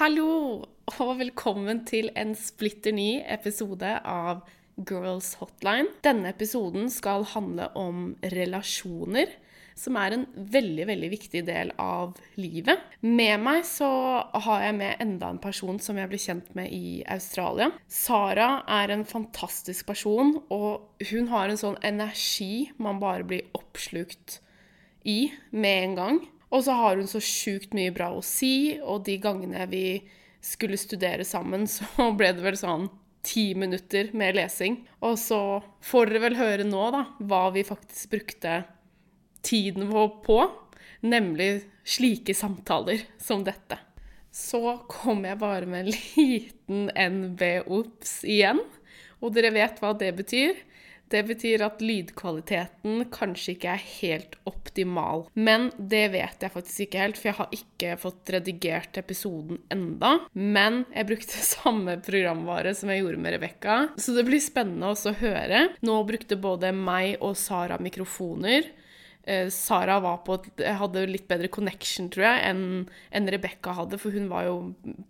Hallo, 0.00 0.62
og 0.96 1.10
velkommen 1.18 1.82
til 1.84 2.06
en 2.16 2.30
splitter 2.32 2.94
ny 2.96 3.18
episode 3.28 3.90
av 4.08 4.46
Girls 4.88 5.34
Hotline. 5.36 5.90
Denne 6.00 6.30
episoden 6.32 6.86
skal 6.88 7.26
handle 7.34 7.66
om 7.76 8.14
relasjoner, 8.32 9.34
som 9.76 9.98
er 10.00 10.16
en 10.16 10.24
veldig, 10.54 10.86
veldig 10.88 11.10
viktig 11.12 11.44
del 11.50 11.74
av 11.76 12.16
livet. 12.40 12.80
Med 13.04 13.44
meg 13.44 13.60
så 13.68 13.90
har 14.46 14.64
jeg 14.64 14.78
med 14.80 15.04
enda 15.04 15.34
en 15.34 15.42
person 15.44 15.76
som 15.84 16.00
jeg 16.00 16.08
ble 16.08 16.24
kjent 16.24 16.48
med 16.56 16.72
i 16.72 17.04
Australia. 17.04 17.68
Sara 17.84 18.48
er 18.80 18.96
en 18.96 19.04
fantastisk 19.04 19.92
person, 19.92 20.38
og 20.48 21.04
hun 21.12 21.28
har 21.28 21.52
en 21.52 21.60
sånn 21.60 21.80
energi 21.84 22.70
man 22.80 23.04
bare 23.04 23.28
blir 23.28 23.52
oppslukt 23.52 24.40
i 25.04 25.26
med 25.52 25.90
en 25.90 25.98
gang. 26.04 26.26
Og 26.50 26.64
så 26.66 26.74
har 26.74 26.98
hun 26.98 27.10
så 27.10 27.20
sjukt 27.22 27.74
mye 27.76 27.92
bra 27.94 28.10
å 28.14 28.24
si, 28.26 28.80
og 28.82 29.04
de 29.06 29.16
gangene 29.22 29.66
vi 29.70 29.84
skulle 30.42 30.78
studere 30.80 31.24
sammen, 31.24 31.66
så 31.70 32.10
ble 32.16 32.32
det 32.36 32.44
vel 32.44 32.58
sånn 32.58 32.88
ti 33.22 33.50
minutter 33.58 34.10
med 34.16 34.38
lesing. 34.38 34.80
Og 35.04 35.18
så 35.20 35.60
får 35.84 36.10
dere 36.10 36.24
vel 36.26 36.40
høre 36.40 36.66
nå, 36.66 36.86
da, 36.94 37.04
hva 37.20 37.48
vi 37.54 37.66
faktisk 37.66 38.14
brukte 38.16 38.62
tiden 39.46 39.90
vår 39.92 40.10
på. 40.24 40.40
Nemlig 41.06 41.66
slike 41.84 42.34
samtaler 42.36 43.04
som 43.20 43.44
dette. 43.44 43.78
Så 44.30 44.60
kom 44.88 45.24
jeg 45.26 45.40
bare 45.40 45.68
med 45.68 45.86
en 45.86 45.92
liten 45.96 46.90
NB-ops 46.94 48.20
igjen. 48.28 48.62
Og 49.20 49.34
dere 49.36 49.52
vet 49.52 49.80
hva 49.82 49.92
det 49.98 50.12
betyr. 50.16 50.60
Det 51.10 51.22
betyr 51.26 51.64
at 51.66 51.80
lydkvaliteten 51.82 53.04
kanskje 53.10 53.56
ikke 53.56 53.72
er 53.72 53.86
helt 54.00 54.36
optimal. 54.48 55.24
Men 55.34 55.68
det 55.76 56.04
vet 56.14 56.44
jeg 56.44 56.54
faktisk 56.54 56.84
ikke 56.86 57.02
helt, 57.02 57.18
for 57.18 57.30
jeg 57.30 57.38
har 57.40 57.56
ikke 57.56 57.96
fått 58.00 58.32
redigert 58.36 59.00
episoden 59.00 59.58
enda. 59.74 60.16
Men 60.34 60.84
jeg 60.94 61.08
brukte 61.10 61.44
samme 61.54 61.98
programvare 62.06 62.74
som 62.78 62.92
jeg 62.92 63.02
gjorde 63.02 63.24
med 63.24 63.36
Rebekka, 63.36 63.78
så 63.98 64.14
det 64.16 64.26
blir 64.28 64.42
spennende 64.44 64.92
også 64.94 65.14
å 65.14 65.20
høre. 65.20 65.66
Nå 65.86 65.98
brukte 66.06 66.38
både 66.40 66.70
meg 66.76 67.18
og 67.18 67.34
Sara 67.38 67.80
mikrofoner. 67.82 68.70
Eh, 69.24 69.48
Sara 69.52 69.98
på, 70.00 70.38
hadde 70.80 71.04
litt 71.06 71.28
bedre 71.28 71.50
connection, 71.52 72.08
tror 72.12 72.26
jeg, 72.26 72.42
enn 72.50 72.64
en 73.12 73.30
Rebekka 73.30 73.74
hadde, 73.76 73.98
for 74.00 74.16
hun 74.16 74.30
var 74.32 74.46
jo 74.48 74.56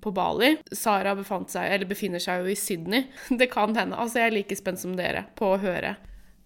på 0.02 0.12
Bali. 0.14 0.56
Sara 0.72 1.14
seg, 1.48 1.86
befinner 1.88 2.22
seg 2.22 2.42
jo 2.42 2.50
i 2.50 2.58
Sydney. 2.58 3.06
Det 3.40 3.50
kan 3.52 3.76
hende. 3.76 3.96
Altså, 3.96 4.20
jeg 4.20 4.32
er 4.32 4.38
like 4.40 4.58
spent 4.58 4.82
som 4.82 4.96
dere 4.98 5.26
på 5.38 5.54
å 5.54 5.60
høre. 5.62 5.96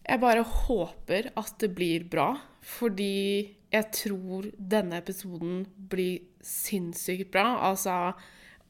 Jeg 0.04 0.20
bare 0.20 0.44
håper 0.44 1.30
at 1.40 1.54
det 1.62 1.72
blir 1.72 2.04
bra, 2.04 2.34
fordi 2.60 3.56
jeg 3.72 3.90
tror 3.96 4.50
denne 4.58 5.00
episoden 5.00 5.64
blir 5.90 6.20
sinnssykt 6.44 7.32
bra. 7.32 7.56
Altså 7.64 8.12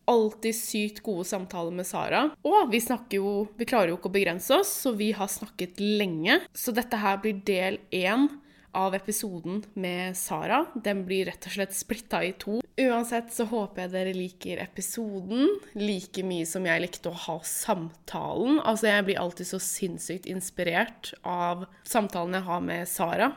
alltid 0.08 0.56
sykt 0.56 1.02
gode 1.04 1.24
samtaler 1.28 1.74
med 1.74 1.88
Sara. 1.88 2.28
Og 2.44 2.70
vi 2.72 2.80
snakker 2.80 3.20
jo 3.20 3.34
Vi 3.56 3.66
klarer 3.68 3.92
jo 3.92 3.98
ikke 3.98 4.10
å 4.12 4.16
begrense 4.16 4.60
oss, 4.60 4.72
så 4.84 4.94
vi 4.96 5.10
har 5.16 5.30
snakket 5.32 5.80
lenge. 5.80 6.40
Så 6.54 6.74
dette 6.76 7.00
her 7.00 7.20
blir 7.22 7.40
del 7.44 7.80
én 7.90 8.28
av 8.74 8.94
episoden 8.94 9.62
med 9.74 10.16
Sara. 10.16 10.64
Den 10.74 11.04
blir 11.06 11.28
rett 11.30 11.46
og 11.48 11.56
slett 11.56 11.74
splitta 11.76 12.22
i 12.24 12.32
to. 12.38 12.60
Uansett 12.80 13.30
så 13.34 13.46
håper 13.46 13.84
jeg 13.84 13.92
dere 13.94 14.14
liker 14.16 14.62
episoden 14.64 15.46
like 15.78 16.24
mye 16.26 16.46
som 16.48 16.66
jeg 16.66 16.82
likte 16.82 17.12
å 17.12 17.20
ha 17.26 17.38
samtalen. 17.46 18.58
Altså, 18.66 18.90
jeg 18.90 19.06
blir 19.08 19.22
alltid 19.22 19.50
så 19.52 19.62
sinnssykt 19.62 20.26
inspirert 20.30 21.14
av 21.22 21.66
samtalen 21.86 22.40
jeg 22.40 22.48
har 22.50 22.64
med 22.66 22.90
Sara. 22.90 23.30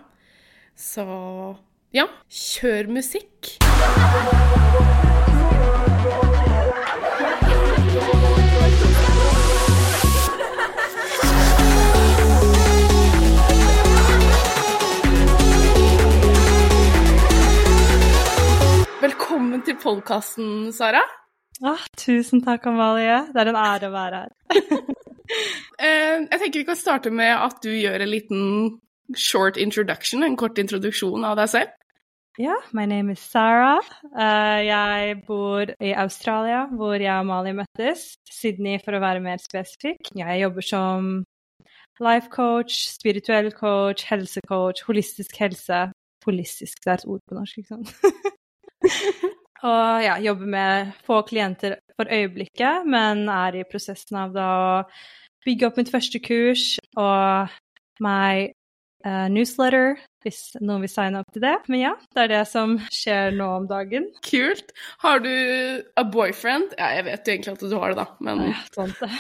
Så 0.78 1.06
ja, 1.96 2.10
kjør 2.30 2.92
musikk! 2.98 3.58
Velkommen 19.28 19.60
til 19.68 19.76
podkasten, 19.76 20.70
Sara. 20.72 21.02
Ah, 21.60 21.82
tusen 22.00 22.40
takk, 22.46 22.64
Amalie. 22.70 23.18
Det 23.36 23.42
er 23.42 23.50
en 23.52 23.58
ære 23.60 23.90
å 23.90 23.92
være 23.92 24.22
her. 24.24 24.38
Eh, 25.84 26.24
jeg 26.24 26.40
tenker 26.40 26.62
vi 26.62 26.68
kan 26.70 26.78
starte 26.80 27.12
med 27.12 27.34
at 27.36 27.58
du 27.62 27.68
gjør 27.68 28.06
en 28.06 28.10
liten 28.10 28.46
short 29.20 29.60
introduction, 29.60 30.24
en 30.24 30.38
kort 30.40 30.58
introduksjon 30.58 31.26
av 31.28 31.36
deg 31.42 31.52
selv. 31.52 31.74
Ja, 32.40 32.56
yeah, 32.56 32.70
my 32.72 32.86
name 32.88 33.12
is 33.12 33.20
Sarah. 33.20 33.84
Uh, 34.16 34.64
jeg 34.64 35.20
bor 35.28 35.68
i 35.84 35.92
Australia, 35.92 36.64
hvor 36.72 36.96
jeg 36.96 37.12
og 37.12 37.26
Amalie 37.26 37.58
møttes. 37.60 38.08
Sydney, 38.32 38.80
for 38.80 38.96
å 38.96 39.04
være 39.04 39.26
mer 39.28 39.44
spesifikk. 39.44 40.14
Jeg 40.16 40.40
jobber 40.46 40.70
som 40.70 41.12
life 42.00 42.32
coach, 42.32 42.80
spirituell 42.96 43.52
coach, 43.52 44.08
helsecoach, 44.08 44.88
holistisk 44.88 45.36
helse. 45.44 45.84
Holistisk, 46.24 46.80
det 46.80 46.96
er 46.96 47.04
et 47.04 47.08
ord 47.12 47.28
på 47.28 47.42
norsk, 47.42 47.60
ikke 47.66 47.76
sant? 47.76 48.32
og 49.68 50.04
ja, 50.04 50.18
jobber 50.24 50.52
med 50.54 50.92
få 51.08 51.22
klienter 51.28 51.78
for 51.98 52.10
øyeblikket, 52.14 52.86
men 52.86 53.26
er 53.32 53.58
i 53.58 53.66
prosessen 53.70 54.20
av 54.22 54.36
da 54.36 54.48
å 54.58 54.70
bygge 55.48 55.70
opp 55.70 55.80
mitt 55.80 55.92
første 55.94 56.22
kurs 56.24 56.76
og 56.98 57.48
uh, 57.48 57.58
newsletter, 59.06 59.98
hvis 60.26 60.40
noen 60.60 60.84
vil 60.84 60.92
signe 60.92 61.22
opp 61.22 61.30
til 61.34 61.44
det. 61.44 61.54
Men 61.72 61.80
ja, 61.80 61.92
det 62.16 62.24
er 62.26 62.32
det 62.34 62.42
som 62.50 62.76
skjer 62.94 63.36
nå 63.38 63.48
om 63.60 63.68
dagen. 63.70 64.10
Kult. 64.26 64.74
Har 65.04 65.22
du 65.24 65.32
a 65.96 66.04
boyfriend? 66.04 66.74
Ja, 66.80 66.90
jeg 66.98 67.06
vet 67.08 67.30
jo 67.30 67.36
egentlig 67.36 67.54
at 67.54 67.64
du 67.64 67.78
har 67.78 67.94
det, 67.94 68.00
da, 68.02 68.08
men 68.28 68.44
Ja, 68.50 68.64
sant 68.76 69.04
det. 69.04 69.12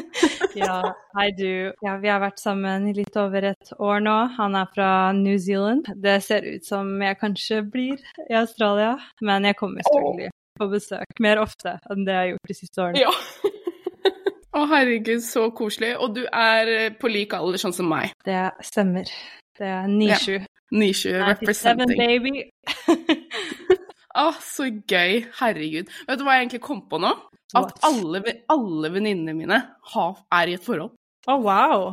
ja, 0.62 0.78
I 1.20 1.28
do. 1.38 1.52
Ja, 1.84 1.98
vi 2.02 2.10
har 2.12 2.22
vært 2.24 2.42
sammen 2.42 2.88
i 2.90 2.96
litt 2.96 3.18
over 3.20 3.50
et 3.52 3.72
år 3.78 4.02
nå. 4.04 4.16
Han 4.38 4.58
er 4.58 4.72
fra 4.74 4.90
New 5.16 5.38
Zealand. 5.42 5.92
Det 5.94 6.18
ser 6.24 6.46
ut 6.48 6.66
som 6.66 6.90
jeg 7.04 7.20
kanskje 7.20 7.62
blir 7.68 8.02
i 8.28 8.40
Australia, 8.40 8.96
men 9.22 9.46
jeg 9.48 9.58
kommer 9.60 9.86
selvfølgelig 9.86 10.32
på 10.58 10.66
besøk 10.72 11.20
mer 11.22 11.38
ofte 11.38 11.76
enn 11.86 12.02
det 12.06 12.16
jeg 12.16 12.24
har 12.24 12.30
gjort 12.32 12.50
de 12.50 12.56
siste 12.56 12.82
årene. 12.82 13.04
Ja. 13.04 13.54
Å, 14.58 14.64
herregud, 14.72 15.22
så 15.22 15.44
koselig. 15.54 15.92
Og 16.02 16.16
du 16.16 16.24
er 16.26 16.90
på 16.98 17.10
lik 17.12 17.34
alder, 17.36 17.60
sånn 17.62 17.76
som 17.76 17.86
meg. 17.90 18.10
Det 18.26 18.48
stemmer. 18.66 19.10
Det 19.58 19.68
er 19.70 19.86
Nishu. 19.90 20.34
Ja. 20.34 20.46
Nishu 20.74 21.12
representing. 21.14 21.94
baby. 22.00 22.42
Å, 24.24 24.32
så 24.42 24.66
gøy. 24.66 25.20
Herregud. 25.38 25.92
Vet 26.08 26.18
du 26.18 26.26
hva 26.26 26.36
jeg 26.36 26.48
egentlig 26.48 26.64
kom 26.64 26.82
på 26.90 26.98
nå? 27.02 27.14
At 27.54 27.70
What? 27.70 27.78
alle, 27.86 28.34
alle 28.50 28.90
venninnene 28.92 29.36
mine 29.36 29.60
har, 29.94 30.18
er 30.34 30.50
i 30.50 30.56
et 30.58 30.64
forhold. 30.64 30.96
Å, 31.28 31.36
oh, 31.36 31.44
wow. 31.46 31.86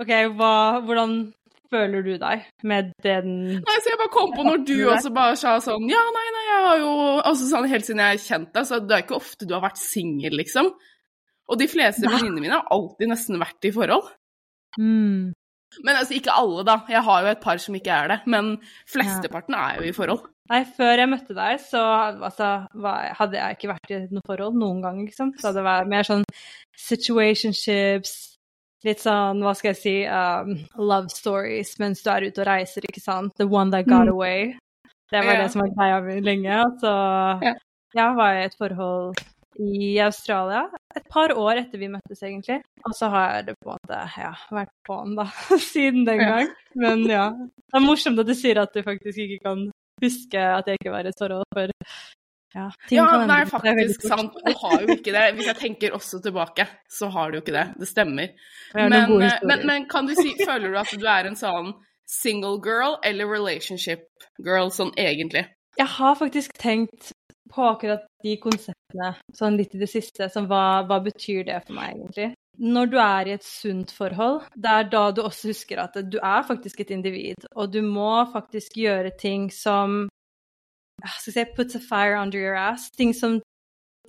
OK, 0.00 0.10
hva, 0.34 0.54
hvordan 0.82 1.14
føler 1.70 2.02
du 2.02 2.14
deg 2.18 2.46
med 2.66 2.90
den 3.04 3.32
Nei, 3.60 3.76
så 3.78 3.92
Jeg 3.92 4.00
bare 4.00 4.12
kom 4.14 4.32
på 4.34 4.44
når 4.46 4.64
du 4.66 4.76
også 4.90 5.12
bare 5.14 5.36
sa 5.38 5.52
sånn 5.62 5.86
Ja, 5.90 6.00
nei, 6.16 6.24
nei, 6.34 6.44
jeg 6.48 6.62
har 6.66 6.80
jo 6.82 6.94
altså 7.18 7.46
sånn 7.50 7.68
Helt 7.70 7.86
siden 7.86 8.02
jeg 8.02 8.16
har 8.16 8.24
kjent 8.24 8.50
deg, 8.56 8.66
så 8.66 8.80
det 8.82 8.96
er 8.96 9.04
ikke 9.04 9.20
ofte 9.20 9.46
du 9.46 9.54
har 9.54 9.62
vært 9.62 9.78
singel, 9.78 10.34
liksom. 10.40 10.72
Og 11.50 11.58
de 11.58 11.66
fleste 11.70 12.06
venninnene 12.06 12.42
mine 12.44 12.56
har 12.58 12.70
alltid 12.70 13.10
nesten 13.10 13.40
vært 13.42 13.66
i 13.66 13.74
forhold. 13.74 14.06
Mm. 14.78 15.32
Men 15.84 15.96
altså, 15.96 16.16
ikke 16.16 16.34
alle, 16.34 16.64
da. 16.66 16.80
Jeg 16.90 17.02
har 17.06 17.22
jo 17.24 17.30
et 17.30 17.42
par 17.42 17.60
som 17.62 17.76
ikke 17.78 17.94
er 17.94 18.10
det. 18.12 18.18
Men 18.30 18.56
flesteparten 18.90 19.56
er 19.58 19.80
jo 19.80 19.88
i 19.88 19.94
forhold. 19.94 20.24
Nei, 20.50 20.64
før 20.76 20.98
jeg 20.98 21.10
møtte 21.12 21.36
deg, 21.36 21.60
så 21.62 21.80
altså, 22.10 22.48
hadde 23.20 23.38
jeg 23.38 23.56
ikke 23.56 23.70
vært 23.70 23.92
i 23.94 24.00
noe 24.10 24.26
forhold 24.26 24.58
noen 24.58 24.80
gang, 24.82 24.98
liksom. 25.06 25.30
Så 25.38 25.52
det 25.54 25.62
var 25.62 25.86
mer 25.90 26.06
sånn 26.06 26.24
situationships, 26.88 28.16
litt 28.86 29.04
sånn, 29.04 29.44
hva 29.44 29.54
skal 29.54 29.70
jeg 29.70 29.78
si, 29.78 29.94
um, 30.10 30.56
love 30.80 31.12
stories 31.12 31.76
mens 31.78 32.02
du 32.02 32.10
er 32.10 32.26
ute 32.26 32.42
og 32.42 32.48
reiser, 32.50 32.86
ikke 32.88 33.04
sant. 33.04 33.36
The 33.38 33.46
one 33.46 33.70
that 33.70 33.86
got 33.86 34.10
mm. 34.10 34.14
away. 34.16 34.50
Det 35.10 35.22
var 35.22 35.38
ja. 35.38 35.44
det 35.44 35.54
som 35.54 35.62
var 35.62 35.74
greia 35.76 36.02
mi 36.02 36.18
lenge. 36.24 36.60
Så 36.82 36.94
ja. 37.46 37.54
jeg 37.98 38.18
var 38.18 38.38
i 38.38 38.44
et 38.48 38.58
forhold 38.58 39.22
i 39.60 39.98
Australia 40.02 40.66
et 40.96 41.06
par 41.10 41.32
år 41.38 41.60
etter 41.62 41.80
vi 41.80 41.90
møttes, 41.92 42.22
egentlig. 42.26 42.60
Og 42.88 42.94
så 42.96 43.10
har 43.12 43.42
det 43.46 43.56
på 43.60 43.70
en 43.70 43.76
måte 43.78 44.00
ja, 44.18 44.32
vært 44.50 44.72
på'n, 44.88 45.16
da, 45.18 45.26
siden 45.72 46.06
den 46.08 46.22
gang. 46.22 46.54
Men 46.78 47.04
ja. 47.08 47.28
Det 47.36 47.78
er 47.78 47.84
morsomt 47.84 48.22
at 48.22 48.30
du 48.30 48.34
sier 48.38 48.62
at 48.62 48.74
du 48.74 48.82
faktisk 48.86 49.22
ikke 49.26 49.42
kan 49.44 49.68
huske 50.00 50.40
at 50.40 50.68
jeg 50.68 50.80
ikke 50.80 50.94
var 50.94 51.06
i 51.06 51.12
et 51.12 51.20
forhold 51.20 51.46
for 51.54 51.72
ja, 52.50 52.64
ja 52.90 53.04
det 53.28 53.34
er 53.36 53.46
faktisk 53.46 54.02
sant. 54.10 54.34
Du 54.34 54.54
har 54.62 54.80
jo 54.82 54.96
ikke 54.96 55.12
det. 55.14 55.26
Hvis 55.36 55.46
jeg 55.46 55.58
tenker 55.60 55.94
også 55.94 56.18
tilbake, 56.24 56.66
så 56.90 57.06
har 57.14 57.30
du 57.30 57.38
jo 57.38 57.44
ikke 57.44 57.54
det. 57.54 57.66
Det 57.78 57.88
stemmer. 57.88 58.32
Men, 58.74 58.96
eh, 58.96 59.36
men, 59.46 59.66
men 59.68 59.86
kan 59.90 60.08
du 60.08 60.16
si, 60.18 60.34
føler 60.42 60.72
du 60.72 60.80
at 60.80 60.90
du 60.90 61.06
er 61.06 61.30
en 61.30 61.38
sånn 61.38 61.70
single 62.10 62.58
girl 62.64 62.98
eller 63.06 63.30
relationship 63.30 64.02
girl 64.42 64.72
sånn 64.74 64.90
egentlig? 64.98 65.46
Jeg 65.78 65.86
har 65.94 66.18
faktisk 66.18 66.58
tenkt 66.58 67.12
på 67.50 67.64
akkurat 67.68 68.06
de 68.24 68.36
konseptene 68.42 69.14
sånn 69.36 69.58
litt 69.58 69.74
i 69.74 69.80
det 69.82 69.90
siste. 69.90 70.28
Som 70.32 70.46
hva, 70.50 70.82
hva 70.88 71.00
betyr 71.04 71.44
det 71.48 71.58
for 71.66 71.76
meg, 71.78 71.96
egentlig? 71.98 72.30
Når 72.60 72.90
du 72.92 72.96
er 73.00 73.28
i 73.28 73.34
et 73.38 73.46
sunt 73.46 73.92
forhold, 73.96 74.42
det 74.54 74.70
er 74.70 74.88
da 74.92 75.04
du 75.14 75.22
også 75.24 75.52
husker 75.52 75.80
at 75.80 75.96
du 76.12 76.18
er 76.18 76.42
faktisk 76.44 76.82
et 76.82 76.90
individ, 76.92 77.46
og 77.56 77.72
du 77.72 77.80
må 77.86 78.26
faktisk 78.34 78.76
gjøre 78.82 79.14
ting 79.20 79.48
som 79.54 80.02
skal 81.16 81.32
si, 81.32 81.44
puts 81.56 81.78
a 81.78 81.80
fire 81.80 82.18
under 82.20 82.38
your 82.38 82.58
ass. 82.60 82.90
Ting 82.96 83.14
som 83.16 83.38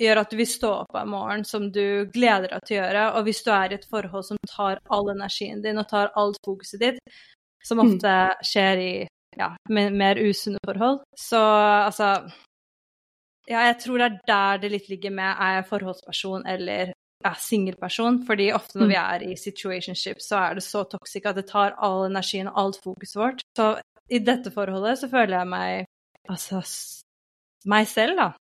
gjør 0.02 0.22
at 0.24 0.32
du 0.32 0.38
vil 0.40 0.50
stå 0.50 0.72
opp 0.82 0.98
en 0.98 1.12
morgen, 1.14 1.46
som 1.48 1.70
du 1.72 2.10
gleder 2.12 2.52
deg 2.52 2.66
til 2.68 2.78
å 2.78 2.82
gjøre. 2.82 3.06
Og 3.16 3.28
hvis 3.28 3.44
du 3.46 3.52
er 3.54 3.72
i 3.72 3.78
et 3.78 3.88
forhold 3.92 4.26
som 4.28 4.40
tar 4.50 4.82
all 4.92 5.12
energien 5.14 5.62
din 5.64 5.80
og 5.80 5.88
tar 5.92 6.12
alt 6.20 6.40
fokuset 6.46 6.82
ditt, 6.82 7.00
som 7.64 7.78
Mm. 7.78 7.86
ofte 7.88 8.14
skjer 8.44 8.78
i 8.82 8.94
ja, 9.38 9.56
mer 9.70 10.18
usunne 10.20 10.60
forhold, 10.66 11.00
så 11.16 11.40
altså 11.88 12.16
Ja, 13.50 13.66
jeg 13.72 13.78
tror 13.84 13.98
det 13.98 14.08
er 14.08 14.18
der 14.28 14.58
det 14.62 14.72
litt 14.72 14.90
ligger 14.90 15.12
med 15.12 15.32
er 15.40 15.56
jeg 15.60 15.66
forholdsperson 15.72 16.44
eller 16.48 16.92
ja, 17.26 17.34
singelperson. 17.38 18.22
Fordi 18.26 18.52
ofte 18.54 18.78
når 18.80 18.86
Mm. 18.86 18.90
vi 18.92 19.00
er 19.00 19.24
i 19.32 19.36
situationship, 19.38 20.22
så 20.22 20.38
er 20.50 20.54
det 20.56 20.64
så 20.64 20.84
toxic 20.90 21.26
at 21.26 21.36
det 21.36 21.48
tar 21.50 21.76
all 21.78 22.06
energien 22.10 22.48
og 22.48 22.60
alt 22.60 22.80
fokuset 22.84 23.16
vårt. 23.22 23.42
Så 23.58 23.80
i 24.10 24.20
dette 24.20 24.52
forholdet 24.52 25.00
så 25.00 25.10
føler 25.10 25.38
jeg 25.38 25.48
meg 25.48 25.86
altså 26.30 26.62
meg 27.66 27.88
selv, 27.88 28.18
da. 28.18 28.32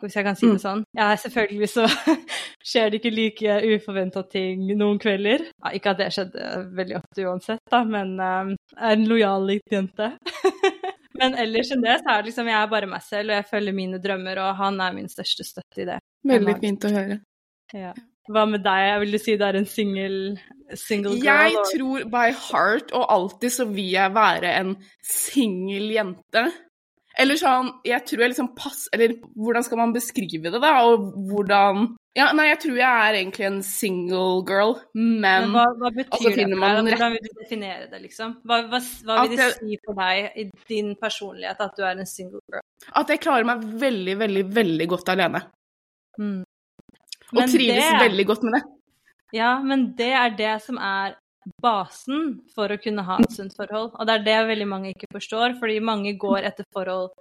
Hvis 0.00 0.14
jeg 0.14 0.24
kan 0.24 0.36
si 0.38 0.46
det 0.46 0.60
sånn. 0.62 0.84
Ja, 0.94 1.08
selvfølgelig 1.18 1.68
så 1.72 1.86
skjer 2.68 2.90
det 2.92 3.00
ikke 3.00 3.10
like 3.10 3.56
uforventa 3.74 4.22
ting 4.30 4.60
noen 4.78 4.98
kvelder. 5.02 5.42
Ja, 5.64 5.72
ikke 5.74 5.90
at 5.90 5.98
det 5.98 6.12
skjedde 6.14 6.44
veldig 6.78 6.96
ofte 7.00 7.24
uansett, 7.26 7.58
da, 7.72 7.80
men 7.84 8.12
um, 8.20 8.52
jeg 8.76 8.78
er 8.78 8.94
en 8.94 9.08
lojal 9.10 9.46
liten 9.48 9.74
jente. 9.74 10.12
men 11.18 11.34
ellers 11.34 11.70
enn 11.74 11.82
det, 11.84 11.96
så 12.02 12.12
er 12.14 12.22
det 12.22 12.30
liksom 12.30 12.50
jeg 12.50 12.58
er 12.62 12.70
bare 12.72 12.90
meg 12.90 13.02
selv, 13.06 13.30
og 13.32 13.36
jeg 13.40 13.48
følger 13.50 13.76
mine 13.76 13.98
drømmer, 14.02 14.40
og 14.44 14.56
han 14.56 14.80
er 14.80 14.94
min 14.96 15.08
største 15.12 15.46
støtte 15.46 15.82
i 15.82 15.88
det. 15.88 15.98
Veldig 16.28 16.54
fint 16.62 16.86
å 16.88 16.92
høre. 16.94 17.18
Ja. 17.74 17.92
Hva 18.28 18.44
med 18.48 18.60
deg? 18.64 19.00
Vil 19.00 19.12
du 19.14 19.18
si 19.22 19.36
det 19.40 19.46
er 19.46 19.56
en 19.56 19.66
single, 19.68 20.36
single 20.76 21.14
girl? 21.16 21.24
Jeg 21.24 21.56
og- 21.56 21.70
tror 21.72 22.08
by 22.12 22.26
heart 22.50 22.92
og 22.92 23.06
alltid 23.08 23.54
så 23.54 23.66
vil 23.72 23.90
jeg 23.94 24.12
være 24.12 24.50
en 24.60 24.74
singel 25.02 25.90
jente. 25.94 26.42
Eller 27.18 27.38
sånn 27.40 27.72
Jeg 27.86 28.04
tror 28.06 28.22
jeg 28.22 28.30
liksom 28.32 28.50
pass... 28.56 28.84
Eller 28.94 29.16
hvordan 29.34 29.64
skal 29.66 29.80
man 29.80 29.94
beskrive 29.94 30.52
det, 30.52 30.60
da? 30.62 30.72
Og 30.86 31.08
hvordan 31.30 31.82
Ja, 32.18 32.30
nei, 32.36 32.48
jeg 32.50 32.60
tror 32.64 32.78
jeg 32.78 32.86
er 33.08 33.18
egentlig 33.20 33.46
en 33.48 33.58
single 33.66 34.42
girl, 34.46 34.76
men, 34.94 35.20
Men 35.22 35.52
hva, 35.54 35.66
hva 35.80 35.90
betyr 35.94 36.38
det 36.38 36.46
Hvordan 36.58 37.14
vil 37.16 37.26
du 37.26 37.42
definere 37.42 37.90
det, 37.90 38.00
liksom? 38.06 38.38
Hva, 38.46 38.62
hva, 38.70 38.80
hva 38.80 39.20
vil 39.24 39.36
det 39.36 39.44
jeg- 39.44 39.58
si 39.58 39.78
for 39.84 39.98
deg 39.98 40.32
i 40.34 40.48
din 40.70 40.94
personlighet 40.98 41.60
at 41.66 41.76
du 41.76 41.84
er 41.84 41.94
en 41.98 42.06
single 42.06 42.42
girl? 42.50 42.64
at 42.94 43.10
jeg 43.12 43.20
klarer 43.20 43.46
meg 43.46 43.62
veldig, 43.82 44.16
veldig, 44.18 44.44
veldig 44.54 44.88
godt 44.88 45.08
alene. 45.14 45.42
Mm. 46.18 46.42
Og 47.34 47.40
trives 47.44 47.84
det- 47.84 48.02
veldig 48.08 48.26
godt 48.26 48.42
med 48.46 48.58
det. 48.58 48.62
Ja, 49.36 49.58
men 49.60 49.92
det 49.96 50.12
er 50.16 50.30
det 50.30 50.54
som 50.64 50.78
er 50.78 51.16
basen 51.62 52.40
for 52.54 52.70
å 52.72 52.78
kunne 52.82 53.04
ha 53.06 53.18
et 53.22 53.34
sunt 53.34 53.54
forhold. 53.56 53.92
Og 53.96 54.06
det 54.08 54.18
er 54.18 54.24
det 54.26 54.38
veldig 54.52 54.68
mange 54.68 54.94
ikke 54.94 55.10
forstår, 55.14 55.58
fordi 55.60 55.80
mange 55.84 56.14
går 56.20 56.48
etter 56.50 56.66
forhold 56.74 57.12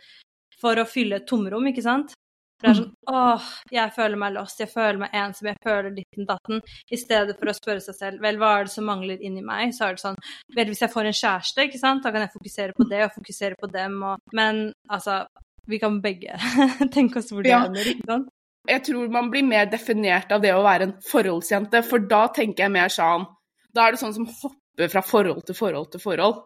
for 0.61 0.79
å 0.81 0.87
fylle 0.89 1.19
et 1.21 1.27
tomrom, 1.29 1.67
ikke 1.69 1.85
sant? 1.85 2.15
For 2.57 2.65
Det 2.65 2.71
er 2.71 2.77
sånn 2.79 2.93
åh, 3.13 3.49
jeg 3.69 3.93
føler 3.93 4.17
meg 4.17 4.33
lost, 4.33 4.61
jeg 4.63 4.71
føler 4.71 4.97
meg 5.03 5.13
ensom, 5.13 5.51
jeg 5.51 5.59
føler 5.61 5.91
ditten 5.93 6.25
datten. 6.25 6.61
I 6.89 6.97
stedet 6.97 7.35
for 7.37 7.51
å 7.51 7.53
spørre 7.53 7.83
seg 7.85 7.97
selv 7.99 8.23
vel, 8.25 8.39
hva 8.41 8.55
er 8.57 8.65
det 8.65 8.73
som 8.73 8.87
mangler 8.89 9.21
inni 9.21 9.43
meg, 9.45 9.75
så 9.77 9.85
er 9.85 9.97
det 9.97 10.01
sånn 10.01 10.17
vel, 10.55 10.71
hvis 10.71 10.81
jeg 10.81 10.89
får 10.95 11.11
en 11.11 11.19
kjæreste, 11.19 11.67
ikke 11.67 11.81
sant, 11.83 12.01
da 12.01 12.13
kan 12.15 12.25
jeg 12.25 12.33
fokusere 12.33 12.73
på 12.73 12.87
det 12.89 13.03
og 13.05 13.13
fokusere 13.19 13.59
på 13.61 13.69
dem 13.75 14.01
og 14.09 14.33
Men 14.33 14.71
altså, 14.89 15.27
vi 15.69 15.77
kan 15.79 16.01
begge 16.01 16.33
tenke 16.97 17.21
oss 17.21 17.29
hvor 17.29 17.45
det 17.45 17.53
Ja. 17.53 17.61
ender, 17.69 17.85
ikke 17.93 18.09
sant? 18.09 18.33
Jeg 18.67 18.83
tror 18.83 19.07
man 19.13 19.29
blir 19.31 19.45
mer 19.47 19.69
definert 19.71 20.31
av 20.33 20.41
det 20.41 20.51
å 20.51 20.63
være 20.65 20.89
en 20.89 20.95
forholdsjente, 21.05 21.83
for 21.85 21.99
da 21.99 22.25
tenker 22.35 22.65
jeg 22.65 22.73
mer 22.73 22.89
sånn 22.91 23.29
Da 23.77 23.85
er 23.87 23.93
det 23.95 24.01
sånn 24.01 24.15
som 24.15 24.25
hopper 24.25 24.89
fra 24.91 25.03
forhold 25.05 25.43
til 25.47 25.55
forhold 25.57 25.91
til 25.93 26.01
forhold, 26.03 26.43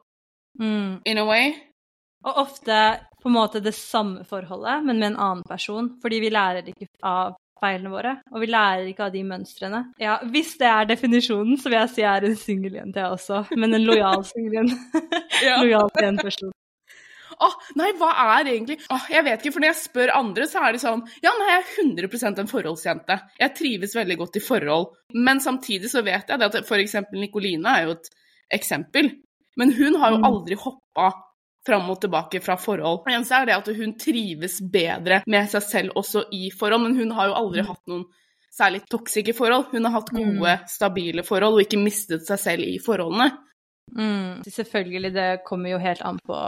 Mm. 0.59 1.01
in 1.07 1.17
a 1.17 1.23
way. 1.25 1.53
Og 2.27 2.35
ofte 2.43 2.75
på 3.23 3.29
en 3.29 3.33
måte 3.37 3.61
det 3.63 3.71
samme 3.73 4.25
forholdet, 4.27 4.83
men 4.83 4.99
med 4.99 5.13
en 5.13 5.17
annen 5.17 5.43
person. 5.47 5.87
Fordi 6.03 6.19
vi 6.19 6.29
lærer 6.29 6.67
ikke 6.67 6.89
av 7.07 7.37
feilene 7.61 7.89
våre, 7.93 8.11
og 8.33 8.41
vi 8.41 8.47
lærer 8.51 8.89
ikke 8.91 9.05
av 9.07 9.13
de 9.13 9.21
mønstrene. 9.23 9.79
Ja, 10.01 10.17
Hvis 10.25 10.57
det 10.59 10.67
er 10.67 10.85
definisjonen, 10.89 11.55
så 11.57 11.69
vil 11.69 11.79
jeg 11.79 11.89
si 11.93 12.01
jeg 12.01 12.11
er 12.17 12.25
en 12.27 12.35
singeljente, 12.35 12.99
jeg 12.99 13.11
også. 13.15 13.45
Men 13.55 13.73
en 13.77 13.85
lojal 13.85 14.23
singeljente. 14.25 14.75
Ja. 15.47 15.55
lojal 15.63 15.89
til 15.95 16.05
en 16.09 16.17
person. 16.17 16.51
Åh, 17.41 17.55
nei, 17.79 17.89
hva 17.97 18.11
er 18.37 18.49
egentlig 18.51 18.77
Åh, 18.93 19.07
Jeg 19.09 19.23
vet 19.25 19.39
ikke, 19.41 19.53
for 19.55 19.63
når 19.63 19.71
jeg 19.71 19.79
spør 19.81 20.11
andre, 20.13 20.45
så 20.51 20.61
er 20.67 20.75
de 20.75 20.81
sånn 20.83 21.01
Ja, 21.23 21.31
nei, 21.39 21.47
jeg 21.49 21.63
er 21.63 21.71
100 21.85 22.39
en 22.43 22.51
forholdsjente. 22.51 23.17
Jeg 23.39 23.55
trives 23.57 23.95
veldig 23.97 24.17
godt 24.19 24.37
i 24.37 24.43
forhold. 24.45 24.91
Men 25.13 25.39
samtidig 25.41 25.89
så 25.89 26.03
vet 26.05 26.29
jeg 26.29 26.39
det 26.39 26.49
at 26.51 26.59
f.eks. 26.65 26.95
Nikoline 27.17 27.65
er 27.79 27.87
jo 27.87 27.97
et 27.97 28.09
eksempel. 28.59 29.11
Men 29.57 29.73
hun 29.73 29.95
har 29.99 30.11
jo 30.13 30.17
Mm. 30.21 30.25
aldri 30.29 30.55
hoppa 30.55 31.09
fram 31.65 31.89
og 31.91 31.99
tilbake 32.01 32.41
fra 32.41 32.55
forhold. 32.57 33.03
Det 33.05 33.13
eneste 33.13 33.35
er 33.37 33.45
det 33.45 33.55
at 33.57 33.67
hun 33.77 33.91
trives 33.97 34.59
bedre 34.61 35.21
med 35.27 35.49
seg 35.49 35.61
selv 35.61 35.91
også 35.95 36.23
i 36.33 36.49
forhold, 36.49 36.81
men 36.87 36.95
hun 36.97 37.11
har 37.11 37.27
jo 37.27 37.33
aldri 37.37 37.61
hatt 37.67 37.81
noen 37.87 38.05
særlig 38.51 38.81
toksike 38.89 39.33
forhold. 39.35 39.67
Hun 39.71 39.85
har 39.85 39.91
hatt 39.99 40.09
gode, 40.09 40.55
stabile 40.67 41.23
forhold 41.23 41.53
og 41.59 41.61
ikke 41.65 41.81
mistet 41.83 42.25
seg 42.25 42.39
selv 42.39 42.63
i 42.65 42.79
forholdene. 42.79 43.29
Mm. 43.95 44.41
Selvfølgelig, 44.47 45.13
det 45.13 45.29
kommer 45.45 45.69
jo 45.75 45.77
helt 45.83 46.01
an 46.01 46.17
på 46.25 46.39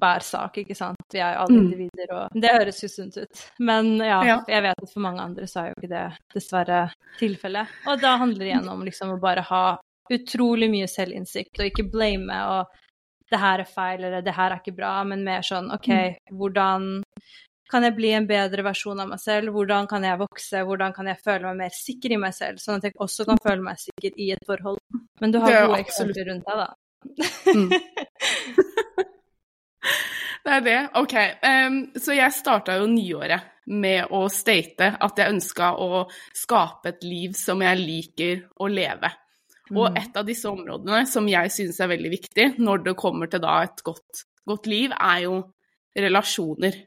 hver 0.00 0.24
sak, 0.26 0.58
ikke 0.64 0.76
sant. 0.76 0.96
Vi 1.12 1.20
er 1.20 1.34
jo 1.36 1.44
alle 1.44 1.58
Mm. 1.60 1.66
individer, 1.68 2.14
og 2.16 2.40
det 2.40 2.50
høres 2.50 2.80
jo 2.82 2.88
sunt 2.88 3.16
ut. 3.20 3.44
Men 3.60 3.96
ja, 3.98 4.22
Ja. 4.24 4.38
jeg 4.48 4.62
vet 4.62 4.82
at 4.82 4.92
for 4.92 5.00
mange 5.00 5.20
andre 5.20 5.44
så 5.46 5.60
er 5.62 5.68
jo 5.68 5.74
ikke 5.78 5.92
det 5.94 6.18
dessverre 6.34 6.92
tilfellet. 7.18 7.68
Og 7.86 8.00
da 8.00 8.16
handler 8.16 8.38
det 8.38 8.48
igjen 8.54 8.68
om 8.68 8.82
liksom 8.84 9.12
å 9.14 9.20
bare 9.20 9.42
ha 9.42 9.78
utrolig 10.10 10.70
mye 10.70 10.88
selvinnsikt, 10.90 11.58
og 11.60 11.66
ikke 11.70 11.90
blame 11.90 12.34
og 12.50 12.66
det 13.30 13.38
her 13.38 13.60
er 13.60 13.64
feil, 13.64 14.02
eller 14.04 14.22
det 14.26 14.34
her 14.34 14.50
er 14.50 14.58
ikke 14.58 14.74
bra, 14.74 15.04
men 15.04 15.22
mer 15.22 15.40
sånn 15.46 15.70
OK, 15.72 16.16
hvordan 16.32 17.02
kan 17.70 17.84
jeg 17.84 17.94
bli 17.94 18.10
en 18.10 18.26
bedre 18.26 18.64
versjon 18.66 18.98
av 18.98 19.06
meg 19.08 19.20
selv? 19.22 19.52
Hvordan 19.54 19.86
kan 19.86 20.02
jeg 20.02 20.18
vokse? 20.18 20.64
Hvordan 20.66 20.92
kan 20.92 21.06
jeg 21.06 21.20
føle 21.22 21.42
meg 21.46 21.56
mer 21.56 21.70
sikker 21.70 22.10
i 22.10 22.16
meg 22.18 22.34
selv, 22.34 22.58
sånn 22.58 22.78
at 22.80 22.82
jeg 22.88 22.92
også 22.98 23.24
kan 23.28 23.38
føle 23.38 23.62
meg 23.62 23.76
sikker 23.78 24.10
i 24.18 24.32
et 24.32 24.42
forhold? 24.44 24.80
Men 25.20 25.30
du 25.30 25.38
har 25.38 25.68
gode 25.68 25.78
eksempler 25.78 26.26
rundt 26.26 26.44
deg, 26.44 26.56
da. 26.58 26.74
Mm. 27.54 27.70
Det 30.44 30.52
er 30.56 30.62
det. 30.64 30.78
OK. 30.96 31.14
Um, 31.44 31.80
så 32.00 32.14
jeg 32.16 32.32
starta 32.32 32.78
jo 32.80 32.86
nyåret 32.88 33.66
med 33.70 34.08
å 34.16 34.22
state 34.32 34.94
at 34.96 35.18
jeg 35.20 35.34
ønska 35.34 35.74
å 35.76 36.06
skape 36.36 36.94
et 36.94 37.04
liv 37.04 37.34
som 37.36 37.60
jeg 37.60 37.80
liker 37.80 38.46
å 38.56 38.70
leve. 38.72 39.10
Og 39.70 39.90
Mm. 39.90 39.98
et 40.00 40.16
av 40.16 40.24
disse 40.26 40.48
områdene 40.48 41.06
som 41.06 41.28
jeg 41.28 41.52
syns 41.54 41.78
er 41.80 41.92
veldig 41.92 42.10
viktig 42.10 42.46
når 42.58 42.84
det 42.84 42.96
kommer 42.98 43.30
til 43.30 43.42
da 43.44 43.62
et 43.62 43.82
godt, 43.84 44.24
godt 44.48 44.66
liv, 44.66 44.90
er 44.90 45.20
jo 45.28 45.36
relasjoner. 45.94 46.80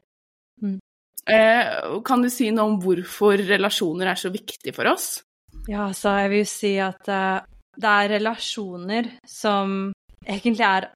Mm. 0.60 0.80
Uh, 1.24 2.02
kan 2.04 2.20
du 2.20 2.28
si 2.28 2.50
noe 2.50 2.68
om 2.68 2.80
hvorfor 2.82 3.38
relasjoner 3.38 4.10
er 4.12 4.20
så 4.20 4.28
viktig 4.34 4.74
for 4.76 4.90
oss? 4.90 5.22
Ja, 5.70 5.88
så 5.96 6.18
jeg 6.20 6.30
vil 6.34 6.46
si 6.46 6.74
at 6.82 7.08
uh, 7.08 7.40
det 7.80 7.94
er 8.02 8.12
relasjoner 8.18 9.08
som 9.24 9.94
egentlig 10.26 10.66
er 10.66 10.90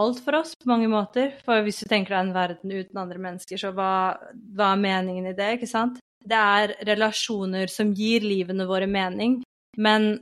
alt 0.00 0.20
for 0.24 0.40
oss 0.40 0.54
på 0.58 0.70
mange 0.70 0.88
måter. 0.90 1.32
For 1.46 1.64
hvis 1.64 1.82
du 1.82 1.88
tenker 1.90 2.16
deg 2.16 2.26
en 2.26 2.36
verden 2.36 2.74
uten 2.74 3.00
andre 3.00 3.20
mennesker, 3.22 3.60
så 3.60 3.72
hva, 3.76 3.92
hva 4.56 4.72
er 4.72 4.82
meningen 4.82 5.30
i 5.30 5.36
det, 5.36 5.56
ikke 5.58 5.70
sant? 5.70 6.00
Det 6.24 6.40
er 6.40 6.76
relasjoner 6.88 7.68
som 7.72 7.92
gir 7.96 8.24
livene 8.24 8.66
våre 8.68 8.88
mening, 8.88 9.42
men 9.76 10.14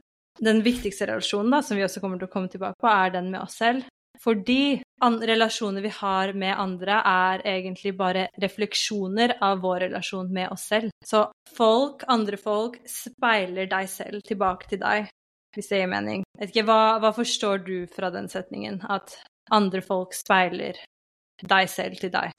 den 0.42 0.62
viktigste 0.64 1.06
relasjonen, 1.06 1.52
da, 1.52 1.60
som 1.62 1.76
vi 1.76 1.84
også 1.84 2.00
kommer 2.02 2.18
til 2.18 2.30
å 2.30 2.32
komme 2.32 2.50
tilbake 2.50 2.80
på, 2.80 2.88
er 2.88 3.12
den 3.14 3.30
med 3.30 3.42
oss 3.44 3.58
selv. 3.60 3.84
Fordi 4.22 4.80
relasjoner 5.02 5.82
vi 5.82 5.90
har 5.96 6.32
med 6.38 6.54
andre, 6.58 7.00
er 7.04 7.42
egentlig 7.56 7.94
bare 7.98 8.28
refleksjoner 8.40 9.36
av 9.42 9.62
vår 9.64 9.88
relasjon 9.88 10.30
med 10.32 10.52
oss 10.54 10.68
selv. 10.70 10.92
Så 11.04 11.24
folk, 11.56 12.04
andre 12.08 12.38
folk, 12.38 12.78
speiler 12.88 13.66
deg 13.70 13.90
selv 13.90 14.22
tilbake 14.26 14.70
til 14.70 14.82
deg, 14.82 15.10
hvis 15.56 15.68
det 15.72 15.82
gir 15.82 15.90
mening. 15.90 16.24
Vet 16.38 16.54
ikke, 16.54 16.66
hva, 16.70 16.98
hva 17.02 17.12
forstår 17.16 17.64
du 17.66 17.76
fra 17.90 18.12
den 18.14 18.30
setningen? 18.32 18.80
At 18.88 19.18
andre 19.50 19.82
folk 19.82 20.14
speiler 20.14 20.78
deg 21.42 21.68
selv 21.70 21.98
til 21.98 22.12
deg? 22.14 22.30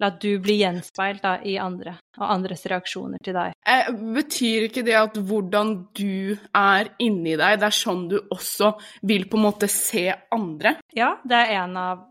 La 0.00 0.08
du 0.16 0.38
bli 0.40 0.54
gjenspeilt 0.62 1.20
da, 1.20 1.34
i 1.44 1.58
andre, 1.60 1.98
og 2.16 2.24
andres 2.32 2.62
reaksjoner 2.72 3.20
til 3.24 3.34
deg. 3.36 3.52
Eh, 3.68 3.90
betyr 3.92 4.68
ikke 4.70 4.84
det 4.86 4.94
at 4.96 5.18
hvordan 5.28 5.74
du 5.96 6.38
er 6.56 6.88
inni 7.04 7.34
deg, 7.36 7.58
det 7.60 7.68
er 7.68 7.76
sånn 7.76 8.06
du 8.08 8.16
også 8.32 8.70
vil 9.04 9.26
på 9.28 9.36
en 9.36 9.44
måte 9.44 9.68
se 9.68 10.06
andre? 10.32 10.78
Ja, 10.96 11.18
det 11.20 11.36
er 11.36 11.52
en 11.66 11.76
av 11.76 12.06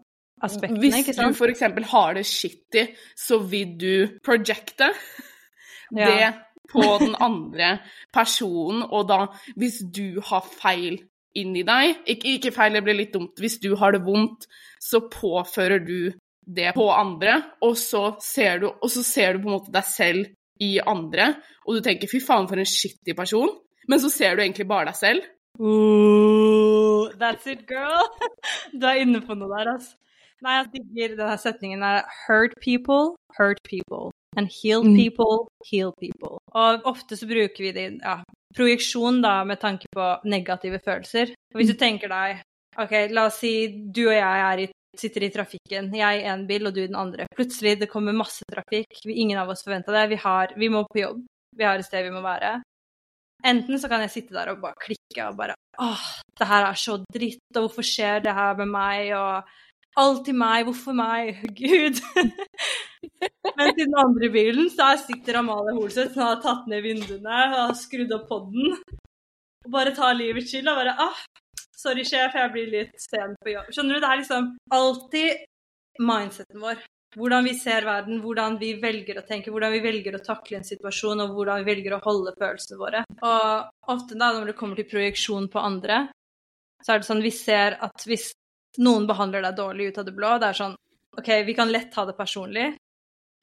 aspektene, 0.46 0.80
Hvis 0.84 1.00
ikke 1.02 1.18
du 1.18 1.34
for 1.34 1.50
f.eks. 1.50 1.90
har 1.92 2.14
det 2.20 2.26
shitty, 2.30 2.86
så 3.18 3.42
vil 3.42 3.74
du 3.82 4.20
projecte 4.24 4.92
Ja. 5.90 6.06
det 6.06 6.34
på 6.70 6.86
den 7.02 7.16
andre 7.18 7.80
personen, 8.14 8.84
og 8.86 9.08
da, 9.10 9.24
hvis 9.58 9.82
du 9.90 10.22
har 10.30 10.46
feil 10.46 11.00
inni 11.38 11.64
deg 11.68 12.10
ikke, 12.10 12.36
ikke 12.38 12.54
feil, 12.56 12.74
det 12.74 12.84
blir 12.86 12.98
litt 12.98 13.14
dumt. 13.14 13.38
Hvis 13.40 13.60
du 13.62 13.74
har 13.80 13.94
det 13.96 14.02
vondt, 14.06 14.48
så 14.82 15.04
påfører 15.12 15.84
du 15.86 16.12
det 16.50 16.74
på 16.74 16.88
andre, 16.90 17.36
og 17.62 17.76
så 17.78 18.16
ser 18.24 18.64
du, 18.64 18.70
så 18.90 19.04
ser 19.06 19.36
du 19.36 19.44
på 19.44 19.52
en 19.52 19.58
måte 19.60 19.74
deg 19.74 19.86
selv 19.86 20.30
i 20.60 20.78
andre, 20.82 21.36
og 21.66 21.78
du 21.78 21.86
tenker 21.86 22.10
'fy 22.10 22.20
faen, 22.20 22.48
for 22.50 22.58
en 22.58 22.68
skittig 22.68 23.16
person', 23.16 23.54
men 23.88 24.00
så 24.00 24.10
ser 24.10 24.36
du 24.36 24.42
egentlig 24.42 24.68
bare 24.68 24.90
deg 24.90 24.96
selv. 24.96 25.22
Ooh, 25.60 27.10
that's 27.20 27.48
it, 27.48 27.68
girl. 27.68 28.08
Du 28.80 28.86
er 28.88 29.02
inne 29.04 29.22
på 29.22 29.36
noe 29.36 29.50
der, 29.58 29.74
altså. 29.76 29.96
Nei, 30.42 30.54
jeg 30.56 30.68
digger 30.74 31.16
denne 31.20 31.38
setningen. 31.38 31.84
Hurt 32.28 32.54
people, 32.64 33.16
hurt 33.38 33.60
people. 33.68 34.12
And 34.38 34.48
healed 34.48 34.86
Mm. 34.86 34.96
people, 34.96 35.48
heal 35.66 35.92
people. 36.00 36.38
Og 36.54 36.86
ofte 36.86 37.18
så 37.18 37.26
bruker 37.28 37.64
vi 37.64 37.72
det 37.72 38.00
ja, 38.04 38.20
projeksjon 38.56 39.22
da 39.22 39.44
med 39.44 39.60
tanke 39.60 39.90
på 39.96 40.10
negative 40.26 40.80
følelser. 40.86 41.34
Og 41.54 41.62
hvis 41.62 41.72
du 41.72 41.78
tenker 41.78 42.10
deg 42.10 42.42
OK, 42.78 42.94
la 43.12 43.26
oss 43.26 43.40
si 43.42 43.68
du 43.92 44.06
og 44.08 44.14
jeg 44.14 44.68
i, 44.68 44.70
sitter 44.98 45.24
i 45.26 45.32
trafikken. 45.34 45.90
Jeg 45.94 46.22
i 46.22 46.28
en 46.30 46.46
bil, 46.48 46.68
og 46.68 46.74
du 46.74 46.84
i 46.84 46.88
den 46.88 46.96
andre. 46.96 47.26
Plutselig 47.36 47.80
det 47.80 47.90
kommer 47.90 48.14
masse 48.14 48.46
trafikk. 48.52 49.02
Ingen 49.06 49.38
av 49.38 49.50
oss 49.50 49.64
forventa 49.66 49.92
det. 49.92 50.10
Vi, 50.10 50.16
har, 50.16 50.54
vi 50.56 50.70
må 50.70 50.86
på 50.88 51.02
jobb. 51.02 51.26
Vi 51.58 51.66
har 51.66 51.80
et 51.80 51.86
sted 51.86 52.06
vi 52.06 52.14
må 52.14 52.22
være. 52.22 52.62
Enten 53.44 53.80
så 53.80 53.88
kan 53.90 54.02
jeg 54.04 54.12
sitte 54.12 54.36
der 54.36 54.52
og 54.52 54.62
bare 54.62 54.76
klikke 54.84 55.28
og 55.30 55.38
bare 55.40 55.56
åh, 55.80 56.06
det 56.38 56.48
her 56.48 56.66
er 56.68 56.76
så 56.76 56.98
dritt, 57.14 57.40
og 57.56 57.62
hvorfor 57.70 57.86
skjer 57.88 58.20
det 58.26 58.34
her 58.36 58.58
med 58.60 58.68
meg, 58.68 59.14
og 59.16 59.48
alltid 60.00 60.38
meg, 60.38 60.66
hvorfor 60.68 60.96
meg, 60.98 61.42
gud. 61.60 62.00
Mens 63.60 63.76
i 63.76 63.86
den 63.86 63.98
andre 64.00 64.30
bilen 64.34 64.70
så 64.72 64.94
sitter 65.02 65.42
Amalie 65.42 65.76
Holseth 65.78 66.16
som 66.16 66.26
har 66.26 66.42
tatt 66.44 66.70
ned 66.72 66.84
vinduene 66.86 67.42
og 67.64 67.76
skrudd 67.80 68.14
opp 68.16 68.30
podden. 68.32 68.78
Og 69.66 69.74
bare 69.74 69.94
tar 69.96 70.16
livet 70.18 70.48
chill 70.50 70.68
og 70.72 70.80
bare 70.80 70.96
ah, 71.04 71.24
sorry 71.80 72.06
sjef, 72.08 72.36
jeg 72.36 72.54
blir 72.54 72.72
litt 72.72 72.96
sen 73.02 73.36
på 73.44 73.54
jobb. 73.56 73.74
Skjønner 73.76 73.98
du, 73.98 74.04
det 74.04 74.12
er 74.12 74.22
liksom 74.22 74.48
alltid 74.80 75.44
mindseten 76.00 76.64
vår. 76.64 76.88
Hvordan 77.18 77.48
vi 77.48 77.56
ser 77.58 77.88
verden, 77.88 78.20
hvordan 78.22 78.60
vi 78.62 78.76
velger 78.80 79.18
å 79.18 79.26
tenke, 79.26 79.50
hvordan 79.50 79.74
vi 79.74 79.82
velger 79.82 80.16
å 80.16 80.22
takle 80.24 80.60
en 80.60 80.68
situasjon, 80.68 81.24
og 81.24 81.34
hvordan 81.34 81.64
vi 81.64 81.72
velger 81.72 81.96
å 81.96 82.04
holde 82.04 82.36
følelsene 82.38 82.78
våre. 82.78 83.02
Og 83.26 83.94
ofte 83.96 84.18
da, 84.18 84.30
når 84.36 84.52
det 84.52 84.58
kommer 84.60 84.78
til 84.78 84.88
projeksjon 84.92 85.50
på 85.50 85.64
andre, 85.64 86.04
så 86.86 86.94
er 86.94 87.02
det 87.02 87.10
sånn 87.10 87.26
vi 87.26 87.34
ser 87.34 87.80
at 87.84 88.06
hvis 88.08 88.30
noen 88.80 89.08
behandler 89.10 89.44
deg 89.46 89.58
dårlig 89.58 89.90
ut 89.90 90.00
av 90.02 90.08
det 90.08 90.16
blå, 90.16 90.36
det 90.40 90.50
er 90.50 90.60
sånn 90.60 90.76
OK, 91.20 91.30
vi 91.46 91.56
kan 91.58 91.72
lett 91.72 91.92
ta 91.92 92.06
det 92.08 92.16
personlig, 92.18 92.68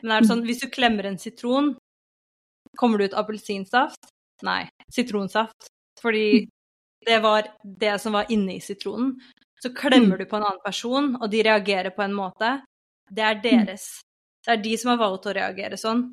men 0.03 0.13
er 0.13 0.23
det 0.23 0.31
sånn 0.31 0.45
hvis 0.47 0.63
du 0.63 0.69
klemmer 0.73 1.09
en 1.09 1.19
sitron, 1.21 1.75
kommer 2.77 3.01
det 3.01 3.11
ut 3.11 3.17
appelsinsaft? 3.21 4.11
Nei, 4.47 4.63
sitronsaft. 4.93 5.71
Fordi 6.01 6.45
det 7.07 7.19
var 7.25 7.49
det 7.65 7.95
som 8.03 8.17
var 8.17 8.29
inne 8.33 8.59
i 8.59 8.61
sitronen. 8.61 9.15
Så 9.63 9.73
klemmer 9.77 10.21
du 10.21 10.27
på 10.29 10.37
en 10.37 10.45
annen 10.45 10.61
person, 10.65 11.15
og 11.17 11.31
de 11.33 11.41
reagerer 11.47 11.95
på 11.97 12.05
en 12.05 12.17
måte. 12.17 12.51
Det 13.09 13.25
er 13.25 13.41
deres. 13.41 13.87
Det 14.45 14.53
er 14.53 14.63
de 14.63 14.75
som 14.77 14.93
har 14.93 15.01
valgt 15.01 15.29
å 15.31 15.35
reagere 15.37 15.79
sånn. 15.81 16.05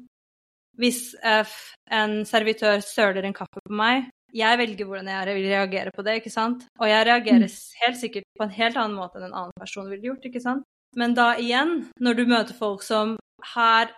Hvis 0.80 1.14
en 1.22 2.16
servitør 2.26 2.80
søler 2.86 3.28
en 3.28 3.36
kaffe 3.36 3.60
på 3.60 3.76
meg, 3.76 4.08
jeg 4.34 4.60
velger 4.60 4.88
hvordan 4.90 5.10
jeg 5.12 5.36
vil 5.38 5.50
reagere 5.52 5.92
på 5.94 6.06
det, 6.06 6.20
ikke 6.22 6.34
sant? 6.34 6.66
Og 6.82 6.90
jeg 6.90 7.08
reagerer 7.08 7.58
helt 7.84 8.00
sikkert 8.00 8.30
på 8.40 8.48
en 8.48 8.56
helt 8.56 8.80
annen 8.80 8.98
måte 8.98 9.20
enn 9.20 9.30
en 9.30 9.38
annen 9.44 9.60
person 9.60 9.90
ville 9.92 10.10
gjort, 10.10 10.26
ikke 10.30 10.42
sant? 10.44 10.66
Men 10.98 11.16
da 11.18 11.34
igjen, 11.42 11.88
når 12.02 12.18
du 12.18 12.24
møter 12.30 12.58
folk 12.58 12.84
som 12.86 13.16
her 13.54 13.94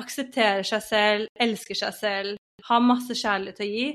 aksepterer 0.00 0.64
seg 0.66 0.84
selv, 0.84 1.32
elsker 1.40 1.78
seg 1.78 1.96
selv, 1.96 2.40
har 2.66 2.84
masse 2.84 3.16
kjærlighet 3.16 3.62
å 3.64 3.68
gi, 3.68 3.86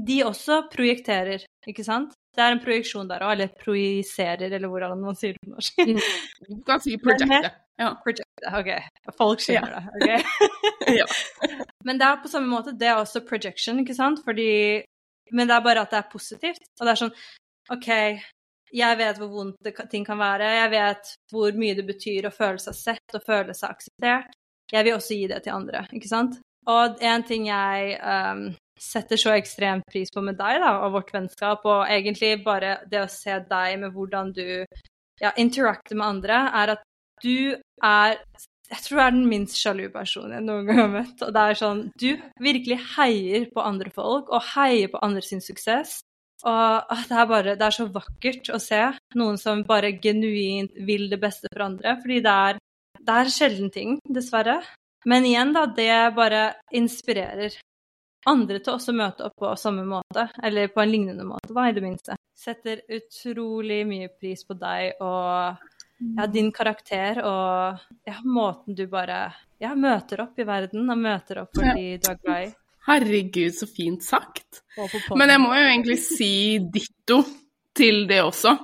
de 0.00 0.20
også 0.24 0.64
projekterer, 0.72 1.44
ikke 1.68 1.84
sant? 1.86 2.14
Det 2.34 2.44
er 2.44 2.54
en 2.54 2.62
projeksjon 2.62 3.08
der 3.10 3.24
òg, 3.26 3.34
eller 3.34 3.50
projiserer, 3.58 4.52
eller 4.54 4.70
hvordan 4.70 5.00
man 5.02 5.18
sier 5.18 5.34
det 5.34 5.42
på 5.42 5.54
norsk. 5.54 5.80
Mm. 5.82 5.98
Du 6.46 6.62
kan 6.66 6.82
si 6.82 6.94
projecte. 7.04 7.50
Ja. 7.80 7.94
Projecte, 8.04 8.52
OK. 8.54 8.70
Folk 9.18 9.42
skjønner 9.42 9.74
ja. 9.74 9.82
det. 9.82 10.20
ok? 10.20 10.50
ja. 11.00 11.08
Men 11.86 11.98
det 12.00 12.06
er 12.06 12.22
på 12.22 12.30
samme 12.30 12.50
måte, 12.52 12.76
det 12.76 12.90
er 12.90 13.00
også 13.00 13.24
projection, 13.26 13.82
ikke 13.82 13.96
sant? 13.98 14.22
Fordi 14.26 14.50
Men 15.32 15.48
det 15.48 15.56
er 15.56 15.64
bare 15.64 15.86
at 15.86 15.94
det 15.94 16.00
er 16.00 16.12
positivt. 16.12 16.66
Og 16.78 16.86
det 16.86 16.92
er 16.92 17.00
sånn 17.00 17.16
OK, 17.70 17.88
jeg 18.74 18.98
vet 18.98 19.18
hvor 19.18 19.30
vondt 19.32 19.70
ting 19.90 20.06
kan 20.06 20.18
være. 20.20 20.48
Jeg 20.58 20.72
vet 20.74 21.12
hvor 21.32 21.58
mye 21.58 21.76
det 21.78 21.86
betyr 21.88 22.28
å 22.28 22.34
føle 22.34 22.62
seg 22.62 22.78
sett 22.78 23.18
og 23.18 23.26
føle 23.26 23.54
seg 23.56 23.74
akseptert. 23.74 24.36
Jeg 24.70 24.86
vil 24.86 24.96
også 24.96 25.18
gi 25.18 25.26
det 25.30 25.40
til 25.44 25.56
andre, 25.56 25.84
ikke 25.94 26.10
sant? 26.10 26.38
Og 26.70 27.00
en 27.02 27.24
ting 27.26 27.48
jeg 27.48 27.96
um, 27.98 28.44
setter 28.80 29.18
så 29.18 29.34
ekstremt 29.34 29.86
pris 29.90 30.12
på 30.14 30.22
med 30.22 30.38
deg 30.38 30.60
da, 30.62 30.76
og 30.84 30.94
vårt 30.98 31.10
vennskap, 31.14 31.66
og 31.66 31.88
egentlig 31.90 32.36
bare 32.44 32.78
det 32.90 33.02
å 33.02 33.10
se 33.10 33.40
deg 33.50 33.80
med 33.82 33.96
hvordan 33.96 34.30
du 34.36 34.46
ja, 35.20 35.32
interacter 35.36 35.98
med 35.98 36.06
andre, 36.06 36.44
er 36.62 36.74
at 36.76 36.86
du 37.24 37.56
er 37.84 38.20
jeg 38.70 38.84
tror 38.84 39.00
jeg 39.00 39.06
er 39.10 39.16
den 39.16 39.30
minst 39.30 39.58
sjalu 39.58 39.88
personen 39.90 40.36
jeg 40.36 40.46
noen 40.46 40.68
gang 40.68 40.78
har 40.78 40.92
møtt. 40.92 41.24
Og 41.26 41.34
det 41.34 41.42
er 41.42 41.58
sånn 41.58 41.82
Du 41.98 42.10
virkelig 42.42 42.78
heier 42.94 43.48
på 43.54 43.64
andre 43.66 43.90
folk, 43.94 44.30
og 44.30 44.46
heier 44.54 44.92
på 44.92 45.00
andre 45.02 45.24
sin 45.26 45.42
suksess. 45.42 45.98
Og 46.46 46.92
det 47.10 47.16
er 47.18 47.26
bare 47.28 47.56
Det 47.58 47.66
er 47.66 47.76
så 47.76 47.88
vakkert 47.92 48.52
å 48.54 48.60
se 48.62 48.82
noen 49.18 49.40
som 49.40 49.64
bare 49.68 49.92
genuint 50.02 50.76
vil 50.86 51.08
det 51.10 51.20
beste 51.20 51.50
for 51.52 51.66
andre. 51.66 51.96
Fordi 52.02 52.20
det 52.24 52.36
er, 52.50 52.60
det 53.00 53.16
er 53.16 53.34
sjelden 53.34 53.74
ting, 53.74 53.98
dessverre. 54.06 54.60
Men 55.08 55.26
igjen, 55.26 55.52
da, 55.56 55.66
det 55.66 55.90
bare 56.14 56.44
inspirerer 56.76 57.56
andre 58.28 58.60
til 58.60 58.74
også 58.76 58.92
møte 58.92 59.24
opp 59.24 59.38
på 59.40 59.50
samme 59.56 59.86
måte, 59.88 60.26
eller 60.44 60.68
på 60.68 60.82
en 60.82 60.90
lignende 60.92 61.24
måte, 61.24 61.54
da, 61.56 61.66
i 61.66 61.76
det 61.76 61.84
minste. 61.84 62.16
Setter 62.36 62.82
utrolig 62.92 63.80
mye 63.88 64.10
pris 64.12 64.44
på 64.44 64.56
deg 64.60 65.00
og 65.00 65.56
ja, 66.00 66.26
din 66.26 66.50
karakter 66.52 67.20
og 67.24 67.80
ja, 68.08 68.16
måten 68.24 68.76
du 68.76 68.86
bare 68.90 69.22
ja, 69.60 69.74
møter 69.76 70.24
opp 70.24 70.40
i 70.40 70.46
verden 70.48 70.88
og 70.88 70.98
møter 70.98 71.42
opp 71.44 71.52
fordi 71.56 71.94
du 72.00 72.10
er 72.10 72.18
glad 72.22 72.48
i. 72.48 72.50
Herregud, 72.88 73.52
så 73.54 73.68
fint 73.68 74.02
sagt. 74.02 74.62
Men 75.12 75.30
jeg 75.34 75.42
må 75.42 75.52
jo 75.52 75.68
egentlig 75.68 75.98
si 76.02 76.32
ditto 76.72 77.20
til 77.76 78.06
det 78.08 78.22
også. 78.24 78.56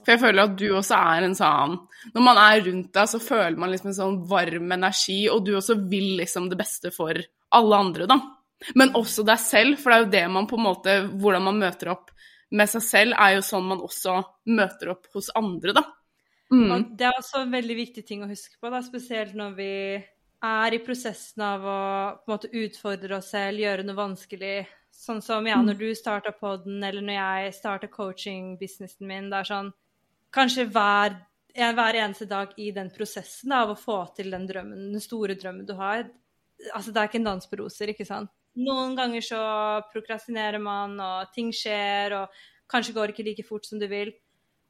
For 0.00 0.14
jeg 0.14 0.22
føler 0.22 0.46
at 0.46 0.56
du 0.56 0.66
også 0.72 0.96
er 0.96 1.26
en 1.26 1.34
sånn 1.36 1.74
Når 2.14 2.22
man 2.24 2.38
er 2.40 2.62
rundt 2.64 2.94
deg, 2.96 3.08
så 3.10 3.18
føler 3.20 3.58
man 3.60 3.68
liksom 3.68 3.90
en 3.90 3.98
sånn 3.98 4.18
varm 4.30 4.72
energi, 4.72 5.20
og 5.28 5.44
du 5.44 5.52
også 5.58 5.76
vil 5.90 6.14
liksom 6.22 6.48
det 6.48 6.56
beste 6.60 6.92
for 6.94 7.20
alle 7.52 7.80
andre, 7.84 8.06
da. 8.08 8.16
Men 8.76 8.94
også 8.96 9.24
deg 9.28 9.40
selv, 9.42 9.76
for 9.80 9.92
det 9.92 9.98
er 9.98 10.04
jo 10.04 10.12
det 10.14 10.24
man 10.32 10.48
på 10.48 10.56
en 10.58 10.66
måte 10.66 10.96
Hvordan 11.20 11.46
man 11.48 11.60
møter 11.60 11.92
opp 11.92 12.10
med 12.56 12.68
seg 12.72 12.82
selv, 12.82 13.14
er 13.20 13.36
jo 13.36 13.44
sånn 13.46 13.68
man 13.68 13.84
også 13.84 14.16
møter 14.56 14.94
opp 14.96 15.12
hos 15.14 15.28
andre, 15.38 15.76
da. 15.76 15.84
Mm. 16.50 16.96
det 16.98 17.06
er 17.06 17.14
også 17.14 17.44
en 17.44 17.52
veldig 17.54 17.76
viktig 17.78 18.02
ting 18.06 18.24
å 18.24 18.30
huske 18.30 18.56
på, 18.58 18.70
da, 18.72 18.80
spesielt 18.82 19.36
når 19.38 19.52
vi 19.54 19.72
er 20.40 20.74
i 20.74 20.80
prosessen 20.82 21.44
av 21.44 21.66
å 21.68 21.80
måte 22.30 22.50
utfordre 22.56 23.18
oss 23.18 23.30
selv, 23.34 23.60
gjøre 23.60 23.84
noe 23.86 23.98
vanskelig. 23.98 24.54
Sånn 25.00 25.20
som 25.24 25.46
ja, 25.48 25.60
når 25.62 25.76
mm. 25.76 25.80
du 25.80 25.96
starta 25.96 26.32
poden, 26.36 26.80
eller 26.84 27.04
når 27.04 27.16
jeg 27.16 27.52
starta 27.56 27.88
coaching-businessen 27.92 29.06
min. 29.08 29.30
Det 29.32 29.38
er 29.38 29.48
sånn 29.52 29.70
Kanskje 30.30 30.68
hver, 30.70 31.16
hver 31.50 31.96
eneste 31.98 32.28
dag 32.30 32.52
i 32.62 32.68
den 32.70 32.86
prosessen 32.94 33.50
da, 33.50 33.64
av 33.64 33.72
å 33.72 33.78
få 33.78 33.96
til 34.14 34.28
den 34.30 34.44
drømmen, 34.46 34.92
den 34.92 35.02
store 35.02 35.34
drømmen 35.34 35.66
du 35.66 35.72
har. 35.74 36.04
Altså, 36.70 36.92
det 36.94 37.00
er 37.00 37.10
ikke 37.10 37.18
en 37.18 37.26
dans 37.26 37.50
på 37.50 37.58
roser, 37.58 37.90
ikke 37.90 38.06
sant? 38.06 38.30
Noen 38.60 38.94
ganger 38.98 39.24
så 39.26 39.40
prokrastinerer 39.90 40.62
man, 40.62 40.94
og 41.02 41.32
ting 41.34 41.50
skjer, 41.54 42.14
og 42.14 42.70
kanskje 42.70 42.94
går 42.94 43.10
det 43.10 43.16
ikke 43.16 43.26
like 43.26 43.46
fort 43.48 43.66
som 43.66 43.82
du 43.82 43.88
vil. 43.90 44.12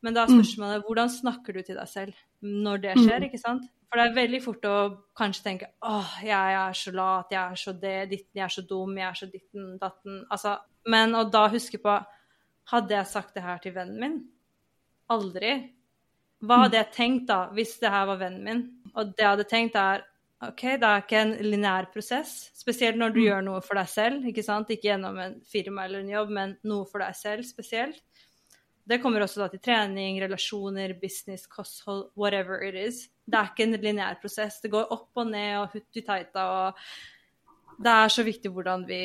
Men 0.01 0.17
da 0.17 0.25
er 0.25 0.33
mm. 0.33 0.39
spørsmålet 0.39 0.87
hvordan 0.87 1.13
snakker 1.13 1.57
du 1.57 1.61
til 1.65 1.77
deg 1.77 1.89
selv 1.91 2.25
når 2.41 2.83
det 2.85 2.97
skjer, 2.97 3.19
mm. 3.19 3.27
ikke 3.29 3.41
sant? 3.43 3.69
For 3.91 3.99
det 3.99 4.07
er 4.07 4.17
veldig 4.17 4.41
fort 4.45 4.67
å 4.71 4.77
kanskje 5.19 5.45
tenke 5.45 5.69
åh, 5.83 6.13
jeg 6.23 6.57
er 6.61 6.77
så 6.79 6.93
lat, 6.95 7.33
jeg 7.35 7.41
er 7.41 7.61
så 7.61 7.75
det, 7.75 7.97
ditten, 8.13 8.39
jeg 8.39 8.45
er 8.47 8.55
så 8.55 8.65
dum, 8.71 8.93
jeg 8.97 9.09
er 9.09 9.19
så 9.19 9.29
ditten, 9.33 9.67
datten 9.83 10.21
Altså, 10.31 10.55
men 10.89 11.17
å 11.19 11.25
da 11.29 11.49
huske 11.53 11.83
på 11.83 11.99
Hadde 12.71 12.95
jeg 12.95 13.11
sagt 13.11 13.35
det 13.35 13.43
her 13.43 13.59
til 13.59 13.73
vennen 13.75 13.99
min? 13.99 14.13
Aldri. 15.11 15.57
Hva 16.47 16.61
hadde 16.63 16.79
jeg 16.79 16.95
tenkt 16.95 17.25
da, 17.27 17.41
hvis 17.57 17.73
det 17.83 17.91
her 17.91 18.05
var 18.07 18.21
vennen 18.21 18.45
min? 18.47 18.61
Og 18.95 19.11
det 19.11 19.25
jeg 19.25 19.33
hadde 19.33 19.47
tenkt, 19.51 19.79
er 19.81 20.05
OK, 20.41 20.63
det 20.81 20.87
er 20.89 21.03
ikke 21.03 21.19
en 21.21 21.33
lineær 21.45 21.91
prosess. 21.93 22.37
Spesielt 22.57 22.97
når 22.97 23.13
du 23.13 23.19
mm. 23.19 23.25
gjør 23.27 23.43
noe 23.49 23.65
for 23.65 23.77
deg 23.77 23.91
selv. 23.93 24.29
Ikke 24.31 24.45
sant? 24.47 24.71
Ikke 24.73 24.89
gjennom 24.89 25.19
en 25.21 25.35
firma 25.51 25.85
eller 25.85 26.05
en 26.05 26.15
jobb, 26.15 26.31
men 26.39 26.55
noe 26.71 26.87
for 26.89 27.05
deg 27.05 27.19
selv 27.19 27.49
spesielt. 27.49 28.01
Det 28.91 28.99
kommer 28.99 29.23
også 29.23 29.47
til 29.53 29.61
trening, 29.63 30.19
relasjoner, 30.23 30.97
business, 30.99 31.47
kosthold, 31.47 32.09
whatever 32.19 32.63
it 32.67 32.75
is. 32.75 33.05
Det 33.23 33.39
er 33.39 33.53
ikke 33.53 33.67
en 33.69 33.77
lineær 33.79 34.17
prosess. 34.23 34.59
Det 34.63 34.73
går 34.73 34.89
opp 34.91 35.21
og 35.21 35.29
ned 35.31 35.61
og 35.61 35.77
hutti-taita. 35.77 36.47
og 36.65 37.77
Det 37.79 37.93
er 37.93 38.11
så 38.11 38.25
viktig 38.27 38.51
hvordan 38.51 38.83
vi, 38.89 39.05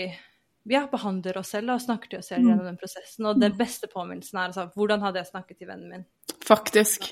vi 0.65 0.81
behandler 0.91 1.37
oss 1.37 1.53
selv 1.53 1.75
og 1.75 1.83
snakker 1.83 2.09
til 2.09 2.23
oss 2.23 2.31
selv 2.33 2.41
mm. 2.41 2.49
gjennom 2.49 2.71
den 2.71 2.81
prosessen. 2.81 3.29
Og 3.29 3.43
den 3.43 3.53
beste 3.59 3.91
påminnelsen 3.91 4.41
er 4.41 4.49
altså 4.49 4.65
hvordan 4.73 5.05
hadde 5.05 5.21
jeg 5.21 5.29
snakket 5.29 5.61
til 5.61 5.69
vennen 5.69 5.93
min? 5.93 6.09
Faktisk. 6.47 7.11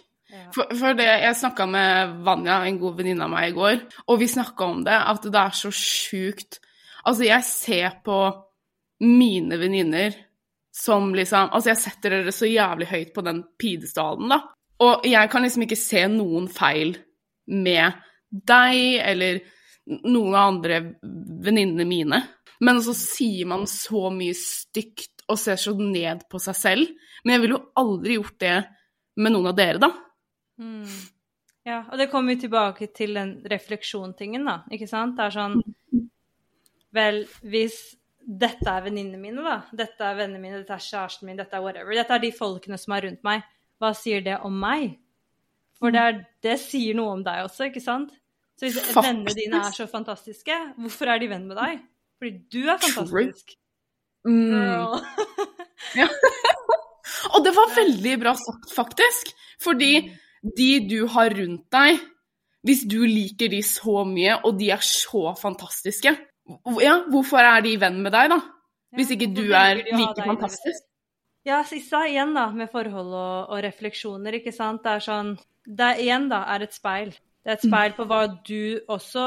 For, 0.55 0.65
for, 0.73 0.97
det, 0.97 1.05
Jeg 1.05 1.37
snakka 1.37 1.69
med 1.69 2.17
Vanja, 2.25 2.63
en 2.65 2.81
god 2.81 2.97
venninne 2.97 3.27
av 3.27 3.29
meg, 3.29 3.51
i 3.51 3.53
går, 3.53 3.83
og 4.09 4.17
vi 4.17 4.31
snakka 4.31 4.65
om 4.65 4.79
det, 4.87 4.95
at 4.97 5.27
det 5.29 5.41
er 5.43 5.57
så 5.59 5.69
sjukt 5.69 6.57
Altså, 7.03 7.25
jeg 7.27 7.43
ser 7.43 7.97
på 8.05 8.17
mine 9.03 9.57
venninner 9.59 10.15
som 10.73 11.11
liksom 11.15 11.51
Altså, 11.53 11.69
jeg 11.73 11.81
setter 11.83 12.17
dere 12.17 12.33
så 12.33 12.49
jævlig 12.49 12.89
høyt 12.89 13.13
på 13.15 13.23
den 13.25 13.43
pidestallen, 13.61 14.33
da. 14.33 14.41
Og 14.83 15.05
jeg 15.07 15.29
kan 15.31 15.45
liksom 15.45 15.65
ikke 15.67 15.79
se 15.79 16.01
noen 16.11 16.49
feil 16.51 16.95
med 17.53 17.99
deg 18.33 18.99
eller 19.03 19.43
noen 19.85 20.33
av 20.33 20.47
andre 20.47 20.79
venninnene 21.43 21.85
mine. 21.87 22.21
Men 22.63 22.79
så 22.83 22.95
sier 22.97 23.47
man 23.49 23.67
så 23.69 24.07
mye 24.13 24.35
stygt 24.37 25.25
og 25.29 25.39
ser 25.39 25.59
så 25.59 25.75
ned 25.77 26.25
på 26.31 26.41
seg 26.41 26.57
selv. 26.57 27.09
Men 27.23 27.35
jeg 27.35 27.43
ville 27.43 27.57
jo 27.59 27.65
aldri 27.79 28.17
gjort 28.17 28.39
det 28.43 28.55
med 29.19 29.35
noen 29.35 29.51
av 29.51 29.57
dere, 29.57 29.81
da. 29.83 29.91
Mm. 30.59 30.95
Ja, 31.67 31.83
og 31.85 31.99
det 31.99 32.09
kommer 32.11 32.35
jo 32.35 32.43
tilbake 32.43 32.89
til 32.95 33.15
den 33.19 33.37
refleksjontingen, 33.49 34.47
da. 34.47 34.61
Ikke 34.73 34.89
sant? 34.89 35.15
Det 35.19 35.29
er 35.29 35.37
sånn 35.37 35.61
Vel, 36.93 37.23
hvis 37.49 37.77
dette 38.23 38.69
er 38.69 38.83
venninnene 38.85 39.19
mine, 39.19 39.43
da, 39.43 39.57
dette 39.75 40.05
er 40.07 40.17
vennene 40.17 40.41
mine, 40.41 40.61
dette 40.61 40.75
er 40.75 40.83
kjæresten 40.83 41.27
min, 41.27 41.39
dette 41.39 41.57
er 41.57 41.63
whatever, 41.63 41.95
dette 41.97 42.15
er 42.15 42.23
de 42.23 42.31
folkene 42.35 42.79
som 42.79 42.95
er 42.95 43.07
rundt 43.07 43.23
meg, 43.27 43.43
hva 43.81 43.91
sier 43.97 44.23
det 44.23 44.37
om 44.47 44.55
meg? 44.59 44.93
For 45.79 45.91
det, 45.91 46.03
er, 46.03 46.21
det 46.45 46.59
sier 46.61 46.95
noe 46.95 47.17
om 47.17 47.25
deg 47.25 47.43
også, 47.43 47.67
ikke 47.67 47.83
sant? 47.83 48.13
Så 48.55 48.67
hvis 48.67 48.77
Faktisk. 48.79 49.01
vennene 49.01 49.35
dine 49.35 49.59
er 49.65 49.75
så 49.75 49.87
fantastiske, 49.89 50.55
hvorfor 50.79 51.11
er 51.11 51.19
de 51.19 51.29
venn 51.31 51.49
med 51.49 51.59
deg? 51.59 51.81
Fordi 52.21 52.33
du 52.53 52.61
er 52.69 52.79
fantastisk. 52.79 53.55
Mm. 54.23 55.01
ja. 55.99 56.07
Og 57.33 57.43
det 57.43 57.53
var 57.57 57.73
veldig 57.75 58.13
bra 58.21 58.35
sagt, 58.39 58.69
faktisk. 58.71 59.33
Fordi 59.63 59.93
de 60.43 60.69
du 60.87 60.99
har 61.11 61.33
rundt 61.35 61.65
deg, 61.73 61.99
hvis 62.63 62.85
du 62.87 63.01
liker 63.03 63.51
de 63.51 63.59
så 63.67 64.05
mye, 64.07 64.37
og 64.47 64.55
de 64.59 64.69
er 64.71 64.83
så 64.85 65.33
fantastiske, 65.39 66.13
ja, 66.83 66.95
hvorfor 67.11 67.39
er 67.39 67.61
de 67.65 67.75
venn 67.79 68.01
med 68.03 68.11
deg, 68.15 68.29
da? 68.33 68.39
Hvis 68.93 69.13
ikke 69.15 69.29
du 69.33 69.45
er 69.57 69.79
like 69.81 70.21
fantastisk. 70.25 70.83
Ja, 71.43 71.63
Sissa, 71.67 72.05
igjen 72.07 72.33
da, 72.37 72.45
med 72.55 72.69
forhold 72.71 73.11
og, 73.11 73.49
og 73.51 73.61
refleksjoner, 73.65 74.37
ikke 74.39 74.53
sant. 74.55 74.83
Det 74.85 74.91
er 74.93 75.03
sånn 75.03 75.33
Det 75.65 75.87
er 75.87 75.99
igjen 76.03 76.29
da, 76.31 76.43
er 76.53 76.63
et 76.65 76.75
speil. 76.75 77.11
Det 77.43 77.51
er 77.51 77.57
et 77.57 77.65
speil 77.65 77.95
på 77.97 78.05
hva 78.07 78.21
du 78.47 78.79
også 78.91 79.25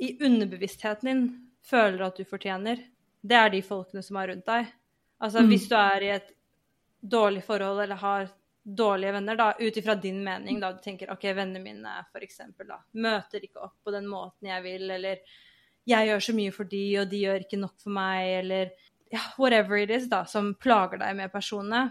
i 0.00 0.10
underbevisstheten 0.20 1.08
din 1.08 1.22
føler 1.64 2.02
at 2.06 2.16
du 2.16 2.24
fortjener. 2.28 2.82
Det 3.26 3.36
er 3.36 3.52
de 3.52 3.62
folkene 3.64 4.02
som 4.04 4.16
er 4.20 4.32
rundt 4.32 4.46
deg. 4.46 4.66
Altså 5.20 5.40
Mm. 5.40 5.48
hvis 5.48 5.68
du 5.68 5.74
er 5.76 6.02
i 6.02 6.10
et 6.16 6.32
dårlig 7.00 7.42
forhold 7.44 7.80
eller 7.82 7.96
har 7.96 8.28
dårlige 8.66 9.12
venner, 9.12 9.36
da, 9.36 9.52
ut 9.60 9.76
ifra 9.76 9.94
din 9.94 10.22
mening, 10.24 10.60
da 10.60 10.72
du 10.72 10.80
tenker 10.82 11.10
OK, 11.12 11.22
vennene 11.22 11.62
mine 11.62 12.04
for 12.12 12.20
eksempel, 12.20 12.66
da, 12.66 12.80
møter 12.94 13.40
ikke 13.44 13.62
opp 13.62 13.76
på 13.84 13.92
den 13.94 14.06
måten 14.10 14.48
jeg 14.50 14.62
vil, 14.62 14.90
eller 14.90 15.16
jeg 15.86 16.08
gjør 16.08 16.24
så 16.26 16.34
mye 16.36 16.54
for 16.54 16.68
de, 16.70 16.84
og 17.00 17.10
de 17.10 17.22
gjør 17.22 17.44
ikke 17.44 17.60
nok 17.60 17.76
for 17.82 17.94
meg, 17.94 18.30
eller 18.40 18.72
ja, 19.12 19.22
whatever 19.38 19.78
it 19.78 19.92
is 19.94 20.08
da, 20.10 20.24
som 20.28 20.54
plager 20.58 21.00
deg 21.02 21.14
med 21.18 21.32
personene. 21.34 21.84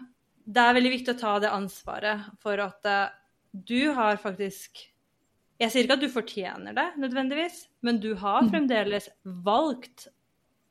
Det 0.46 0.62
er 0.62 0.76
veldig 0.78 0.92
viktig 0.98 1.16
å 1.16 1.22
ta 1.22 1.38
det 1.42 1.54
ansvaret 1.54 2.28
for 2.44 2.62
at 2.62 2.90
uh, 2.90 3.14
du 3.56 3.96
har 3.96 4.20
faktisk 4.22 4.84
Jeg 5.56 5.72
sier 5.72 5.86
ikke 5.86 5.96
at 5.96 6.04
du 6.04 6.12
fortjener 6.12 6.76
det 6.76 6.90
nødvendigvis, 7.00 7.62
men 7.88 8.02
du 8.04 8.12
har 8.20 8.44
fremdeles 8.52 9.08
valgt 9.24 10.10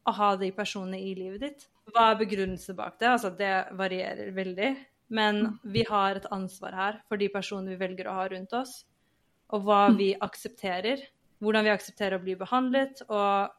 å 0.04 0.12
ha 0.12 0.34
de 0.36 0.50
personene 0.52 1.00
i 1.00 1.14
livet 1.16 1.40
ditt. 1.40 1.64
Hva 1.88 2.10
er 2.10 2.18
begrunnelsen 2.20 2.76
bak 2.76 2.98
det? 3.00 3.08
Altså, 3.08 3.30
det 3.32 3.52
varierer 3.78 4.34
veldig. 4.36 4.74
Men 5.14 5.58
vi 5.64 5.86
har 5.88 6.18
et 6.20 6.28
ansvar 6.32 6.76
her 6.76 7.00
for 7.08 7.20
de 7.20 7.30
personene 7.32 7.72
vi 7.72 7.80
velger 7.80 8.08
å 8.08 8.18
ha 8.18 8.28
rundt 8.28 8.52
oss, 8.56 8.82
og 9.52 9.64
hva 9.64 9.86
vi 9.96 10.12
aksepterer. 10.20 11.00
Hvordan 11.44 11.66
vi 11.66 11.72
aksepterer 11.74 12.18
å 12.18 12.24
bli 12.24 12.36
behandlet. 12.40 13.04
Og 13.08 13.52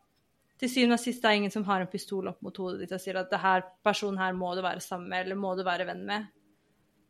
til 0.61 0.71
syvende 0.71 0.97
og 0.97 1.03
sist 1.03 1.21
det 1.23 1.31
er 1.31 1.41
ingen 1.41 1.53
som 1.53 1.65
har 1.67 1.83
en 1.83 1.91
pistol 1.91 2.31
opp 2.31 2.41
mot 2.45 2.57
hodet 2.61 2.85
ditt 2.85 2.95
og 2.95 3.03
sier 3.03 3.19
at 3.19 3.31
det 3.31 3.41
her 3.43 3.65
personen 3.83 4.21
her 4.21 4.35
må 4.37 4.53
du 4.55 4.63
være 4.63 4.83
sammen 4.83 5.11
med, 5.11 5.25
eller 5.25 5.39
må 5.39 5.53
du 5.57 5.65
være 5.67 5.87
venn 5.89 6.05
med. 6.07 6.27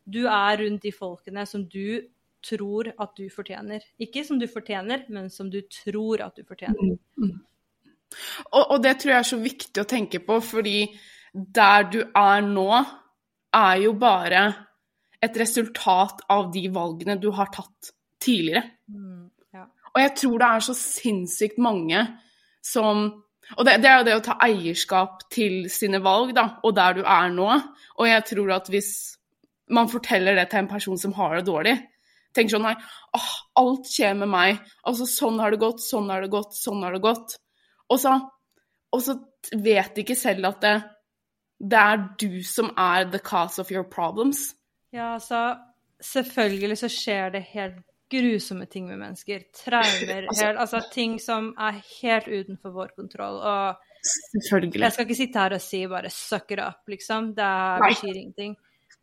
Du 0.06 0.24
er 0.30 0.60
rundt 0.62 0.86
de 0.86 0.94
folkene 0.94 1.46
som 1.50 1.66
du 1.70 2.02
tror 2.46 2.92
at 3.02 3.16
du 3.18 3.26
fortjener. 3.34 3.86
Ikke 4.02 4.24
som 4.26 4.40
du 4.42 4.46
fortjener, 4.50 5.06
men 5.10 5.32
som 5.34 5.50
du 5.50 5.62
tror 5.72 6.22
at 6.26 6.38
du 6.38 6.46
fortjener. 6.46 6.96
Og, 8.54 8.62
og 8.62 8.78
det 8.84 8.98
tror 9.02 9.16
jeg 9.16 9.20
er 9.20 9.30
så 9.32 9.40
viktig 9.42 9.82
å 9.82 9.90
tenke 9.90 10.22
på, 10.26 10.38
fordi 10.46 10.78
der 11.34 11.90
du 11.92 12.00
er 12.06 12.46
nå, 12.46 12.70
er 13.56 13.82
jo 13.82 13.94
bare 13.98 14.46
et 15.24 15.38
resultat 15.40 16.22
av 16.32 16.50
de 16.54 16.68
valgene 16.74 17.18
du 17.20 17.30
har 17.36 17.50
tatt 17.54 17.92
tidligere. 18.22 18.64
Mm. 18.92 19.05
Og 19.96 20.02
jeg 20.04 20.12
tror 20.20 20.42
det 20.42 20.48
er 20.48 20.66
så 20.66 20.76
sinnssykt 20.78 21.62
mange 21.64 22.02
som 22.66 23.08
Og 23.56 23.62
det, 23.62 23.76
det 23.84 23.90
er 23.90 24.00
jo 24.00 24.06
det 24.08 24.14
å 24.18 24.22
ta 24.26 24.34
eierskap 24.42 25.20
til 25.30 25.68
sine 25.70 26.00
valg, 26.02 26.32
da, 26.34 26.48
og 26.66 26.72
der 26.74 26.96
du 26.98 27.04
er 27.06 27.28
nå. 27.30 27.46
Og 28.02 28.08
jeg 28.10 28.24
tror 28.26 28.56
at 28.56 28.72
hvis 28.74 28.88
man 29.70 29.86
forteller 29.92 30.34
det 30.34 30.48
til 30.50 30.64
en 30.64 30.70
person 30.72 30.98
som 30.98 31.14
har 31.14 31.36
det 31.38 31.44
dårlig, 31.46 31.76
tenker 32.34 32.56
sånn 32.56 32.66
nei, 32.66 32.74
åh, 33.14 33.30
alt 33.62 33.86
skjer 33.86 34.18
med 34.18 34.32
meg. 34.34 34.64
Altså 34.82 35.06
sånn 35.06 35.38
har 35.44 35.54
det 35.54 35.62
gått, 35.62 35.86
sånn 35.86 36.10
har 36.10 36.26
det 36.26 36.32
gått, 36.34 36.58
sånn 36.58 36.82
har 36.88 36.98
det 36.98 37.04
gått. 37.06 37.38
Og 37.94 38.02
så, 38.02 38.16
og 38.90 39.06
så 39.06 39.20
vet 39.54 39.94
de 39.94 40.02
ikke 40.02 40.18
selv 40.18 40.50
at 40.50 40.66
det, 40.66 40.76
det 41.62 41.86
er 41.94 42.04
du 42.26 42.42
som 42.50 42.74
er 42.82 43.06
the 43.14 43.22
cause 43.22 43.62
of 43.62 43.70
your 43.70 43.86
problems. 43.86 44.56
Ja, 44.90 45.20
altså 45.20 45.52
Selvfølgelig 46.04 46.78
så 46.82 46.90
skjer 46.92 47.30
det 47.38 47.46
helt 47.54 47.78
grusomme 48.12 48.66
ting 48.70 48.88
med 48.88 49.00
mennesker. 49.00 49.44
Traumer, 49.56 50.28
Altså- 50.30 50.46
helt, 50.46 50.60
altså 50.60 50.82
ting 50.92 51.18
som 51.20 51.54
er 51.58 51.82
helt 52.02 52.28
utenfor 52.28 52.74
vår 52.76 52.94
kontroll. 52.96 53.42
Og 53.42 53.76
jeg 54.86 54.94
skal 54.94 55.06
ikke 55.08 55.18
sitte 55.18 55.40
her 55.42 55.54
og 55.58 55.62
si 55.62 55.86
bare 55.90 56.10
'suck 56.14 56.52
it 56.52 56.60
up', 56.60 56.86
liksom. 56.88 57.34
Det 57.34 57.52
betyr 57.90 58.16
ingenting. 58.16 58.56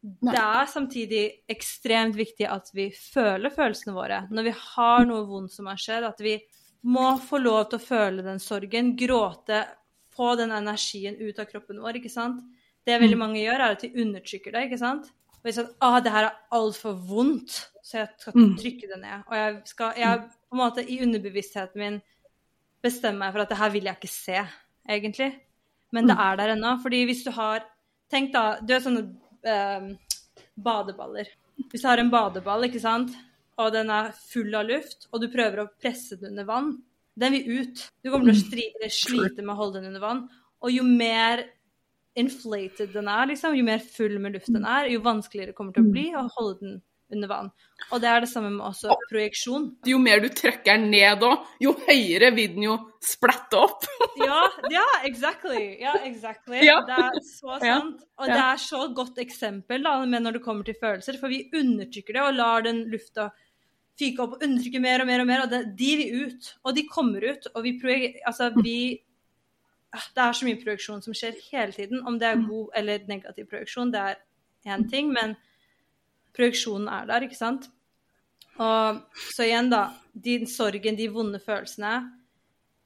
Det 0.02 0.34
er 0.38 0.66
samtidig 0.66 1.30
ekstremt 1.48 2.16
viktig 2.16 2.46
at 2.50 2.70
vi 2.74 2.90
føler 2.90 3.50
følelsene 3.54 3.94
våre. 3.94 4.26
Når 4.30 4.42
vi 4.42 4.54
har 4.58 5.04
noe 5.06 5.26
vondt 5.26 5.52
som 5.52 5.66
har 5.66 5.76
skjedd, 5.78 6.04
at 6.04 6.20
vi 6.20 6.40
må 6.82 7.18
få 7.22 7.38
lov 7.38 7.68
til 7.70 7.78
å 7.78 7.82
føle 7.82 8.22
den 8.22 8.40
sorgen, 8.42 8.96
gråte, 8.98 9.64
få 10.10 10.34
den 10.36 10.50
energien 10.50 11.14
ut 11.20 11.38
av 11.38 11.46
kroppen 11.46 11.78
vår, 11.80 12.00
ikke 12.00 12.10
sant? 12.10 12.42
Det 12.84 12.98
veldig 12.98 13.18
mange 13.18 13.38
gjør, 13.38 13.60
er 13.60 13.76
at 13.76 13.84
vi 13.86 13.92
undertrykker 14.02 14.52
det, 14.52 14.64
ikke 14.66 14.78
sant? 14.80 15.06
Og 15.42 15.48
jeg 15.50 15.54
sier 15.56 15.66
at 15.68 15.76
ah, 15.82 15.98
det 16.02 16.12
her 16.14 16.28
er 16.28 16.36
altfor 16.54 16.92
vondt, 17.08 17.56
så 17.82 17.98
jeg 17.98 18.08
skal 18.18 18.32
Mm. 18.38 18.56
trykke 18.58 18.88
det 18.92 18.98
ned. 19.02 19.24
Og 19.26 19.36
jeg 19.36 19.62
skal 19.66 19.92
jeg, 19.98 20.20
på 20.48 20.54
en 20.54 20.60
måte 20.62 20.84
i 20.86 21.00
underbevisstheten 21.02 21.78
min 21.82 21.96
bestemme 22.82 23.18
meg 23.18 23.32
for 23.34 23.42
at 23.42 23.48
det 23.50 23.58
her 23.58 23.70
vil 23.74 23.84
jeg 23.84 23.96
ikke 23.98 24.12
se, 24.12 24.38
egentlig. 24.88 25.32
Men 25.92 26.06
det 26.08 26.16
er 26.18 26.36
der 26.36 26.54
ennå. 26.54 26.76
Fordi 26.82 27.04
hvis 27.04 27.24
du 27.24 27.30
har 27.30 27.64
Tenk 28.12 28.28
da, 28.34 28.58
du 28.60 28.74
har 28.74 28.80
sånne 28.84 29.06
eh, 29.48 29.84
badeballer. 30.60 31.30
Hvis 31.70 31.80
du 31.80 31.88
har 31.88 31.96
en 31.98 32.10
badeball, 32.12 32.66
ikke 32.66 32.80
sant, 32.82 33.14
og 33.56 33.70
den 33.72 33.88
er 33.88 34.10
full 34.12 34.52
av 34.54 34.66
luft, 34.68 35.06
og 35.12 35.22
du 35.22 35.30
prøver 35.32 35.62
å 35.62 35.70
presse 35.80 36.18
den 36.20 36.34
under 36.34 36.44
vann, 36.44 36.68
den 37.16 37.32
vil 37.32 37.62
ut. 37.62 37.86
Du 38.04 38.10
kommer 38.10 38.28
til 38.28 38.34
å 38.34 38.42
stri 38.42 38.66
slite 38.92 39.40
med 39.40 39.54
å 39.54 39.56
holde 39.62 39.80
den 39.80 39.88
under 39.94 40.04
vann. 40.04 40.20
Og 40.60 40.74
jo 40.74 40.84
mer 40.84 41.46
inflated 42.18 42.92
den 42.92 43.08
er, 43.08 43.26
liksom, 43.30 43.56
jo 43.56 43.66
mer 43.66 43.82
full 43.82 44.18
med 44.20 44.36
luft 44.36 44.52
den 44.52 44.66
er, 44.68 44.90
jo 44.92 45.02
vanskeligere 45.04 45.54
kommer 45.56 45.72
det 45.72 45.80
til 45.80 45.88
å 45.88 45.94
bli 45.94 46.08
å 46.16 46.26
holde 46.36 46.58
den 46.60 46.80
under 47.12 47.28
vann. 47.28 47.50
Og 47.92 48.00
det 48.00 48.08
er 48.08 48.22
det 48.24 48.28
samme 48.30 48.50
med 48.54 48.64
også 48.64 48.94
projeksjon. 49.10 49.66
Jo 49.88 49.98
mer 50.00 50.22
du 50.22 50.30
trykker 50.32 50.78
den 50.78 50.88
ned 50.94 51.24
òg, 51.26 51.44
jo 51.60 51.74
høyere 51.84 52.30
vil 52.36 52.54
den 52.54 52.66
jo 52.70 52.78
splatte 53.04 53.60
opp. 53.60 53.88
Ja, 54.22 54.44
ja, 54.70 54.84
exactly. 55.08 55.80
Ja, 55.80 55.94
exactly. 56.06 56.60
Ja. 56.62 56.76
Det 56.86 56.94
er 56.94 57.16
så 57.26 57.56
sant. 57.58 58.02
Og 58.20 58.28
det 58.28 58.36
er 58.38 58.60
så 58.60 58.82
godt 58.94 59.16
eksempel 59.22 59.82
da, 59.82 59.94
med 60.06 60.24
når 60.24 60.36
det 60.36 60.42
kommer 60.44 60.66
til 60.68 60.76
følelser, 60.78 61.16
for 61.18 61.32
vi 61.32 61.46
undertrykker 61.48 62.16
det 62.16 62.22
og 62.22 62.36
lar 62.36 62.66
den 62.66 62.84
lufta 62.92 63.30
fyke 63.98 64.22
opp 64.24 64.36
og 64.36 64.44
undertrykke 64.44 64.82
mer 64.84 65.02
og 65.02 65.08
mer 65.08 65.24
og 65.24 65.28
mer, 65.28 65.44
og 65.44 65.52
det, 65.52 65.62
de 65.80 65.90
vil 66.00 66.28
ut. 66.28 66.52
Og 66.62 66.76
de 66.76 66.84
kommer 66.88 67.26
ut, 67.32 67.48
og 67.52 67.66
vi 67.66 67.74
Altså, 68.28 68.52
vi 68.62 68.76
Det 69.92 70.24
er 70.24 70.36
så 70.36 70.46
mye 70.48 70.60
projeksjon 70.60 71.02
som 71.04 71.16
skjer 71.16 71.36
hele 71.50 71.74
tiden. 71.76 72.02
Om 72.08 72.18
det 72.20 72.28
er 72.28 72.44
god 72.46 72.76
eller 72.80 73.06
negativ 73.10 73.48
projeksjon, 73.50 73.92
det 73.92 74.00
er 74.00 74.20
én 74.72 74.86
ting, 74.88 75.10
men 75.12 75.34
projeksjonen 76.36 76.88
er 76.88 77.08
der, 77.10 77.26
ikke 77.26 77.36
sant? 77.36 77.68
Og 78.62 79.02
så 79.34 79.46
igjen, 79.46 79.70
da. 79.72 79.88
De 80.12 80.42
sorgen, 80.48 80.96
de 80.96 81.08
vonde 81.12 81.40
følelsene. 81.40 81.92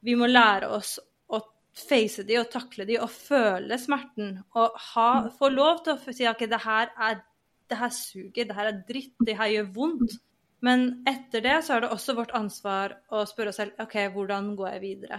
Vi 0.06 0.14
må 0.18 0.28
lære 0.30 0.70
oss 0.70 0.96
å 1.30 1.40
face 1.78 2.24
de 2.26 2.38
og 2.40 2.50
takle 2.50 2.86
de 2.88 2.98
og 3.02 3.10
føle 3.10 3.78
smerten. 3.78 4.36
Og 4.58 4.76
ha, 4.92 5.08
få 5.38 5.50
lov 5.54 5.82
til 5.84 5.96
å 5.96 6.14
si 6.14 6.26
at 6.26 6.42
det 6.42 6.62
her 6.66 6.92
er 6.94 7.22
det 7.66 7.78
her 7.80 7.90
suger, 7.90 8.44
det 8.46 8.54
her 8.54 8.70
er 8.70 8.82
dritt, 8.86 9.14
det 9.26 9.34
her 9.38 9.50
gjør 9.50 9.72
vondt. 9.74 10.18
Men 10.62 10.86
etter 11.08 11.42
det 11.44 11.56
så 11.66 11.76
er 11.76 11.84
det 11.84 11.94
også 11.94 12.14
vårt 12.16 12.34
ansvar 12.34 12.94
å 13.12 13.24
spørre 13.28 13.52
oss 13.52 13.58
selv 13.60 13.82
OK, 13.82 13.96
hvordan 14.14 14.54
går 14.58 14.76
jeg 14.76 14.84
videre? 14.84 15.18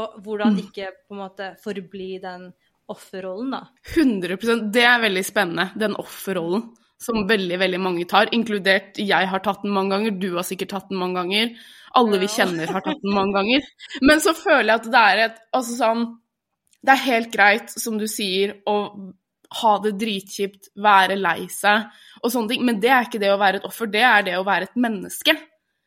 Og 0.00 0.16
hvordan 0.24 0.56
ikke 0.58 0.90
på 1.06 1.14
en 1.14 1.20
måte 1.22 1.52
forbli 1.62 2.16
den 2.22 2.48
offerrollen, 2.90 3.54
da. 3.54 3.60
100% 3.94 4.72
Det 4.74 4.82
er 4.84 5.04
veldig 5.04 5.22
spennende, 5.24 5.70
den 5.78 5.94
offerrollen 6.00 6.66
som 7.04 7.24
veldig 7.28 7.58
veldig 7.60 7.80
mange 7.82 8.04
tar, 8.08 8.30
inkludert 8.32 8.98
jeg 9.02 9.30
har 9.30 9.42
tatt 9.44 9.64
den 9.64 9.74
mange 9.74 9.94
ganger, 9.94 10.14
du 10.20 10.36
har 10.36 10.46
sikkert 10.46 10.72
tatt 10.72 10.92
den 10.92 11.00
mange 11.00 11.20
ganger, 11.20 11.50
alle 11.98 12.20
vi 12.22 12.30
kjenner 12.30 12.70
har 12.70 12.84
tatt 12.84 13.02
den 13.02 13.14
mange 13.14 13.36
ganger. 13.36 13.66
Men 14.02 14.22
så 14.24 14.34
føler 14.36 14.70
jeg 14.70 14.80
at 14.80 14.88
det 14.94 15.02
er 15.02 15.24
et 15.28 15.42
Altså 15.54 15.76
sånn 15.78 16.06
Det 16.84 16.94
er 16.94 17.04
helt 17.06 17.30
greit, 17.32 17.70
som 17.70 17.98
du 18.00 18.06
sier, 18.10 18.58
å 18.68 18.76
ha 19.60 19.72
det 19.84 19.94
dritkjipt, 20.00 20.72
være 20.82 21.16
lei 21.16 21.46
seg 21.52 21.86
og 22.20 22.32
sånne 22.32 22.50
ting, 22.50 22.64
men 22.66 22.80
det 22.82 22.90
er 22.90 23.06
ikke 23.06 23.20
det 23.22 23.30
å 23.32 23.38
være 23.40 23.60
et 23.60 23.68
offer, 23.68 23.88
det 23.88 24.02
er 24.04 24.24
det 24.26 24.34
å 24.36 24.44
være 24.44 24.68
et 24.68 24.78
menneske. 24.80 25.36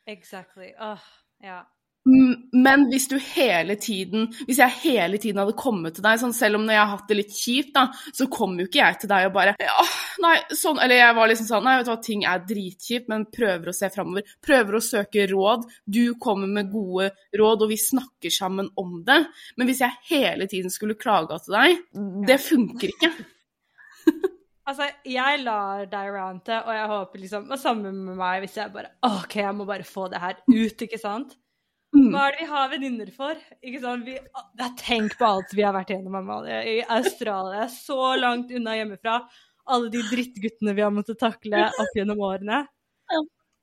Exactly. 0.08 0.72
Åh, 0.80 1.04
ja. 1.44 1.60
Men 2.08 2.86
hvis 2.88 3.08
du 3.10 3.16
hele 3.20 3.74
tiden 3.76 4.28
Hvis 4.46 4.60
jeg 4.62 4.76
hele 4.84 5.18
tiden 5.20 5.40
hadde 5.42 5.56
kommet 5.58 5.98
til 5.98 6.04
deg, 6.06 6.20
sånn 6.22 6.32
selv 6.36 6.56
om 6.56 6.64
når 6.64 6.76
jeg 6.76 6.80
har 6.80 6.92
hatt 6.94 7.10
det 7.10 7.18
litt 7.18 7.34
kjipt, 7.36 7.72
da, 7.74 7.84
så 8.16 8.28
kom 8.32 8.54
jo 8.60 8.68
ikke 8.68 8.80
jeg 8.80 9.00
til 9.02 9.10
deg 9.10 9.26
og 9.28 9.34
bare 9.34 9.54
ja, 9.60 9.84
nei, 10.24 10.34
sånn, 10.56 10.80
Eller 10.84 11.02
jeg 11.02 11.16
var 11.18 11.30
liksom 11.32 11.50
sånn 11.50 11.66
Nei, 11.68 11.76
vet 11.80 11.88
du 11.88 11.92
hva, 11.92 11.98
ting 12.08 12.24
er 12.28 12.44
dritkjipt, 12.48 13.10
men 13.12 13.26
prøver 13.34 13.70
å 13.70 13.76
se 13.76 13.90
framover. 13.92 14.34
Prøver 14.44 14.78
å 14.78 14.82
søke 14.84 15.26
råd. 15.28 15.66
Du 15.84 16.02
kommer 16.22 16.50
med 16.50 16.70
gode 16.72 17.10
råd, 17.36 17.66
og 17.66 17.72
vi 17.72 17.78
snakker 17.80 18.32
sammen 18.32 18.70
om 18.80 19.00
det. 19.06 19.18
Men 19.58 19.68
hvis 19.68 19.82
jeg 19.84 19.98
hele 20.08 20.48
tiden 20.50 20.72
skulle 20.72 20.96
klaga 20.98 21.40
til 21.42 21.58
deg, 21.58 21.82
det 22.28 22.38
funker 22.42 22.94
ikke. 22.94 23.12
Altså, 24.68 24.84
jeg 25.08 25.40
lar 25.46 25.86
deg 25.88 26.10
rante, 26.12 26.58
og 26.60 26.74
jeg 26.76 26.88
håper 26.90 27.22
liksom 27.22 27.46
Og 27.48 27.60
sammen 27.60 28.02
med 28.04 28.18
meg, 28.18 28.42
hvis 28.44 28.58
jeg 28.58 28.72
bare 28.74 28.90
OK, 29.08 29.38
jeg 29.40 29.54
må 29.56 29.64
bare 29.68 29.86
få 29.88 30.08
det 30.12 30.20
her 30.20 30.40
ut, 30.44 30.84
ikke 30.84 31.00
sant? 31.00 31.38
Mm. 31.96 32.10
Hva 32.12 32.26
er 32.26 32.34
det 32.34 32.42
vi 32.42 32.48
har 32.50 32.68
venninner 32.72 33.10
for? 33.14 33.38
Ikke 33.64 33.80
sant? 33.80 34.04
Vi, 34.04 34.18
tenk 34.82 35.14
på 35.18 35.28
alt 35.28 35.54
vi 35.56 35.64
har 35.64 35.72
vært 35.76 35.94
gjennom 35.94 36.18
Amalie. 36.20 36.58
i 36.74 36.76
Australia, 36.84 37.64
så 37.72 38.12
langt 38.20 38.52
unna 38.52 38.76
hjemmefra. 38.76 39.22
Alle 39.68 39.90
de 39.92 40.02
drittguttene 40.10 40.74
vi 40.76 40.84
har 40.84 40.92
måttet 40.92 41.20
takle 41.20 41.64
opp 41.68 41.96
gjennom 41.96 42.20
årene. 42.24 42.62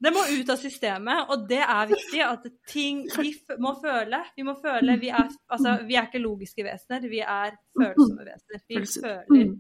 Det 0.06 0.12
må 0.12 0.26
ut 0.28 0.50
av 0.52 0.60
systemet, 0.60 1.30
og 1.32 1.46
det 1.50 1.62
er 1.64 1.88
viktig 1.88 2.20
at 2.26 2.44
ting 2.68 3.06
Vi 3.16 3.32
må 3.64 3.72
føle. 3.80 4.20
Vi 4.36 4.44
må 4.44 4.58
føle. 4.60 4.98
Vi 5.02 5.10
er, 5.10 5.30
altså, 5.48 5.78
vi 5.88 5.96
er 5.96 6.10
ikke 6.10 6.22
logiske 6.22 6.66
vesener, 6.66 7.08
vi 7.10 7.22
er 7.24 7.56
følsomme 7.78 8.28
vesener. 8.28 8.66
Vi 8.68 8.82
føler. 8.92 9.56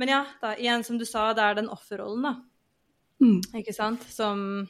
Men 0.00 0.12
ja, 0.12 0.22
da, 0.40 0.54
igjen 0.56 0.84
som 0.86 0.96
du 1.00 1.04
sa, 1.08 1.32
det 1.36 1.44
er 1.44 1.58
den 1.58 1.72
offerrollen, 1.72 2.24
da. 2.28 2.36
Mm. 3.22 3.40
Ikke 3.60 3.74
sant? 3.76 4.06
Som 4.08 4.64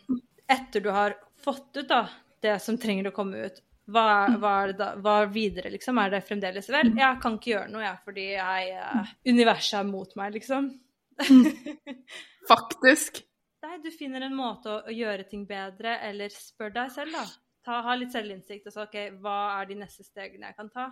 etter 0.51 0.83
du 0.85 0.91
har 0.93 1.15
fått 1.45 1.79
ut 1.79 1.89
da, 1.89 2.07
det 2.43 2.57
som 2.63 2.79
trenger 2.81 3.11
å 3.11 3.15
komme 3.17 3.47
ut, 3.47 3.61
hva, 3.91 4.05
hva, 4.39 4.53
er 4.63 4.73
det 4.73 4.79
da, 4.79 4.89
hva 5.03 5.17
videre, 5.31 5.73
liksom? 5.75 5.99
Er 5.99 6.13
det 6.15 6.23
fremdeles 6.27 6.69
vel? 6.71 6.93
Jeg 6.99 7.19
kan 7.23 7.37
ikke 7.39 7.51
gjøre 7.51 7.73
noe, 7.73 7.83
jeg, 7.83 7.99
fordi 8.07 8.27
jeg, 8.37 8.73
uh, 8.79 9.13
universet 9.27 9.79
er 9.81 9.89
mot 9.89 10.17
meg, 10.19 10.37
liksom. 10.39 10.71
Faktisk. 12.53 13.23
Nei, 13.63 13.79
du 13.83 13.91
finner 13.95 14.27
en 14.27 14.37
måte 14.39 14.71
å, 14.71 14.77
å, 14.87 14.95
gjøre 14.95 15.27
ting 15.31 15.47
bedre, 15.49 15.97
eller 16.09 16.35
spør 16.35 16.75
deg 16.79 16.93
selv, 16.95 17.19
da. 17.19 17.25
Ta, 17.63 17.81
ha 17.87 17.95
litt 17.99 18.15
selvinnsikt 18.15 18.67
og 18.67 18.75
så 18.75 18.87
OK, 18.89 18.97
hva 19.23 19.39
er 19.61 19.69
de 19.71 19.79
neste 19.83 20.07
stegene 20.07 20.49
jeg 20.51 20.59
kan 20.59 20.71
ta? 20.75 20.89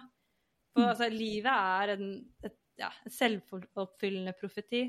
For 0.71 0.87
altså, 0.87 1.09
livet 1.11 1.51
er 1.51 1.95
en, 1.97 2.13
et 2.47 2.59
ja, 2.79 2.91
selvoppfyllende 3.11 4.35
profeti. 4.39 4.85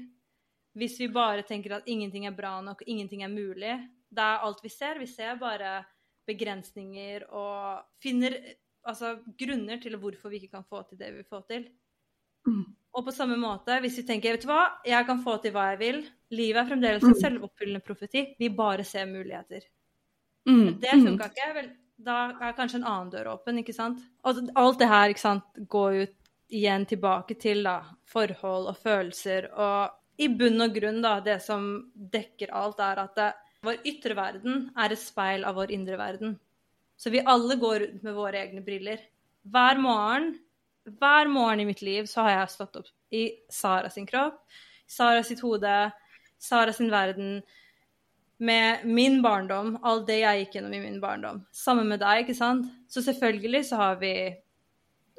Hvis 0.77 0.99
vi 1.01 1.09
bare 1.11 1.43
tenker 1.47 1.79
at 1.79 1.89
ingenting 1.89 2.27
er 2.29 2.35
bra 2.37 2.59
nok, 2.63 2.83
og 2.83 2.91
ingenting 2.91 3.25
er 3.25 3.33
mulig, 3.33 3.73
det 4.11 4.27
er 4.27 4.45
alt 4.45 4.61
vi 4.63 4.71
ser. 4.71 5.01
Vi 5.01 5.09
ser 5.09 5.39
bare 5.41 5.79
begrensninger 6.27 7.25
og 7.29 7.81
finner 8.03 8.35
altså, 8.87 9.17
grunner 9.39 9.81
til 9.81 9.97
hvorfor 9.99 10.31
vi 10.31 10.41
ikke 10.41 10.57
kan 10.59 10.67
få 10.67 10.83
til 10.87 10.99
det 10.99 11.11
vi 11.11 11.21
vil 11.21 11.29
få 11.29 11.41
til. 11.49 11.67
Mm. 12.47 12.63
Og 12.97 13.05
på 13.05 13.13
samme 13.15 13.37
måte, 13.39 13.77
hvis 13.83 13.99
vi 14.01 14.05
tenker 14.07 14.35
vet 14.35 14.43
du 14.45 14.49
hva, 14.49 14.63
jeg 14.87 15.05
kan 15.07 15.21
få 15.23 15.37
til 15.43 15.53
hva 15.55 15.69
jeg 15.71 15.79
vil 15.81 16.01
Livet 16.31 16.61
er 16.61 16.67
fremdeles 16.69 17.03
en 17.03 17.11
mm. 17.11 17.19
selvoppfyllende 17.19 17.83
profeti. 17.83 18.21
Vi 18.39 18.47
bare 18.55 18.85
ser 18.87 19.09
muligheter. 19.09 19.65
Mm. 20.47 20.79
Det 20.79 20.93
funka 20.95 21.27
ikke. 21.27 21.47
Vel, 21.57 21.69
da 21.99 22.17
er 22.39 22.55
kanskje 22.55 22.79
en 22.79 22.87
annen 22.87 23.09
dør 23.11 23.33
åpen, 23.33 23.59
ikke 23.59 23.75
sant? 23.75 23.99
Og 24.23 24.39
alt 24.55 24.79
det 24.79 24.87
her 24.87 25.11
ikke 25.11 25.23
sant, 25.23 25.59
går 25.75 25.97
ut 26.05 26.15
igjen 26.51 26.85
tilbake 26.87 27.35
til 27.39 27.65
da, 27.67 27.81
forhold 28.07 28.69
og 28.71 28.79
følelser. 28.79 29.49
Og 29.51 30.23
i 30.23 30.29
bunn 30.31 30.63
og 30.63 30.75
grunn, 30.75 31.01
da, 31.03 31.17
det 31.25 31.41
som 31.43 31.67
dekker 31.93 32.55
alt, 32.55 32.79
er 32.79 33.03
at 33.03 33.19
det, 33.19 33.29
vår 33.65 33.81
ytre 33.85 34.15
verden 34.17 34.69
er 34.77 34.93
et 34.93 35.01
speil 35.01 35.45
av 35.45 35.57
vår 35.59 35.71
indre 35.75 35.97
verden. 35.99 36.35
Så 36.97 37.11
vi 37.13 37.21
alle 37.21 37.57
går 37.61 37.79
rundt 37.83 38.05
med 38.05 38.17
våre 38.17 38.41
egne 38.41 38.61
briller. 38.65 39.01
Hver 39.41 39.79
morgen, 39.81 40.35
hver 41.01 41.29
morgen 41.29 41.61
i 41.61 41.67
mitt 41.69 41.81
liv 41.85 42.09
så 42.09 42.25
har 42.25 42.35
jeg 42.35 42.53
stått 42.55 42.79
opp 42.81 42.91
i 43.13 43.27
Sara 43.49 43.89
sin 43.93 44.07
kropp, 44.09 44.39
Sara 44.89 45.23
sitt 45.25 45.41
hode, 45.45 45.75
Sara 46.41 46.73
sin 46.73 46.91
verden, 46.93 47.41
med 48.41 48.85
min 48.89 49.19
barndom, 49.21 49.75
alt 49.85 50.07
det 50.07 50.23
jeg 50.23 50.39
gikk 50.39 50.55
gjennom 50.57 50.73
i 50.73 50.81
min 50.81 50.97
barndom. 51.01 51.43
Sammen 51.53 51.85
med 51.91 52.01
deg, 52.01 52.23
ikke 52.23 52.37
sant? 52.37 52.65
Så 52.89 53.03
selvfølgelig 53.05 53.67
så 53.67 53.77
har 53.77 53.99
vi 54.01 54.15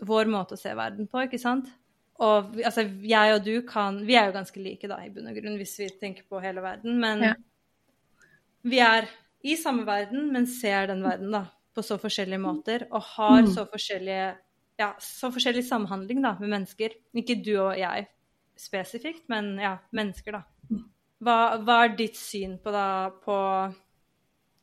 vår 0.03 0.27
måte 0.27 0.57
å 0.57 0.59
se 0.59 0.73
verden 0.75 1.07
på, 1.07 1.23
ikke 1.29 1.39
sant? 1.39 1.71
Og 2.23 2.59
altså, 2.59 2.83
jeg 3.07 3.35
og 3.35 3.47
du 3.47 3.55
kan 3.67 3.97
Vi 4.07 4.15
er 4.19 4.29
jo 4.29 4.35
ganske 4.35 4.61
like, 4.63 4.91
da, 4.91 4.99
i 5.03 5.11
bunn 5.15 5.31
og 5.31 5.39
grunn, 5.39 5.55
hvis 5.59 5.79
vi 5.79 5.89
tenker 6.03 6.27
på 6.27 6.43
hele 6.43 6.63
verden. 6.63 6.99
Men 7.03 7.23
ja. 7.29 7.33
Vi 8.63 8.81
er 8.83 9.09
i 9.43 9.57
samme 9.59 9.85
verden, 9.87 10.31
men 10.35 10.47
ser 10.51 10.89
den 10.91 11.03
verden, 11.05 11.33
da, 11.35 11.47
på 11.75 11.85
så 11.85 11.99
forskjellige 12.01 12.43
måter. 12.43 12.87
Og 12.93 13.05
har 13.17 13.47
så 13.51 13.67
Ja, 14.81 14.95
så 14.99 15.29
forskjellig 15.31 15.67
samhandling, 15.69 16.23
da, 16.25 16.33
med 16.41 16.49
mennesker. 16.49 16.95
Ikke 17.15 17.37
du 17.45 17.53
og 17.61 17.77
jeg 17.79 18.07
spesifikt, 18.59 19.29
men 19.29 19.59
ja, 19.61 19.77
mennesker, 19.95 20.39
da. 20.39 20.79
Hva, 21.23 21.37
hva 21.63 21.77
er 21.85 21.97
ditt 21.99 22.17
syn 22.19 22.57
på, 22.63 22.73
da, 22.75 23.13
på 23.23 23.37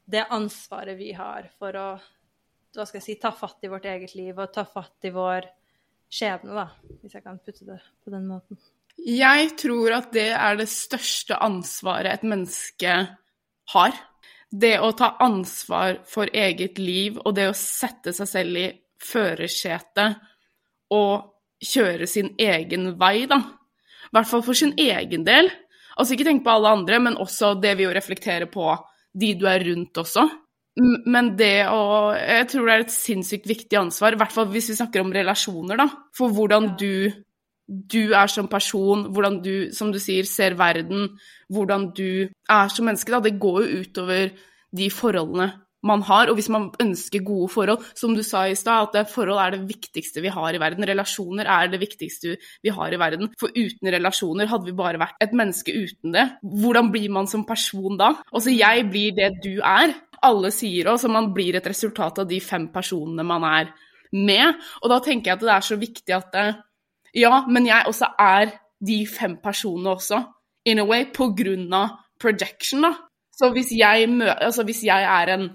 det 0.09 0.25
ansvaret 0.33 0.97
vi 0.99 1.13
har 1.15 1.51
for 1.59 1.77
å 1.77 1.89
hva 2.75 2.85
skal 2.85 2.99
jeg 2.99 3.05
si, 3.05 3.15
ta 3.21 3.31
fatt 3.33 3.63
i 3.65 3.69
vårt 3.71 3.87
eget 3.89 4.11
liv 4.17 4.37
og 4.37 4.51
ta 4.53 4.61
fatt 4.67 5.07
i 5.07 5.13
vår 5.13 5.47
skjebne, 6.09 6.53
da, 6.53 6.67
hvis 7.01 7.15
jeg 7.17 7.25
kan 7.25 7.39
putte 7.41 7.65
det 7.65 7.79
på 8.03 8.13
den 8.13 8.27
måten. 8.29 8.59
Jeg 8.99 9.53
tror 9.57 9.95
at 9.95 10.11
det 10.13 10.29
er 10.35 10.59
det 10.59 10.67
største 10.69 11.37
ansvaret 11.41 12.11
et 12.19 12.27
menneske 12.27 12.93
har. 12.93 13.17
Det 14.49 14.75
å 14.81 14.91
ta 14.97 15.13
ansvar 15.21 15.99
for 16.09 16.29
eget 16.33 16.79
liv 16.81 17.19
og 17.21 17.35
det 17.37 17.49
å 17.51 17.57
sette 17.57 18.13
seg 18.17 18.29
selv 18.29 18.57
i 18.57 18.67
førersetet 18.99 20.17
og 20.95 21.29
kjøre 21.61 22.07
sin 22.09 22.33
egen 22.39 22.93
vei, 22.99 23.27
da. 23.29 23.39
I 24.09 24.15
hvert 24.15 24.29
fall 24.29 24.43
for 24.45 24.57
sin 24.57 24.73
egen 24.79 25.25
del. 25.27 25.51
Altså 25.99 26.15
ikke 26.15 26.25
tenk 26.29 26.45
på 26.45 26.53
alle 26.53 26.71
andre, 26.79 26.99
men 27.03 27.19
også 27.19 27.53
det 27.61 27.75
vi 27.77 27.85
jo 27.85 27.93
reflekterer 27.93 28.49
på 28.49 28.71
de 29.19 29.33
du 29.37 29.45
er 29.49 29.63
rundt 29.67 29.99
også. 29.99 30.25
Men 30.79 31.33
det 31.35 31.67
å 31.67 32.13
Jeg 32.15 32.47
tror 32.51 32.67
det 32.67 32.75
er 32.75 32.83
et 32.85 32.93
sinnssykt 32.93 33.47
viktig 33.49 33.77
ansvar, 33.77 34.15
i 34.15 34.19
hvert 34.21 34.33
fall 34.33 34.47
hvis 34.53 34.69
vi 34.71 34.77
snakker 34.79 35.03
om 35.03 35.13
relasjoner, 35.13 35.81
da. 35.81 35.89
For 36.15 36.31
hvordan 36.33 36.73
du, 36.79 37.11
du 37.69 38.13
er 38.17 38.29
som 38.31 38.49
person, 38.49 39.07
hvordan 39.13 39.39
du, 39.45 39.53
som 39.75 39.93
du 39.93 39.99
sier, 40.01 40.25
ser 40.25 40.57
verden, 40.57 41.11
hvordan 41.53 41.91
du 41.97 42.29
er 42.49 42.71
som 42.73 42.89
menneske, 42.89 43.13
da. 43.13 43.21
Det 43.21 43.37
går 43.41 43.63
jo 43.63 43.81
utover 43.83 44.31
de 44.75 44.89
forholdene 44.93 45.51
man 45.85 46.01
har. 46.03 46.27
Og 46.27 46.39
hvis 46.39 46.49
man 46.51 46.69
ønsker 46.81 47.23
gode 47.23 47.51
forhold, 47.53 47.85
som 47.95 48.15
du 48.17 48.23
sa 48.25 48.45
i 48.49 48.57
stad, 48.57 48.95
at 48.97 49.13
forhold 49.13 49.39
er 49.39 49.55
det 49.55 49.69
viktigste 49.69 50.23
vi 50.25 50.33
har 50.33 50.55
i 50.55 50.59
verden. 50.61 50.87
Relasjoner 50.89 51.47
er 51.47 51.71
det 51.71 51.79
viktigste 51.81 52.35
vi 52.63 52.73
har 52.73 52.93
i 52.93 52.99
verden. 52.99 53.31
For 53.39 53.53
uten 53.55 53.93
relasjoner 53.93 54.49
hadde 54.51 54.71
vi 54.71 54.75
bare 54.75 54.99
vært 55.01 55.21
et 55.23 55.35
menneske 55.37 55.75
uten 55.75 56.15
det. 56.15 56.25
Hvordan 56.41 56.91
blir 56.91 57.09
man 57.13 57.29
som 57.31 57.45
person 57.47 57.99
da? 57.99 58.15
Altså, 58.33 58.51
jeg 58.55 58.89
blir 58.91 59.15
det 59.15 59.35
du 59.45 59.59
er 59.61 59.95
alle 60.25 60.51
sier 60.51 60.89
også 60.91 61.07
at 61.07 61.15
man 61.15 61.29
blir 61.35 61.55
et 61.55 61.67
resultat 61.69 62.17
av 62.19 62.27
de 62.27 62.41
fem 62.43 62.67
personene 62.73 63.23
man 63.23 63.45
er 63.47 63.69
med. 64.11 64.57
Og 64.83 64.91
da 64.91 64.99
tenker 65.03 65.31
jeg 65.31 65.39
at 65.39 65.45
det 65.45 65.53
er 65.53 65.67
så 65.69 65.77
viktig 65.79 66.15
at 66.15 66.33
det, 66.33 66.47
Ja, 67.15 67.45
men 67.47 67.67
jeg 67.67 67.87
også 67.87 68.11
er 68.19 68.53
de 68.85 68.99
fem 69.07 69.37
personene 69.43 69.95
også, 69.97 70.21
in 70.65 70.79
a 70.79 70.85
way, 70.87 71.07
på 71.13 71.31
grunn 71.37 71.71
av 71.73 71.97
projection, 72.21 72.83
da. 72.85 72.93
Så 73.39 73.51
hvis 73.55 73.71
jeg, 73.71 74.07
altså 74.27 74.65
hvis 74.67 74.83
jeg 74.83 75.03
er 75.07 75.33
en 75.33 75.49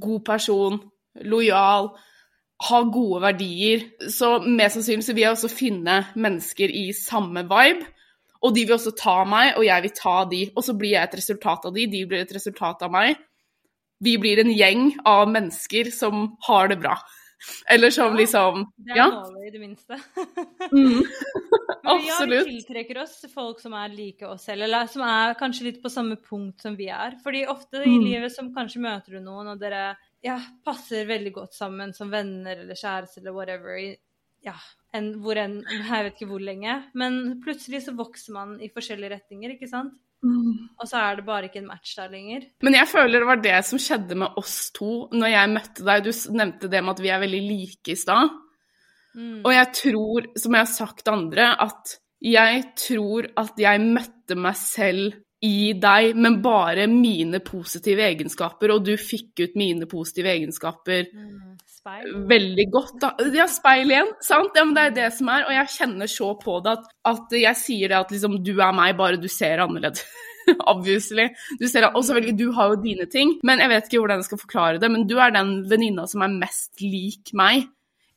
god 0.00 0.20
person, 0.24 0.80
lojal, 1.24 1.90
har 2.60 2.90
gode 2.92 3.22
verdier, 3.22 3.86
så 4.12 4.34
mest 4.44 4.76
sannsynlig 4.76 5.06
så 5.06 5.14
vil 5.16 5.24
jeg 5.24 5.36
også 5.36 5.48
finne 5.48 5.94
mennesker 6.20 6.68
i 6.68 6.90
samme 6.92 7.46
vibe. 7.48 7.88
Og 8.44 8.52
de 8.56 8.66
vil 8.66 8.76
også 8.76 8.92
ta 8.96 9.22
meg, 9.28 9.54
og 9.56 9.64
jeg 9.64 9.84
vil 9.84 9.96
ta 9.96 10.16
de. 10.28 10.42
Og 10.56 10.64
så 10.64 10.74
blir 10.76 10.94
jeg 10.94 11.08
et 11.08 11.16
resultat 11.16 11.64
av 11.68 11.74
de, 11.76 11.86
de 11.88 12.04
blir 12.08 12.24
et 12.24 12.36
resultat 12.36 12.84
av 12.84 12.92
meg 12.92 13.16
vi 14.04 14.16
blir 14.20 14.40
en 14.40 14.52
gjeng 14.52 14.86
av 15.08 15.28
mennesker 15.30 15.90
som 15.94 16.30
har 16.48 16.70
det 16.72 16.80
bra. 16.80 16.96
Eller 17.70 17.90
som 17.90 18.16
liksom 18.16 18.66
Det 18.76 18.92
er 18.92 18.98
ja. 19.00 19.06
målet, 19.08 19.46
i 19.46 19.50
det 19.50 19.60
minste. 19.60 19.96
mm. 20.72 21.02
Absolutt. 21.82 22.46
Vi 22.46 22.58
tiltrekker 22.58 23.00
oss 23.02 23.16
folk 23.32 23.62
som 23.62 23.74
er 23.78 23.94
like 23.94 24.26
oss 24.28 24.44
selv, 24.50 24.66
eller 24.66 24.90
som 24.90 25.04
er 25.06 25.34
kanskje 25.40 25.70
litt 25.70 25.80
på 25.82 25.92
samme 25.92 26.18
punkt 26.20 26.60
som 26.62 26.76
vi 26.78 26.90
er. 26.92 27.16
Fordi 27.24 27.46
ofte 27.48 27.82
i 27.84 27.96
mm. 27.96 28.04
livet 28.04 28.34
som 28.34 28.52
kanskje 28.54 28.82
møter 28.84 29.16
du 29.16 29.24
noen, 29.24 29.54
og 29.54 29.62
dere 29.62 29.94
ja, 30.24 30.36
passer 30.66 31.08
veldig 31.08 31.32
godt 31.38 31.56
sammen 31.56 31.94
som 31.96 32.12
venner 32.12 32.60
eller 32.64 32.78
kjæreste 32.78 33.22
eller 33.22 33.36
whatever. 33.36 33.80
Ja, 34.44 34.56
en, 34.96 35.14
hvor 35.24 35.40
en, 35.40 35.60
jeg 35.70 36.04
vet 36.06 36.14
ikke 36.16 36.30
hvor 36.34 36.44
lenge. 36.44 36.76
Men 36.92 37.40
plutselig 37.44 37.86
så 37.86 37.96
vokser 37.96 38.36
man 38.36 38.56
i 38.60 38.70
forskjellige 38.72 39.16
retninger, 39.16 39.56
ikke 39.56 39.70
sant? 39.70 39.96
Og 40.20 40.84
så 40.88 41.00
er 41.00 41.16
det 41.16 41.24
bare 41.24 41.48
ikke 41.48 41.62
en 41.62 41.70
match 41.70 41.94
der 41.96 42.10
lenger. 42.12 42.44
Men 42.66 42.76
jeg 42.76 42.88
føler 42.90 43.22
det 43.22 43.28
var 43.30 43.40
det 43.44 43.56
som 43.68 43.80
skjedde 43.80 44.18
med 44.20 44.36
oss 44.40 44.58
to 44.76 45.06
når 45.16 45.32
jeg 45.32 45.52
møtte 45.54 45.86
deg. 45.86 46.04
Du 46.04 46.36
nevnte 46.36 46.70
det 46.72 46.82
med 46.84 46.92
at 46.92 47.02
vi 47.04 47.12
er 47.14 47.22
veldig 47.24 47.40
like 47.46 47.94
i 47.94 47.98
stad. 47.98 48.36
Mm. 49.16 49.40
Og 49.40 49.50
jeg 49.54 49.72
tror, 49.80 50.28
som 50.38 50.54
jeg 50.54 50.66
har 50.66 50.70
sagt 50.70 51.10
andre, 51.10 51.48
at 51.56 51.96
jeg 52.20 52.62
tror 52.78 53.30
at 53.40 53.58
jeg 53.58 53.82
møtte 53.82 54.36
meg 54.36 54.58
selv 54.60 55.16
i 55.40 55.72
deg, 55.80 56.12
men 56.20 56.42
bare 56.44 56.84
mine 56.90 57.40
positive 57.40 58.04
egenskaper, 58.04 58.74
og 58.74 58.84
du 58.84 58.92
fikk 59.00 59.40
ut 59.40 59.54
mine 59.56 59.88
positive 59.88 60.28
egenskaper 60.28 61.08
Mm, 61.16 61.56
speil. 61.80 62.08
veldig 62.28 62.66
godt. 62.72 62.96
Da. 63.02 63.12
Ja, 63.34 63.46
speil 63.50 63.92
igjen, 63.92 64.12
sant? 64.24 64.56
Ja, 64.56 64.64
men 64.66 64.76
det 64.76 64.86
er 64.88 64.96
det 64.98 65.10
som 65.16 65.30
er, 65.32 65.46
og 65.48 65.54
jeg 65.54 65.74
kjenner 65.76 66.10
så 66.10 66.32
på 66.40 66.58
det 66.64 66.76
at, 66.76 66.90
at 67.08 67.38
jeg 67.40 67.60
sier 67.60 67.92
det 67.92 68.00
at 68.00 68.14
liksom 68.14 68.40
du 68.44 68.54
er 68.58 68.74
meg, 68.76 68.96
bare 68.98 69.20
du 69.20 69.28
ser 69.32 69.64
annerledes. 69.64 70.04
Obviously. 70.72 71.28
Du 71.60 71.66
ser, 71.68 71.88
og 71.90 72.04
selvfølgelig, 72.04 72.38
du 72.38 72.48
har 72.56 72.72
jo 72.72 72.80
dine 72.82 73.06
ting, 73.10 73.36
men 73.46 73.62
jeg 73.62 73.72
vet 73.72 73.88
ikke 73.88 74.00
hvordan 74.02 74.22
jeg 74.22 74.30
skal 74.30 74.40
forklare 74.44 74.80
det, 74.82 74.90
men 74.92 75.06
du 75.08 75.18
er 75.20 75.34
den 75.34 75.60
venninna 75.70 76.08
som 76.10 76.24
er 76.26 76.40
mest 76.40 76.82
lik 76.82 77.32
meg. 77.36 77.68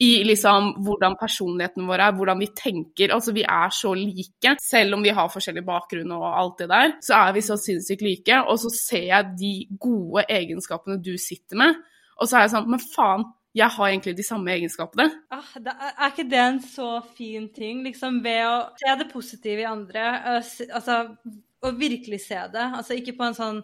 I 0.02 0.24
liksom 0.26 0.72
hvordan 0.84 1.14
personligheten 1.16 1.86
vår 1.88 2.02
er, 2.02 2.16
hvordan 2.18 2.40
vi 2.42 2.48
tenker. 2.58 3.14
Altså, 3.14 3.32
vi 3.32 3.44
er 3.46 3.70
så 3.72 3.94
like. 3.96 4.56
Selv 4.60 4.98
om 4.98 5.06
vi 5.06 5.14
har 5.16 5.30
forskjellig 5.32 5.64
bakgrunn 5.68 6.12
og 6.16 6.26
alt 6.28 6.64
det 6.64 6.68
der, 6.72 6.96
så 7.06 7.20
er 7.22 7.36
vi 7.38 7.44
så 7.46 7.56
sinnssykt 7.62 8.02
like. 8.04 8.40
Og 8.42 8.58
så 8.60 8.74
ser 8.74 9.06
jeg 9.12 9.30
de 9.40 9.54
gode 9.80 10.26
egenskapene 10.34 10.98
du 11.00 11.14
sitter 11.22 11.62
med, 11.62 11.78
og 12.18 12.28
så 12.28 12.40
er 12.40 12.46
jeg 12.46 12.54
sånn 12.56 12.68
Men 12.74 12.84
faen, 12.84 13.24
jeg 13.56 13.70
har 13.70 13.88
egentlig 13.90 14.16
de 14.18 14.24
samme 14.26 14.50
egenskapene. 14.52 15.06
Ah, 15.32 15.52
det 15.62 15.74
er, 15.78 16.10
ikke 16.10 16.30
det 16.30 16.40
en 16.42 16.60
så 16.60 16.90
fin 17.16 17.50
ting, 17.54 17.84
liksom, 17.86 18.22
ved 18.24 18.42
å 18.48 18.56
se 18.82 18.96
det 18.98 19.12
positive 19.12 19.62
i 19.62 19.68
andre? 19.70 20.06
Altså, 20.34 21.18
å 21.64 21.72
virkelig 21.78 22.22
se 22.26 22.40
det. 22.52 22.66
Altså 22.80 22.98
ikke 22.98 23.14
på 23.18 23.24
en 23.28 23.38
sånn 23.38 23.64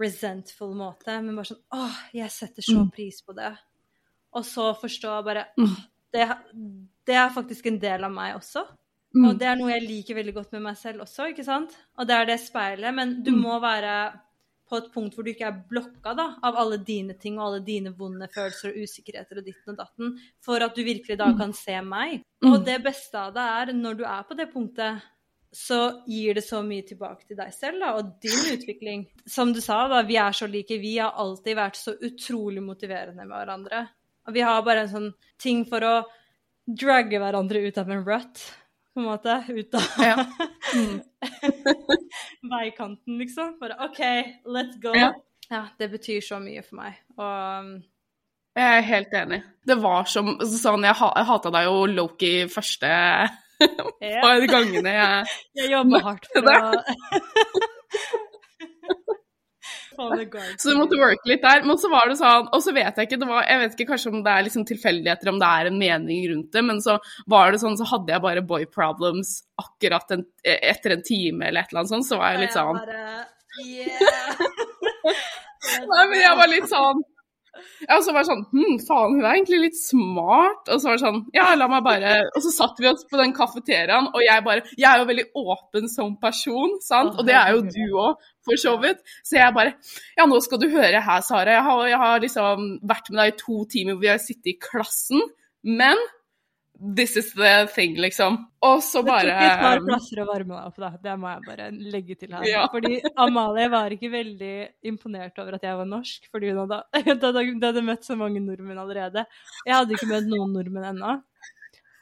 resentful 0.00 0.74
måte, 0.78 1.14
men 1.22 1.36
bare 1.36 1.50
sånn 1.50 1.62
Åh, 1.74 1.96
jeg 2.14 2.30
setter 2.30 2.62
så 2.62 2.78
Mm. 2.84 2.90
pris 2.92 3.20
på 3.22 3.34
det. 3.34 3.52
Og 4.34 4.44
så 4.44 4.74
forstå 4.80 5.24
bare 5.24 5.46
Mm. 5.58 5.76
det, 6.12 6.28
det 7.06 7.14
er 7.14 7.28
faktisk 7.30 7.66
en 7.66 7.78
del 7.78 8.04
av 8.04 8.12
meg 8.12 8.36
også. 8.36 8.66
Mm. 9.14 9.24
Og 9.28 9.38
det 9.38 9.46
er 9.48 9.56
noe 9.56 9.70
jeg 9.72 9.88
liker 9.88 10.14
veldig 10.14 10.34
godt 10.34 10.52
med 10.52 10.62
meg 10.62 10.76
selv 10.76 11.00
også, 11.02 11.28
ikke 11.32 11.44
sant? 11.44 11.76
Og 11.98 12.06
det 12.06 12.14
er 12.14 12.26
det 12.26 12.40
speilet. 12.40 12.94
Men 12.94 13.22
du 13.22 13.30
må 13.32 13.58
være 13.60 14.20
på 14.68 14.78
et 14.78 14.88
punkt 14.94 15.16
hvor 15.16 15.26
du 15.26 15.32
ikke 15.32 15.48
er 15.48 15.60
blokka 15.70 16.14
da, 16.18 16.26
av 16.44 16.58
alle 16.60 16.78
dine 16.84 17.16
ting 17.20 17.38
og 17.38 17.46
alle 17.48 17.60
dine 17.66 17.92
vonde 17.96 18.28
følelser 18.32 18.72
og 18.72 18.84
usikkerheter 18.84 19.40
og 19.40 19.46
ditten 19.46 19.74
og 19.74 19.78
datten, 19.80 20.16
for 20.44 20.64
at 20.64 20.76
du 20.76 20.84
virkelig 20.86 21.18
da 21.20 21.30
kan 21.38 21.54
se 21.56 21.76
meg. 21.84 22.20
Mm. 22.44 22.50
Og 22.52 22.66
det 22.66 22.80
beste 22.84 23.20
av 23.20 23.32
det 23.36 23.46
er, 23.60 23.72
når 23.76 23.98
du 23.98 24.04
er 24.08 24.26
på 24.28 24.36
det 24.38 24.50
punktet, 24.52 25.06
så 25.54 26.04
gir 26.06 26.36
det 26.36 26.44
så 26.44 26.60
mye 26.64 26.84
tilbake 26.84 27.24
til 27.24 27.38
deg 27.38 27.52
selv 27.56 27.80
da, 27.80 27.94
og 27.96 28.18
din 28.22 28.52
utvikling. 28.52 29.06
Som 29.26 29.54
du 29.56 29.62
sa, 29.64 29.80
da, 29.88 30.02
vi 30.06 30.18
er 30.20 30.36
så 30.36 30.48
like. 30.50 30.76
Vi 30.80 30.98
har 30.98 31.16
alltid 31.16 31.56
vært 31.56 31.80
så 31.80 31.94
utrolig 31.96 32.62
motiverende 32.62 33.24
med 33.24 33.32
hverandre. 33.32 33.86
Og 34.28 34.36
vi 34.36 34.44
har 34.44 34.64
bare 34.66 34.84
en 34.84 34.92
sånn 34.92 35.10
ting 35.40 35.64
for 35.68 35.84
å 35.88 35.94
dragge 36.68 37.20
hverandre 37.20 37.62
ut 37.64 37.78
av 37.80 37.90
en 37.90 38.04
rut, 38.04 38.42
på 38.98 39.04
en 39.04 39.08
måte. 39.12 39.38
Ut 39.48 39.74
av 39.78 39.86
Ja. 40.02 40.26
Mm. 40.74 41.00
veikanten, 42.52 43.18
liksom. 43.18 43.54
Bare 43.60 43.78
OK, 43.86 44.00
let's 44.44 44.80
go. 44.82 44.92
Ja. 44.96 45.12
Ja, 45.48 45.62
det 45.78 45.88
betyr 45.88 46.20
så 46.20 46.40
mye 46.42 46.62
for 46.66 46.76
meg. 46.82 46.98
Og 47.16 47.78
Jeg 48.58 48.78
er 48.78 48.82
helt 48.84 49.14
enig. 49.14 49.38
Det 49.64 49.76
var 49.80 50.04
som 50.10 50.34
sånn 50.42 50.84
Jeg, 50.84 50.96
jeg 50.98 51.28
hata 51.30 51.52
deg 51.54 51.68
jo 51.68 51.86
Loki 51.86 52.32
første 52.52 52.90
par 54.24 54.44
gangene 54.50 54.92
jeg 54.92 55.38
jeg 55.58 55.70
jobber 55.72 56.04
hardt 56.04 56.28
for 56.34 56.50
å. 56.52 57.72
Så 60.58 60.72
du 60.72 60.78
måtte 60.78 60.98
worke 61.00 61.30
litt 61.30 61.42
der. 61.42 61.64
Men 61.66 61.80
så 61.80 61.90
var 61.92 62.08
det 62.10 62.18
sånn 62.20 62.48
Og 62.54 62.62
så 62.64 62.74
vet 62.76 62.96
jeg 62.98 63.08
ikke, 63.08 63.20
det 63.20 63.28
var, 63.28 63.44
jeg 63.48 63.62
vet 63.62 63.76
ikke 63.76 63.88
kanskje 63.92 64.12
om 64.12 64.22
det 64.24 64.34
er 64.34 64.46
liksom 64.46 64.66
tilfeldigheter, 64.68 65.32
om 65.32 65.40
det 65.42 65.50
er 65.60 65.70
en 65.70 65.80
mening 65.80 66.24
rundt 66.32 66.54
det, 66.54 66.64
men 66.64 66.80
så 66.84 66.98
var 67.30 67.52
det 67.52 67.60
sånn, 67.62 67.76
så 67.78 67.86
hadde 67.90 68.14
jeg 68.14 68.24
bare 68.24 68.44
boy 68.46 68.66
problems 68.70 69.34
akkurat 69.58 70.14
en, 70.14 70.24
etter 70.44 70.94
en 70.94 71.04
time 71.06 71.48
eller 71.48 71.64
et 71.64 71.72
eller 71.72 71.82
annet 71.82 71.92
sånt, 71.92 72.08
så 72.08 72.18
var 72.20 72.34
jeg 72.34 72.44
litt 72.44 72.56
sånn 72.56 72.78
yeah. 73.66 74.42
Nei, 75.90 76.04
men 76.10 76.20
jeg 76.20 76.34
var 76.38 76.50
litt 76.50 76.68
sånn 76.70 77.02
ja, 77.84 77.96
og 77.96 78.04
så 78.04 78.14
var 78.14 78.24
det 78.24 78.30
sånn 78.30 78.44
Hm, 78.52 78.78
faen, 78.86 79.16
hun 79.16 79.24
er 79.24 79.36
egentlig 79.36 79.60
litt 79.62 79.78
smart. 79.78 80.68
Og 80.68 80.80
så 80.80 80.90
var 80.90 80.98
det 80.98 81.04
sånn 81.04 81.20
Ja, 81.36 81.48
la 81.58 81.68
meg 81.70 81.84
bare 81.86 82.16
Og 82.32 82.42
så 82.44 82.52
satt 82.54 82.80
vi 82.82 82.90
oss 82.90 83.06
på 83.08 83.20
den 83.20 83.34
kafeteriaen, 83.36 84.10
og 84.12 84.24
jeg 84.24 84.44
bare 84.46 84.64
Jeg 84.74 84.88
er 84.90 85.02
jo 85.02 85.08
veldig 85.10 85.26
åpen 85.44 85.88
som 85.92 86.16
person, 86.22 86.76
sant? 86.84 87.16
Og 87.18 87.26
det 87.28 87.36
er 87.38 87.54
jo 87.56 87.64
du 87.66 87.84
òg, 87.98 88.28
for 88.46 88.60
så 88.60 88.76
vidt. 88.82 89.02
Så 89.26 89.38
jeg 89.40 89.56
bare 89.56 89.74
Ja, 90.18 90.26
nå 90.28 90.40
skal 90.44 90.62
du 90.62 90.68
høre 90.72 91.02
her, 91.04 91.24
Sara. 91.24 91.58
Jeg 91.58 91.66
har, 91.68 91.82
jeg 91.92 92.02
har 92.04 92.22
liksom 92.24 92.68
vært 92.88 93.10
med 93.10 93.22
deg 93.22 93.34
i 93.34 93.40
to 93.42 93.64
timer 93.72 93.96
hvor 93.96 94.04
vi 94.06 94.12
har 94.12 94.22
sittet 94.22 94.54
i 94.54 94.58
klassen, 94.62 95.22
men 95.66 96.00
this 96.78 97.16
is 97.16 97.32
the 97.34 97.68
thing, 97.74 97.96
liksom. 97.96 98.38
Og 98.62 98.82
så 98.82 99.02
Det 99.02 99.06
tok 99.06 99.14
bare 99.14 99.34
et 99.46 99.60
par 99.60 99.80
plasser 99.84 100.20
å 100.22 100.26
varme 100.26 100.54
meg 100.54 100.66
opp, 100.66 100.76
da. 100.78 100.90
Det 101.02 101.14
må 101.18 101.30
jeg 101.32 101.44
bare 101.46 101.68
legge 101.94 102.16
til 102.18 102.34
her. 102.34 102.46
Ja. 102.46 102.64
Fordi 102.72 103.00
Amalie 103.18 103.68
var 103.72 103.94
ikke 103.94 104.10
veldig 104.12 104.52
imponert 104.90 105.38
over 105.42 105.58
at 105.58 105.66
jeg 105.66 105.78
var 105.78 105.88
norsk, 105.90 106.28
fordi 106.32 106.52
hun 106.52 106.62
hadde, 106.64 106.80
hun 107.08 107.24
hadde, 107.26 107.46
hun 107.50 107.66
hadde 107.68 107.86
møtt 107.86 108.06
så 108.06 108.18
mange 108.18 108.42
nordmenn 108.42 108.78
allerede. 108.82 109.26
Jeg 109.66 109.74
hadde 109.74 109.98
ikke 109.98 110.10
møtt 110.10 110.30
noen 110.30 110.54
nordmenn 110.54 110.90
ennå. 110.92 111.18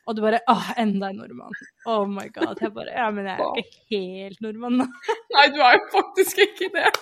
Og 0.07 0.15
du 0.15 0.23
bare 0.23 0.39
åh, 0.51 0.69
enda 0.79 1.09
en 1.11 1.19
nordmann. 1.19 1.55
Oh 1.91 2.05
my 2.07 2.29
god. 2.35 2.61
Jeg 2.63 2.73
bare 2.77 2.93
Ja, 2.95 3.09
men 3.11 3.27
jeg 3.27 3.43
er 3.43 3.57
ikke 3.63 3.81
helt 3.91 4.45
nordmann, 4.45 4.85
da. 4.85 4.87
Nei, 5.35 5.47
du 5.55 5.59
er 5.67 5.79
jo 5.79 5.83
faktisk 5.95 6.43
ikke 6.45 6.71
det. 6.77 6.93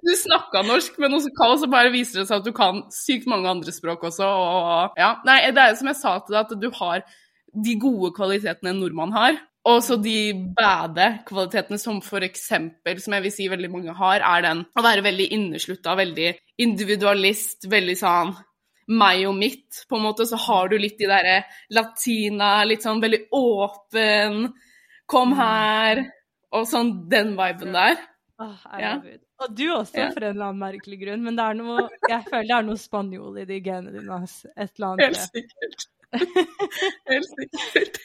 Du 0.00 0.12
snakka 0.16 0.64
norsk, 0.64 0.96
men 1.02 1.18
også, 1.18 1.34
og 1.44 1.58
så 1.60 1.68
bare 1.72 1.92
viser 1.92 2.22
det 2.22 2.30
seg 2.30 2.40
at 2.40 2.48
du 2.48 2.54
kan 2.56 2.86
sykt 2.94 3.28
mange 3.28 3.50
andre 3.52 3.74
språk 3.74 4.08
også. 4.08 4.24
Og, 4.24 4.96
ja. 5.00 5.12
Nei, 5.28 5.42
det 5.52 5.66
er 5.66 5.76
som 5.76 5.92
jeg 5.92 6.00
sa 6.00 6.16
til 6.22 6.38
deg, 6.38 6.46
at 6.46 6.64
du 6.64 6.70
har 6.80 7.04
de 7.66 7.76
gode 7.80 8.12
kvalitetene 8.16 8.72
en 8.72 8.82
nordmann 8.84 9.14
har. 9.16 9.36
Og 9.66 9.80
så 9.82 9.96
de 9.98 10.30
bade 10.56 11.06
kvalitetene 11.26 11.78
som 11.82 11.98
for 12.04 12.22
eksempel, 12.22 13.00
som 13.02 13.16
jeg 13.16 13.24
vil 13.24 13.32
si 13.34 13.48
veldig 13.50 13.70
mange 13.72 13.94
har, 13.98 14.22
er 14.22 14.44
den 14.46 14.62
å 14.78 14.84
være 14.84 15.02
veldig 15.04 15.26
inneslutta, 15.34 15.96
veldig 15.98 16.28
individualist, 16.62 17.66
veldig 17.70 17.96
sånn 17.98 18.36
meg 18.88 19.26
og 19.26 19.34
mitt, 19.38 19.84
på 19.88 19.96
en 19.98 20.02
måte, 20.06 20.26
så 20.28 20.36
har 20.38 20.68
du 20.70 20.76
litt 20.78 20.98
de 20.98 21.06
derre 21.10 21.44
latina, 21.74 22.64
litt 22.64 22.82
sånn 22.86 23.02
veldig 23.02 23.24
åpen, 23.34 24.52
kom 25.10 25.32
her, 25.38 26.04
og 26.54 26.66
sånn 26.70 27.08
den 27.10 27.34
viben 27.38 27.72
der. 27.74 27.96
Åh, 28.38 28.66
Ja. 28.78 29.00
Og 29.38 29.52
du 29.54 29.66
også, 29.68 29.98
Ja. 29.98 30.10
for 30.12 30.24
en 30.24 30.30
eller 30.36 30.46
annen 30.46 30.60
merkelig 30.62 30.98
grunn. 31.02 31.22
Men 31.22 31.36
det 31.36 31.56
noe, 31.58 31.88
jeg 32.08 32.24
føler 32.24 32.46
det 32.48 32.56
er 32.56 32.62
noe 32.62 32.76
spanjol 32.80 33.38
i 33.38 33.44
de 33.44 33.60
genene 33.60 33.92
dine. 33.92 34.22
Et 34.56 34.70
eller 34.78 34.86
annet. 34.88 35.04
Helt 35.04 35.20
sikkert. 35.28 35.86
Helt 37.10 37.28
sikkert. 37.36 38.00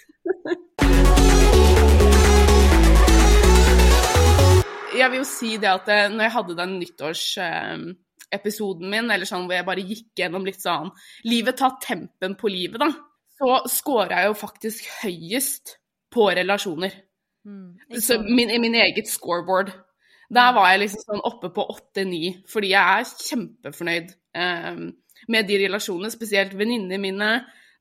Jeg 4.91 5.07
vil 5.11 5.21
jo 5.21 5.27
si 5.27 5.55
det 5.61 5.69
at 5.71 5.87
eh, 5.89 6.09
når 6.11 6.25
jeg 6.27 6.33
hadde 6.35 6.57
den 6.59 6.73
nyttårsepisoden 8.31 8.89
min, 8.89 9.11
eller 9.11 9.25
sånn 9.25 9.45
hvor 9.45 9.55
jeg 9.55 9.65
bare 9.65 9.83
gikk 9.85 10.17
gjennom 10.17 10.45
litt 10.45 10.61
sånn 10.61 10.91
Livet 11.25 11.57
tar 11.57 11.77
tempen 11.81 12.35
på 12.35 12.47
livet, 12.49 12.79
da. 12.79 12.91
Så 13.37 13.67
scora 13.67 14.21
jeg 14.21 14.27
jo 14.27 14.33
faktisk 14.33 14.85
høyest 15.03 15.77
på 16.11 16.29
relasjoner. 16.29 16.91
Mm, 17.45 17.77
Så 17.99 18.21
min, 18.21 18.49
i 18.49 18.59
min 18.59 18.75
eget 18.75 19.07
scoreboard. 19.07 19.71
Der 20.29 20.53
var 20.53 20.69
jeg 20.71 20.83
liksom 20.85 21.01
sånn 21.01 21.23
oppe 21.25 21.49
på 21.49 21.65
8-9, 21.95 22.45
fordi 22.47 22.71
jeg 22.71 22.99
er 22.99 23.09
kjempefornøyd 23.27 24.13
eh, 24.35 24.77
med 25.27 25.47
de 25.47 25.57
relasjonene, 25.65 26.11
spesielt 26.11 26.53
venninnene 26.53 26.99
mine. 27.01 27.31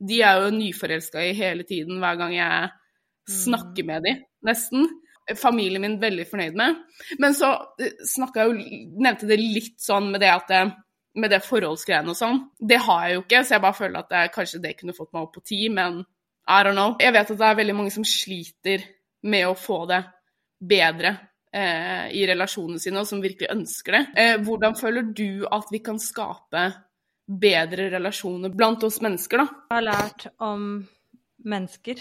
De 0.00 0.22
er 0.22 0.40
jo 0.40 0.50
nyforelska 0.50 1.22
i 1.28 1.36
hele 1.36 1.62
tiden 1.68 2.00
hver 2.00 2.16
gang 2.16 2.34
jeg 2.34 2.70
snakker 3.30 3.84
med 3.86 4.02
dem, 4.02 4.24
nesten. 4.42 4.88
Familien 5.38 5.82
min 5.84 5.98
veldig 6.00 6.26
fornøyd 6.30 6.56
med. 6.58 6.78
Men 7.22 7.34
så 7.36 7.52
eh, 7.80 7.98
snakka 8.06 8.44
jeg 8.44 8.50
jo 8.50 8.78
Nevnte 9.00 9.28
det 9.30 9.40
litt 9.40 9.76
sånn 9.82 10.10
med 10.12 10.22
det 10.24 10.30
at 10.32 10.54
eh, 10.56 10.72
med 11.20 11.32
det 11.32 11.40
forholdsgreiene 11.42 12.12
og 12.12 12.18
sånn. 12.18 12.38
Det 12.58 12.78
har 12.86 13.06
jeg 13.06 13.16
jo 13.16 13.24
ikke, 13.24 13.42
så 13.42 13.56
jeg 13.56 13.64
bare 13.64 13.78
føler 13.78 14.04
at 14.04 14.14
jeg, 14.14 14.32
kanskje 14.34 14.62
det 14.62 14.76
kunne 14.78 14.94
fått 14.96 15.10
meg 15.14 15.24
opp 15.24 15.34
på 15.38 15.42
ti, 15.42 15.64
men 15.72 16.02
I 16.46 16.60
don't 16.66 16.78
know. 16.78 16.94
Jeg 17.02 17.14
vet 17.16 17.32
at 17.32 17.40
det 17.40 17.48
er 17.48 17.58
veldig 17.58 17.76
mange 17.78 17.94
som 17.94 18.06
sliter 18.06 18.84
med 19.30 19.48
å 19.48 19.56
få 19.58 19.82
det 19.90 20.00
bedre 20.70 21.12
eh, 21.52 22.06
i 22.16 22.22
relasjonene 22.30 22.80
sine, 22.82 23.02
og 23.02 23.08
som 23.08 23.22
virkelig 23.22 23.50
ønsker 23.52 23.96
det. 23.96 24.04
Eh, 24.22 24.36
hvordan 24.44 24.78
føler 24.78 25.10
du 25.16 25.44
at 25.50 25.72
vi 25.72 25.82
kan 25.84 25.98
skape 26.02 26.68
bedre 27.30 27.90
relasjoner 27.92 28.54
blant 28.54 28.82
oss 28.86 29.00
mennesker, 29.04 29.42
da? 29.42 29.60
Jeg 29.70 29.76
har 29.76 29.86
lært 29.86 30.26
om 30.42 30.64
mennesker 31.44 32.00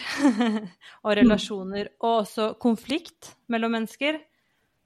og 1.05 1.13
relasjoner, 1.19 1.93
og 2.01 2.23
også 2.23 2.53
konflikt 2.61 3.33
mellom 3.51 3.77
mennesker, 3.77 4.19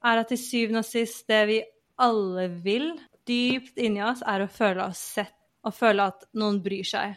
er 0.04 0.20
at 0.20 0.30
til 0.30 0.40
syvende 0.40 0.84
og 0.84 0.88
sist 0.88 1.24
det 1.30 1.42
vi 1.48 1.58
alle 2.04 2.48
vil 2.64 2.90
dypt 3.28 3.78
inni 3.80 4.02
oss, 4.04 4.22
er 4.26 4.44
å 4.44 4.50
føle 4.50 4.84
oss 4.84 5.02
sett 5.18 5.34
og 5.64 5.72
føle 5.72 6.08
at 6.10 6.26
noen 6.36 6.60
bryr 6.64 6.84
seg. 6.84 7.14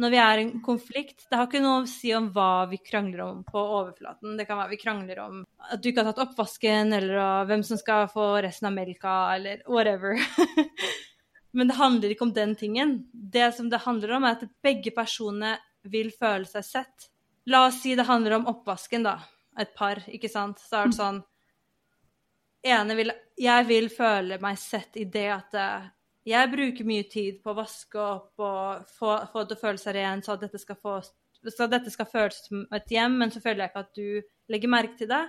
Når 0.00 0.12
vi 0.14 0.20
er 0.22 0.38
i 0.40 0.44
en 0.46 0.62
konflikt 0.64 1.26
Det 1.28 1.36
har 1.36 1.44
ikke 1.44 1.60
noe 1.60 1.82
å 1.82 1.88
si 1.90 2.14
om 2.16 2.30
hva 2.32 2.64
vi 2.70 2.78
krangler 2.80 3.20
om 3.26 3.42
på 3.44 3.60
overflaten. 3.60 4.32
Det 4.38 4.46
kan 4.48 4.56
være 4.56 4.72
vi 4.72 4.80
krangler 4.80 5.20
om 5.26 5.42
at 5.68 5.82
du 5.82 5.90
ikke 5.90 6.00
har 6.00 6.14
tatt 6.14 6.22
oppvasken, 6.24 6.94
eller 6.96 7.44
hvem 7.50 7.64
som 7.66 7.80
skal 7.80 8.08
få 8.08 8.30
resten 8.46 8.70
av 8.70 8.76
melka, 8.78 9.16
eller 9.34 9.60
whatever. 9.68 10.16
Men 11.56 11.68
det 11.68 11.76
handler 11.76 12.14
ikke 12.14 12.28
om 12.28 12.32
den 12.32 12.54
tingen. 12.56 12.94
Det 13.12 13.50
som 13.56 13.68
det 13.68 13.82
handler 13.84 14.16
om, 14.16 14.24
er 14.24 14.38
at 14.38 14.48
begge 14.64 14.94
personene 14.96 15.58
vil 15.82 16.10
føle 16.12 16.48
seg 16.48 16.66
sett. 16.66 17.10
La 17.50 17.66
oss 17.68 17.80
si 17.82 17.94
det 17.96 18.08
handler 18.08 18.38
om 18.38 18.48
oppvasken, 18.50 19.06
da. 19.06 19.18
Et 19.58 19.70
par, 19.76 20.02
ikke 20.08 20.30
sant. 20.30 20.60
Så 20.60 20.82
er 20.82 20.90
det 20.90 20.98
sånn 20.98 21.22
ene 22.60 22.96
vil 22.98 23.12
Jeg 23.40 23.66
vil 23.68 23.88
føle 23.92 24.36
meg 24.42 24.58
sett 24.60 24.98
i 25.00 25.06
det 25.08 25.28
at 25.32 25.56
eh, 25.56 25.88
jeg 26.28 26.50
bruker 26.52 26.84
mye 26.84 27.06
tid 27.08 27.40
på 27.40 27.52
å 27.52 27.56
vaske 27.56 28.00
opp 28.00 28.42
og 28.44 28.84
få, 28.98 29.14
få 29.32 29.44
det 29.48 29.56
til 29.56 29.70
å 29.72 29.80
seg 29.80 29.96
rent, 29.96 30.26
så 30.26 30.36
at 30.36 30.44
dette 30.44 30.60
skal 30.60 30.76
få 30.76 31.00
så 31.48 31.66
dette 31.72 31.88
skal 31.88 32.04
føles 32.04 32.42
som 32.44 32.66
et 32.76 32.92
hjem, 32.92 33.14
men 33.22 33.30
så 33.32 33.40
føler 33.40 33.64
jeg 33.64 33.72
ikke 33.72 33.84
at 33.86 33.94
du 33.96 34.52
legger 34.52 34.72
merke 34.72 34.98
til 34.98 35.08
det. 35.08 35.22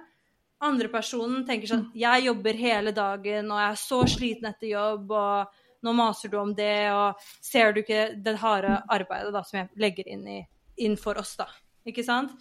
Andre 0.61 0.89
personen 0.91 1.45
tenker 1.47 1.71
sånn 1.71 1.85
Jeg 1.97 2.25
jobber 2.27 2.57
hele 2.59 2.91
dagen, 2.91 3.47
og 3.47 3.61
jeg 3.61 3.69
er 3.69 3.79
så 3.79 3.99
sliten 4.11 4.49
etter 4.49 4.73
jobb, 4.73 5.13
og 5.15 5.61
nå 5.83 5.93
maser 5.95 6.29
du 6.29 6.37
om 6.37 6.53
det, 6.55 6.91
og 6.93 7.15
ser 7.41 7.73
du 7.73 7.81
ikke 7.81 8.15
det 8.23 8.37
harde 8.37 8.77
arbeidet 8.89 9.33
da, 9.33 9.41
som 9.43 9.59
jeg 9.59 9.69
legger 9.81 10.07
inn, 10.07 10.27
i, 10.27 10.39
inn 10.77 10.97
for 10.97 11.17
oss, 11.17 11.35
da. 11.39 11.47
Ikke 11.87 12.03
sant? 12.05 12.31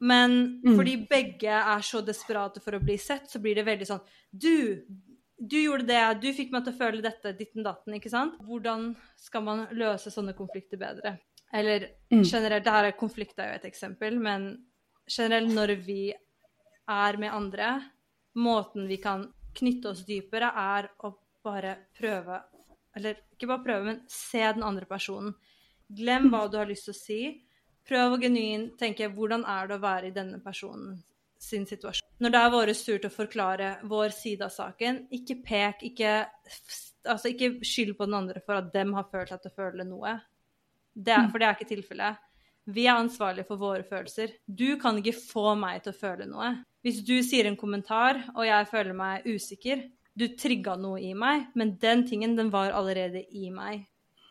Men 0.00 0.60
Mm. 0.64 0.76
fordi 0.76 0.96
begge 1.08 1.48
er 1.54 1.80
så 1.80 2.02
desperate 2.04 2.60
for 2.60 2.72
å 2.76 2.82
bli 2.84 2.96
sett, 2.98 3.30
så 3.30 3.40
blir 3.40 3.54
det 3.54 3.64
veldig 3.64 3.86
sånn 3.86 4.00
Du, 4.36 4.84
du 5.40 5.56
gjorde 5.62 5.86
det, 5.86 6.20
du 6.20 6.32
fikk 6.32 6.50
meg 6.52 6.64
til 6.64 6.72
å 6.74 6.78
føle 6.78 7.02
dette, 7.02 7.32
ditten 7.38 7.62
datten, 7.64 7.94
ikke 7.94 8.10
sant? 8.10 8.34
Hvordan 8.42 8.94
skal 9.16 9.42
man 9.42 9.66
løse 9.72 10.10
sånne 10.10 10.34
konflikter 10.36 10.76
bedre? 10.78 11.18
Eller 11.52 11.90
Mm. 12.10 12.22
generelt, 12.24 12.64
det 12.64 12.72
her 12.72 12.84
er 12.84 12.92
konflikt 12.92 13.38
er 13.38 13.52
jo 13.52 13.54
et 13.54 13.72
eksempel, 13.72 14.18
men 14.20 14.64
generelt 15.08 15.48
når 15.54 15.76
vi 15.86 16.12
er 16.88 17.16
med 17.16 17.30
andre, 17.32 17.82
måten 18.36 18.88
vi 18.88 18.96
kan 18.98 19.32
knytte 19.54 19.86
oss 19.90 20.04
dypere, 20.04 20.50
er 20.54 20.90
å 21.04 21.14
bare 21.44 21.76
prøve 21.98 22.40
Eller 22.96 23.18
ikke 23.34 23.48
bare 23.50 23.64
prøve, 23.64 23.84
men 23.88 24.02
se 24.08 24.38
den 24.38 24.62
andre 24.62 24.86
personen. 24.86 25.32
Glem 25.90 26.28
hva 26.30 26.44
du 26.46 26.60
har 26.60 26.68
lyst 26.70 26.86
til 26.86 26.94
å 26.94 26.98
si. 26.98 27.18
Prøv 27.84 28.14
å 28.14 28.20
genuint 28.22 28.76
tenke 28.78 29.08
hvordan 29.10 29.42
er 29.50 29.66
det 29.68 29.76
å 29.76 29.82
være 29.82 30.08
i 30.08 30.14
denne 30.14 30.38
personen 30.44 31.00
sin 31.42 31.66
situasjon. 31.66 32.06
Når 32.22 32.32
det 32.32 32.40
er 32.40 32.52
vår 32.54 32.72
tur 32.78 33.00
til 33.00 33.08
å 33.10 33.14
forklare 33.14 33.70
vår 33.90 34.14
side 34.14 34.46
av 34.46 34.52
saken, 34.54 35.02
ikke 35.18 35.40
pek, 35.44 35.82
ikke, 35.90 36.12
altså 37.10 37.32
ikke 37.32 37.50
skyld 37.66 37.96
på 37.98 38.06
den 38.08 38.18
andre 38.20 38.42
for 38.44 38.60
at 38.60 38.70
dem 38.72 38.94
har 38.96 39.10
følt 39.10 39.34
seg 39.34 39.42
til 39.42 39.52
å 39.52 39.58
føle 39.58 39.88
noe. 39.88 40.14
Det 40.94 41.12
er, 41.12 41.26
for 41.30 41.42
det 41.42 41.48
er 41.48 41.58
ikke 41.58 41.72
tilfellet. 41.72 42.22
Vi 42.74 42.86
er 42.86 42.96
ansvarlige 42.96 43.48
for 43.50 43.60
våre 43.60 43.84
følelser. 43.84 44.38
Du 44.46 44.78
kan 44.80 44.96
ikke 45.00 45.16
få 45.18 45.52
meg 45.58 45.82
til 45.84 45.92
å 45.92 45.98
føle 45.98 46.28
noe. 46.30 46.54
Hvis 46.84 47.02
du 47.04 47.16
sier 47.26 47.48
en 47.48 47.58
kommentar, 47.60 48.22
og 48.36 48.46
jeg 48.46 48.70
føler 48.70 48.96
meg 48.96 49.26
usikker, 49.28 49.82
du 50.14 50.28
trigga 50.38 50.76
noe 50.78 51.00
i 51.02 51.12
meg, 51.18 51.48
men 51.58 51.74
den 51.82 52.04
tingen, 52.06 52.36
den 52.38 52.52
var 52.54 52.74
allerede 52.76 53.24
i 53.34 53.50
meg. 53.50 53.86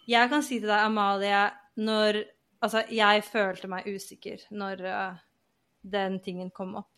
Jeg 0.07 0.29
kan 0.31 0.43
si 0.43 0.59
til 0.59 0.69
deg, 0.71 0.87
Amalie, 0.87 1.49
når 1.79 2.23
Altså, 2.63 2.85
jeg 2.95 3.23
følte 3.27 3.67
meg 3.67 3.87
usikker 3.91 4.43
når 4.55 4.81
uh, 4.87 5.15
den 5.83 6.19
tingen 6.23 6.51
kom 6.55 6.77
opp. 6.79 6.89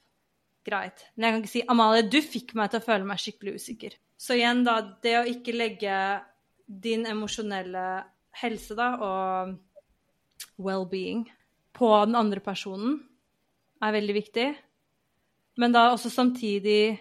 Greit. 0.65 1.07
Men 1.13 1.25
jeg 1.25 1.33
kan 1.33 1.41
ikke 1.43 1.51
si 1.51 1.61
'Amalie, 1.69 2.09
du 2.09 2.19
fikk 2.21 2.55
meg 2.57 2.71
til 2.71 2.81
å 2.81 2.85
føle 2.85 3.05
meg 3.05 3.21
skikkelig 3.21 3.55
usikker'. 3.59 3.97
Så 4.17 4.37
igjen, 4.37 4.63
da, 4.65 4.79
det 5.01 5.13
å 5.19 5.27
ikke 5.29 5.53
legge 5.53 5.97
din 6.65 7.05
emosjonelle 7.05 7.85
helse 8.41 8.77
da, 8.77 8.87
og 8.97 9.55
well-being 10.57 11.27
på 11.75 11.89
den 12.05 12.17
andre 12.17 12.41
personen 12.41 12.97
er 13.81 13.93
veldig 13.93 14.15
viktig. 14.17 14.47
Men 15.61 15.75
da 15.75 15.91
også 15.91 16.09
samtidig 16.09 16.97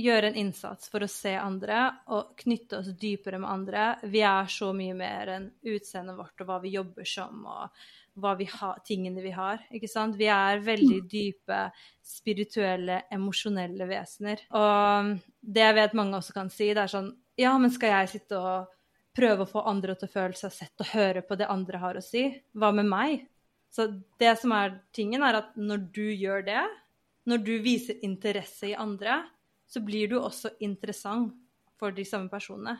gjøre 0.00 0.30
en 0.30 0.38
innsats 0.38 0.88
for 0.90 1.04
å 1.04 1.10
se 1.10 1.34
andre 1.38 1.86
og 2.14 2.34
knytte 2.40 2.80
oss 2.80 2.90
dypere 2.98 3.38
med 3.38 3.50
andre. 3.50 3.84
Vi 4.10 4.24
er 4.26 4.48
så 4.50 4.72
mye 4.74 4.94
mer 4.98 5.34
enn 5.36 5.50
utseendet 5.70 6.18
vårt 6.18 6.42
og 6.42 6.48
hva 6.48 6.58
vi 6.64 6.74
jobber 6.74 7.06
som 7.08 7.44
og 7.46 8.38
vi 8.38 8.46
ha, 8.46 8.70
tingene 8.86 9.22
vi 9.24 9.32
har. 9.34 9.64
ikke 9.74 9.90
sant? 9.90 10.14
Vi 10.18 10.28
er 10.30 10.62
veldig 10.62 11.00
dype, 11.10 11.60
spirituelle, 12.06 13.00
emosjonelle 13.10 13.88
vesener. 13.90 14.44
Og 14.54 15.14
det 15.40 15.64
jeg 15.64 15.76
vet 15.80 15.96
mange 15.98 16.20
også 16.20 16.36
kan 16.36 16.50
si, 16.52 16.70
det 16.70 16.84
er 16.84 16.94
sånn 16.94 17.12
Ja, 17.34 17.56
men 17.58 17.72
skal 17.74 17.90
jeg 17.90 18.12
sitte 18.12 18.38
og 18.38 18.70
prøve 19.14 19.42
å 19.42 19.50
få 19.50 19.64
andre 19.66 19.96
til 19.98 20.06
å 20.06 20.12
føle 20.12 20.38
seg 20.38 20.52
sett 20.54 20.82
og 20.82 20.92
høre 20.94 21.24
på 21.26 21.38
det 21.38 21.50
andre 21.50 21.80
har 21.82 21.98
å 21.98 22.02
si? 22.02 22.28
Hva 22.54 22.70
med 22.74 22.86
meg? 22.86 23.26
Så 23.74 23.88
det 24.22 24.36
som 24.38 24.54
er 24.54 24.76
tingen, 24.94 25.22
er 25.26 25.40
at 25.40 25.56
når 25.58 25.88
du 25.94 26.06
gjør 26.14 26.46
det, 26.46 26.62
når 27.26 27.42
du 27.42 27.54
viser 27.64 27.98
interesse 28.06 28.70
i 28.70 28.76
andre, 28.78 29.24
så 29.74 29.82
blir 29.82 30.12
du 30.12 30.20
også 30.20 30.54
interessant 30.62 31.34
for 31.80 31.94
de 31.94 32.04
samme 32.06 32.30
personene. 32.30 32.76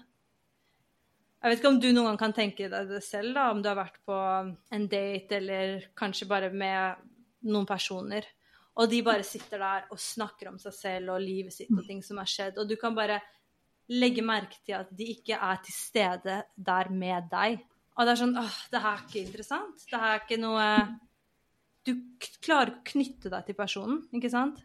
Jeg 1.45 1.51
vet 1.51 1.61
ikke 1.61 1.73
om 1.75 1.81
du 1.83 1.91
noen 1.91 2.07
gang 2.13 2.21
kan 2.23 2.33
tenke 2.33 2.71
deg 2.73 2.89
det 2.89 3.03
selv, 3.05 3.35
da, 3.37 3.51
om 3.53 3.61
du 3.61 3.69
har 3.69 3.77
vært 3.77 3.99
på 4.07 4.17
en 4.17 4.87
date 4.89 5.37
eller 5.37 5.91
kanskje 5.99 6.29
bare 6.31 6.49
med 6.55 7.03
noen 7.51 7.67
personer, 7.69 8.25
og 8.81 8.89
de 8.91 9.03
bare 9.07 9.27
sitter 9.27 9.61
der 9.61 9.85
og 9.93 10.01
snakker 10.01 10.49
om 10.51 10.57
seg 10.63 10.75
selv 10.75 11.13
og 11.15 11.23
livet 11.23 11.53
sitt 11.55 11.71
og 11.75 11.85
ting 11.87 12.01
som 12.03 12.23
har 12.23 12.31
skjedd, 12.31 12.63
og 12.63 12.71
du 12.71 12.79
kan 12.81 12.97
bare 12.97 13.21
legge 13.93 14.25
merke 14.25 14.57
til 14.65 14.79
at 14.79 14.89
de 14.97 15.11
ikke 15.13 15.37
er 15.37 15.61
til 15.67 15.77
stede 15.77 16.39
der 16.57 16.91
med 16.91 17.29
deg. 17.31 17.61
Og 17.95 18.07
det 18.07 18.15
er 18.15 18.23
sånn 18.23 18.39
åh, 18.41 18.61
det 18.73 18.81
her 18.81 18.97
er 18.97 19.03
ikke 19.05 19.21
interessant. 19.27 19.85
Det 19.91 20.01
her 20.01 20.15
er 20.15 20.25
ikke 20.25 20.41
noe 20.41 20.69
Du 21.85 21.93
klarer 22.41 22.73
å 22.73 22.83
knytte 22.89 23.29
deg 23.29 23.45
til 23.45 23.57
personen, 23.59 23.99
ikke 24.17 24.33
sant? 24.33 24.63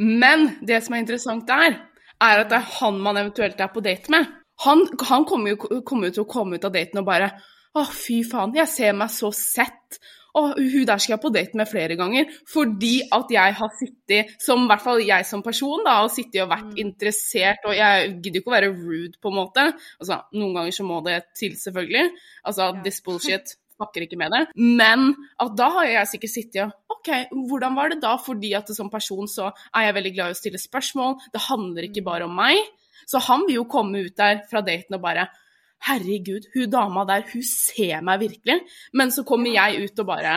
Men 0.00 0.54
det 0.64 0.80
som 0.84 0.96
er 0.96 1.04
interessant 1.04 1.48
der, 1.48 1.76
er 2.20 2.42
at 2.42 2.52
det 2.52 2.58
er 2.60 2.70
han 2.78 3.00
man 3.04 3.18
eventuelt 3.20 3.60
er 3.60 3.72
på 3.72 3.82
date 3.84 4.12
med. 4.12 4.28
Han, 4.64 4.84
han 5.08 5.24
kommer, 5.28 5.54
jo, 5.54 5.80
kommer 5.86 6.08
jo 6.08 6.18
til 6.18 6.26
å 6.26 6.30
komme 6.30 6.58
ut 6.58 6.66
av 6.68 6.74
daten 6.74 7.00
og 7.00 7.08
bare 7.08 7.32
Å, 7.70 7.84
fy 7.86 8.24
faen, 8.26 8.50
jeg 8.58 8.66
ser 8.66 8.96
meg 8.98 9.12
så 9.14 9.28
sett. 9.30 10.00
Og 10.34 10.56
hun 10.58 10.86
der 10.86 10.98
skal 10.98 11.14
jeg 11.14 11.22
på 11.22 11.30
date 11.34 11.58
med 11.58 11.68
flere 11.70 11.94
ganger. 11.98 12.32
Fordi 12.50 12.96
at 13.14 13.30
jeg 13.30 13.54
har 13.60 13.70
sittet, 13.78 14.32
som 14.42 14.64
i 14.64 14.70
hvert 14.72 14.82
fall 14.82 15.02
jeg 15.04 15.26
som 15.28 15.44
person, 15.46 15.84
da, 15.86 16.00
og 16.02 16.10
sittet 16.10 16.42
og 16.42 16.50
vært 16.50 16.82
interessert, 16.82 17.62
og 17.70 17.76
jeg 17.78 18.10
gidder 18.16 18.42
ikke 18.42 18.50
å 18.50 18.56
være 18.56 18.72
rude, 18.74 19.14
på 19.22 19.30
en 19.30 19.38
måte. 19.38 19.68
Altså, 20.02 20.18
noen 20.34 20.58
ganger 20.58 20.76
så 20.80 20.88
må 20.88 20.98
det 21.06 21.20
til, 21.38 21.54
selvfølgelig. 21.62 22.10
Altså, 22.42 22.72
this 22.82 22.98
bullshit 23.06 23.54
fucker 23.80 24.06
ikke 24.06 24.18
med 24.20 24.34
det. 24.34 24.42
Men 24.60 25.10
at 25.42 25.56
da 25.58 25.70
har 25.78 25.88
jeg 25.88 26.12
sikkert 26.14 26.34
sittet 26.34 26.62
og 26.66 26.96
OK, 27.00 27.12
hvordan 27.48 27.76
var 27.78 27.92
det 27.92 28.02
da? 28.02 28.14
Fordi 28.20 28.52
at 28.58 28.70
som 28.76 28.90
person 28.92 29.28
så 29.30 29.50
er 29.72 29.88
jeg 29.88 29.96
veldig 29.96 30.14
glad 30.16 30.32
i 30.32 30.36
å 30.36 30.40
stille 30.40 30.60
spørsmål. 30.60 31.16
Det 31.32 31.46
handler 31.48 31.88
ikke 31.88 32.04
bare 32.06 32.28
om 32.28 32.34
meg. 32.36 32.60
Så 33.08 33.22
han 33.24 33.46
vil 33.48 33.62
jo 33.62 33.68
komme 33.70 34.04
ut 34.04 34.16
der 34.18 34.44
fra 34.50 34.62
daten 34.64 34.98
og 34.98 35.04
bare 35.04 35.30
Herregud, 35.80 36.50
hun 36.52 36.68
dama 36.68 37.06
der, 37.08 37.22
hun 37.32 37.44
ser 37.46 38.02
meg 38.04 38.20
virkelig. 38.20 38.58
Men 38.92 39.12
så 39.14 39.24
kommer 39.24 39.48
jeg 39.54 39.86
ut 39.86 40.02
og 40.02 40.10
bare 40.10 40.34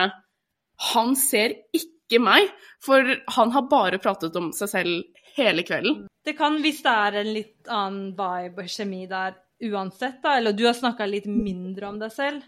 Han 0.94 1.12
ser 1.20 1.52
ikke 1.76 2.20
meg, 2.20 2.48
for 2.82 3.04
han 3.36 3.52
har 3.52 3.68
bare 3.68 4.00
pratet 4.02 4.34
om 4.40 4.50
seg 4.56 4.72
selv 4.72 5.20
hele 5.36 5.64
kvelden. 5.66 6.06
Det 6.24 6.34
kan, 6.38 6.56
hvis 6.64 6.80
det 6.84 6.94
er 7.06 7.20
en 7.20 7.30
litt 7.36 7.70
annen 7.70 8.12
vibe 8.16 8.64
og 8.64 8.72
kjemi 8.72 9.04
der 9.10 9.36
uansett, 9.64 10.20
da, 10.22 10.38
eller 10.38 10.56
du 10.56 10.64
har 10.66 10.76
snakka 10.76 11.06
litt 11.08 11.28
mindre 11.30 11.88
om 11.88 12.00
deg 12.00 12.12
selv, 12.12 12.42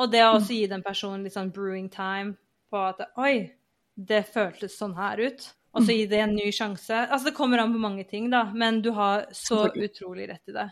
og 0.00 0.10
det 0.10 0.22
å 0.26 0.34
også 0.36 0.56
gi 0.56 0.64
den 0.70 0.82
personen 0.84 1.24
litt 1.26 1.36
sånn 1.36 1.52
brewing 1.54 1.90
time 1.92 2.34
på 2.72 2.80
at 2.88 3.04
Oi, 3.20 3.50
det 3.94 4.24
føltes 4.32 4.78
sånn 4.78 4.96
her 4.98 5.22
ut. 5.22 5.44
Og 5.74 5.82
så 5.82 5.94
gi 5.96 6.06
det 6.06 6.20
en 6.22 6.34
ny 6.36 6.50
sjanse. 6.54 6.94
Altså, 7.08 7.30
det 7.30 7.36
kommer 7.36 7.58
an 7.58 7.72
på 7.74 7.82
mange 7.82 8.04
ting, 8.06 8.28
da, 8.30 8.44
men 8.54 8.78
du 8.82 8.92
har 8.94 9.26
så 9.34 9.64
utrolig 9.74 10.28
rett 10.30 10.52
i 10.52 10.54
det. 10.54 10.68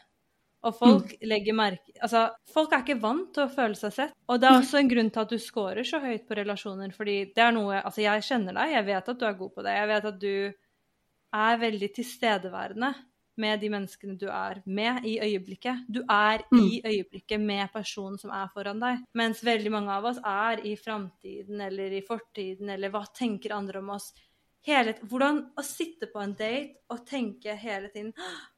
Og 0.62 0.76
folk 0.78 1.14
legger 1.26 1.56
merke 1.58 1.90
Altså, 1.98 2.28
folk 2.54 2.70
er 2.70 2.84
ikke 2.84 3.00
vant 3.02 3.32
til 3.34 3.48
å 3.48 3.50
føle 3.50 3.74
seg 3.78 3.94
sett. 3.96 4.12
Og 4.30 4.38
det 4.38 4.46
er 4.46 4.60
også 4.60 4.78
en 4.78 4.90
grunn 4.92 5.10
til 5.10 5.24
at 5.24 5.32
du 5.32 5.40
scorer 5.42 5.86
så 5.86 5.98
høyt 6.02 6.28
på 6.28 6.36
relasjoner, 6.38 6.92
fordi 6.94 7.16
det 7.34 7.42
er 7.42 7.54
noe 7.56 7.80
Altså, 7.80 8.04
jeg 8.04 8.26
kjenner 8.28 8.54
deg, 8.60 8.76
jeg 8.76 8.86
vet 8.92 9.10
at 9.10 9.18
du 9.18 9.26
er 9.26 9.40
god 9.40 9.54
på 9.56 9.64
det. 9.66 9.74
Jeg 9.80 9.90
vet 9.90 10.06
at 10.12 10.20
du 10.22 10.34
er 11.32 11.62
veldig 11.64 11.90
tilstedeværende 11.96 12.92
med 13.40 13.60
de 13.62 13.70
menneskene 13.72 14.16
du 14.20 14.26
er 14.28 14.60
med 14.66 15.06
i 15.08 15.16
øyeblikket. 15.24 15.86
Du 15.88 16.02
er 16.10 16.44
i 16.58 16.82
øyeblikket 16.84 17.40
med 17.40 17.70
personen 17.72 18.18
som 18.20 18.32
er 18.34 18.50
foran 18.52 18.82
deg. 18.82 19.06
Mens 19.18 19.40
veldig 19.44 19.72
mange 19.72 19.94
av 19.94 20.10
oss 20.12 20.20
er 20.20 20.64
i 20.68 20.74
framtiden 20.76 21.60
eller 21.64 21.96
i 21.96 22.04
fortiden, 22.06 22.74
eller 22.74 22.92
hva 22.92 23.06
tenker 23.16 23.56
andre 23.56 23.80
om 23.80 23.94
oss? 23.96 24.12
Hele, 24.62 24.94
hvordan 25.10 25.40
å 25.58 25.62
sitte 25.66 26.06
på 26.12 26.20
en 26.22 26.36
date 26.38 26.84
og 26.92 27.02
tenke 27.08 27.56
hele 27.58 27.88
tiden 27.90 28.12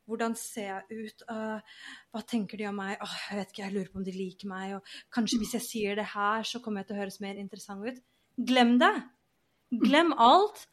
Hvordan 0.04 0.34
ser 0.37 0.66
jeg 0.66 1.06
ut? 1.06 1.22
Uh, 1.30 1.78
hva 2.12 2.20
tenker 2.28 2.60
de 2.60 2.66
om 2.68 2.74
meg? 2.76 2.98
Oh, 3.00 3.14
jeg 3.30 3.38
vet 3.38 3.54
ikke, 3.54 3.62
jeg 3.62 3.72
lurer 3.72 3.87
på 3.88 3.96
om 4.02 4.04
de 4.04 4.12
liker 4.12 4.50
meg. 4.50 4.74
Og 4.76 5.14
kanskje 5.16 5.38
hvis 5.40 5.54
jeg 5.56 5.64
sier 5.64 5.96
det 5.96 6.04
her, 6.10 6.44
så 6.44 6.60
kommer 6.60 6.82
jeg 6.82 6.90
til 6.90 6.98
å 6.98 6.98
høres 6.98 7.16
mer 7.24 7.40
interessant 7.40 7.88
ut. 7.88 8.02
Glem 8.37 8.74
det. 8.82 8.92
Glem 9.80 10.12
alt. 10.20 10.66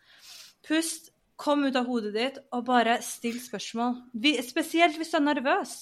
Pust. 0.68 1.14
Kom 1.42 1.64
ut 1.66 1.78
av 1.80 1.88
hodet 1.90 2.14
ditt 2.14 2.40
og 2.54 2.66
bare 2.68 3.00
still 3.06 3.40
spørsmål. 3.42 3.96
Vi, 4.14 4.36
spesielt 4.46 5.00
hvis 5.00 5.14
du 5.14 5.18
er 5.18 5.26
nervøs. 5.32 5.78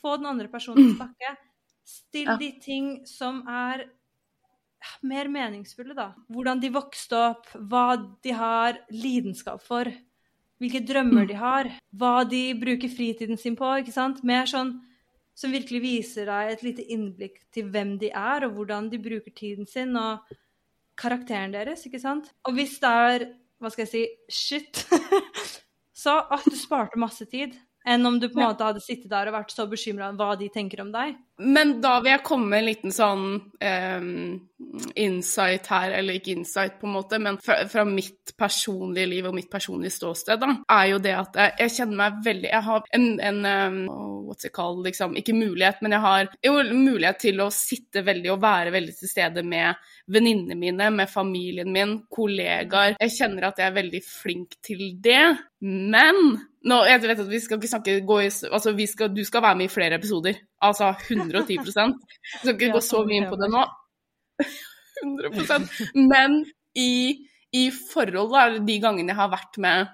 Få 0.00 0.16
den 0.18 0.30
andre 0.30 0.48
personen 0.50 0.80
til 0.80 0.94
å 0.94 1.00
snakke. 1.02 1.34
Still 1.84 2.30
Ja. 2.30 2.36
de 2.40 2.52
ting 2.62 2.86
som 3.06 3.42
er 3.48 3.84
mer 5.02 5.28
meningsfulle, 5.30 5.94
da. 5.94 6.12
Hvordan 6.30 6.60
de 6.62 6.70
vokste 6.74 7.18
opp, 7.18 7.46
hva 7.54 7.96
de 8.22 8.32
har 8.34 8.78
lidenskap 8.90 9.62
for, 9.62 9.84
hvilke 10.62 10.82
drømmer 10.86 11.26
de 11.28 11.34
har, 11.38 11.70
hva 11.94 12.28
de 12.28 12.54
bruker 12.58 12.88
fritiden 12.90 13.38
sin 13.38 13.56
på, 13.58 13.68
ikke 13.82 13.92
sant. 13.94 14.22
Mer 14.24 14.46
sånn 14.46 14.80
som 15.34 15.52
virkelig 15.54 15.80
viser 15.82 16.26
deg 16.26 16.52
et 16.52 16.62
lite 16.66 16.86
innblikk 16.92 17.38
til 17.54 17.70
hvem 17.70 17.96
de 17.98 18.10
er, 18.10 18.44
og 18.46 18.54
hvordan 18.56 18.90
de 18.90 18.98
bruker 18.98 19.34
tiden 19.34 19.66
sin, 19.66 19.96
og 19.96 20.20
karakteren 20.96 21.52
deres, 21.54 21.86
ikke 21.86 22.00
sant. 22.00 22.32
Og 22.46 22.54
hvis 22.54 22.78
det 22.82 22.90
er, 22.90 23.26
hva 23.62 23.70
skal 23.70 23.86
jeg 23.86 23.92
si, 23.92 24.06
shit, 24.28 24.82
Så 26.02 26.16
at 26.34 26.46
du 26.50 26.56
sparte 26.58 26.98
masse 26.98 27.24
tid 27.30 27.54
enn 27.88 28.06
om 28.06 28.18
du 28.20 28.28
på 28.28 28.40
en 28.40 28.48
måte 28.50 28.66
hadde 28.66 28.82
sittet 28.84 29.10
der 29.10 29.30
og 29.30 29.36
vært 29.36 29.54
så 29.54 29.66
bekymra 29.70 30.12
hva 30.18 30.34
de 30.38 30.48
tenker 30.52 30.82
om 30.84 30.92
deg. 30.94 31.16
Men 31.42 31.78
da 31.82 31.96
vil 32.02 32.12
jeg 32.12 32.22
komme 32.26 32.50
med 32.52 32.60
en 32.60 32.66
liten 32.68 32.92
sånn 32.94 33.22
um, 33.40 34.10
insight 35.00 35.66
her, 35.72 35.94
eller 35.96 36.18
ikke 36.18 36.34
insight, 36.36 36.76
på 36.78 36.86
en 36.86 36.94
måte, 36.94 37.18
men 37.22 37.38
fra, 37.42 37.56
fra, 37.70 37.84
mitt 37.88 38.34
personlige 38.38 39.08
liv 39.10 39.26
og 39.26 39.34
mitt 39.34 39.50
personlige 39.50 39.96
ståsted, 39.96 40.38
da, 40.42 40.52
er 40.76 40.90
jo 40.92 41.00
det 41.02 41.14
at 41.18 41.40
jeg, 41.40 41.54
jeg 41.64 41.74
kjenner 41.78 41.98
meg 41.98 42.20
veldig 42.28 42.50
Jeg 42.52 42.66
har 42.68 42.86
en, 42.98 43.08
en 43.30 43.40
um, 43.48 43.80
what's 44.28 44.46
it 44.46 44.54
called, 44.54 44.84
liksom, 44.86 45.16
ikke 45.18 45.34
mulighet, 45.34 45.82
men 45.82 45.96
jeg 45.96 46.04
har 46.06 46.30
jo 46.46 46.54
mulighet 46.70 47.22
til 47.24 47.42
å 47.42 47.50
sitte 47.54 48.04
veldig 48.06 48.34
og 48.36 48.40
være 48.44 48.76
veldig 48.76 48.96
til 49.00 49.10
stede 49.10 49.42
med 49.46 49.82
venninnene 50.12 50.58
mine, 50.58 50.92
med 50.94 51.10
familien 51.10 51.72
min, 51.74 51.98
kollegaer. 52.12 53.00
Jeg 53.00 53.16
kjenner 53.18 53.50
at 53.50 53.58
jeg 53.58 53.70
er 53.72 53.78
veldig 53.80 54.04
flink 54.06 54.56
til 54.62 54.92
det. 55.02 55.24
Men 55.62 56.36
nå, 56.68 56.78
jeg 56.86 57.02
vet 57.02 57.22
at 57.24 57.30
vi 57.30 57.40
skal 57.42 57.58
ikke 57.58 57.70
snakke 57.70 57.96
i, 57.98 58.28
altså 58.50 58.74
skal, 58.86 59.14
Du 59.14 59.24
skal 59.26 59.42
være 59.42 59.58
med 59.58 59.66
i 59.66 59.72
flere 59.72 59.98
episoder. 59.98 60.38
Altså 60.62 60.94
110 61.10 61.58
Du 61.62 61.72
skal 61.72 61.94
ikke 62.54 62.72
gå 62.76 62.80
så 62.80 63.02
mye 63.06 63.22
inn 63.22 63.30
på 63.30 63.40
det 63.40 63.50
nå. 63.52 63.64
100 65.02 65.98
Men 65.98 66.44
i, 66.78 67.26
i 67.52 67.64
forhold, 67.70 68.30
da, 68.32 68.62
de 68.62 68.78
gangene 68.80 69.10
jeg 69.12 69.18
har 69.18 69.32
vært 69.32 69.58
med 69.62 69.90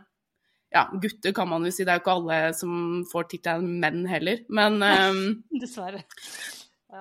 ja, 0.75 0.85
gutter 1.01 1.33
kan 1.33 1.49
man 1.49 1.64
jo 1.64 1.73
si, 1.73 1.85
det 1.87 1.95
er 1.95 1.97
jo 1.97 2.03
ikke 2.03 2.14
alle 2.19 2.39
som 2.57 2.73
får 3.09 3.29
tittelen 3.31 3.79
menn 3.81 4.03
heller, 4.09 4.43
men 4.53 4.83
um, 4.85 5.21
Dessverre. 5.62 6.03
Ja. 6.89 7.01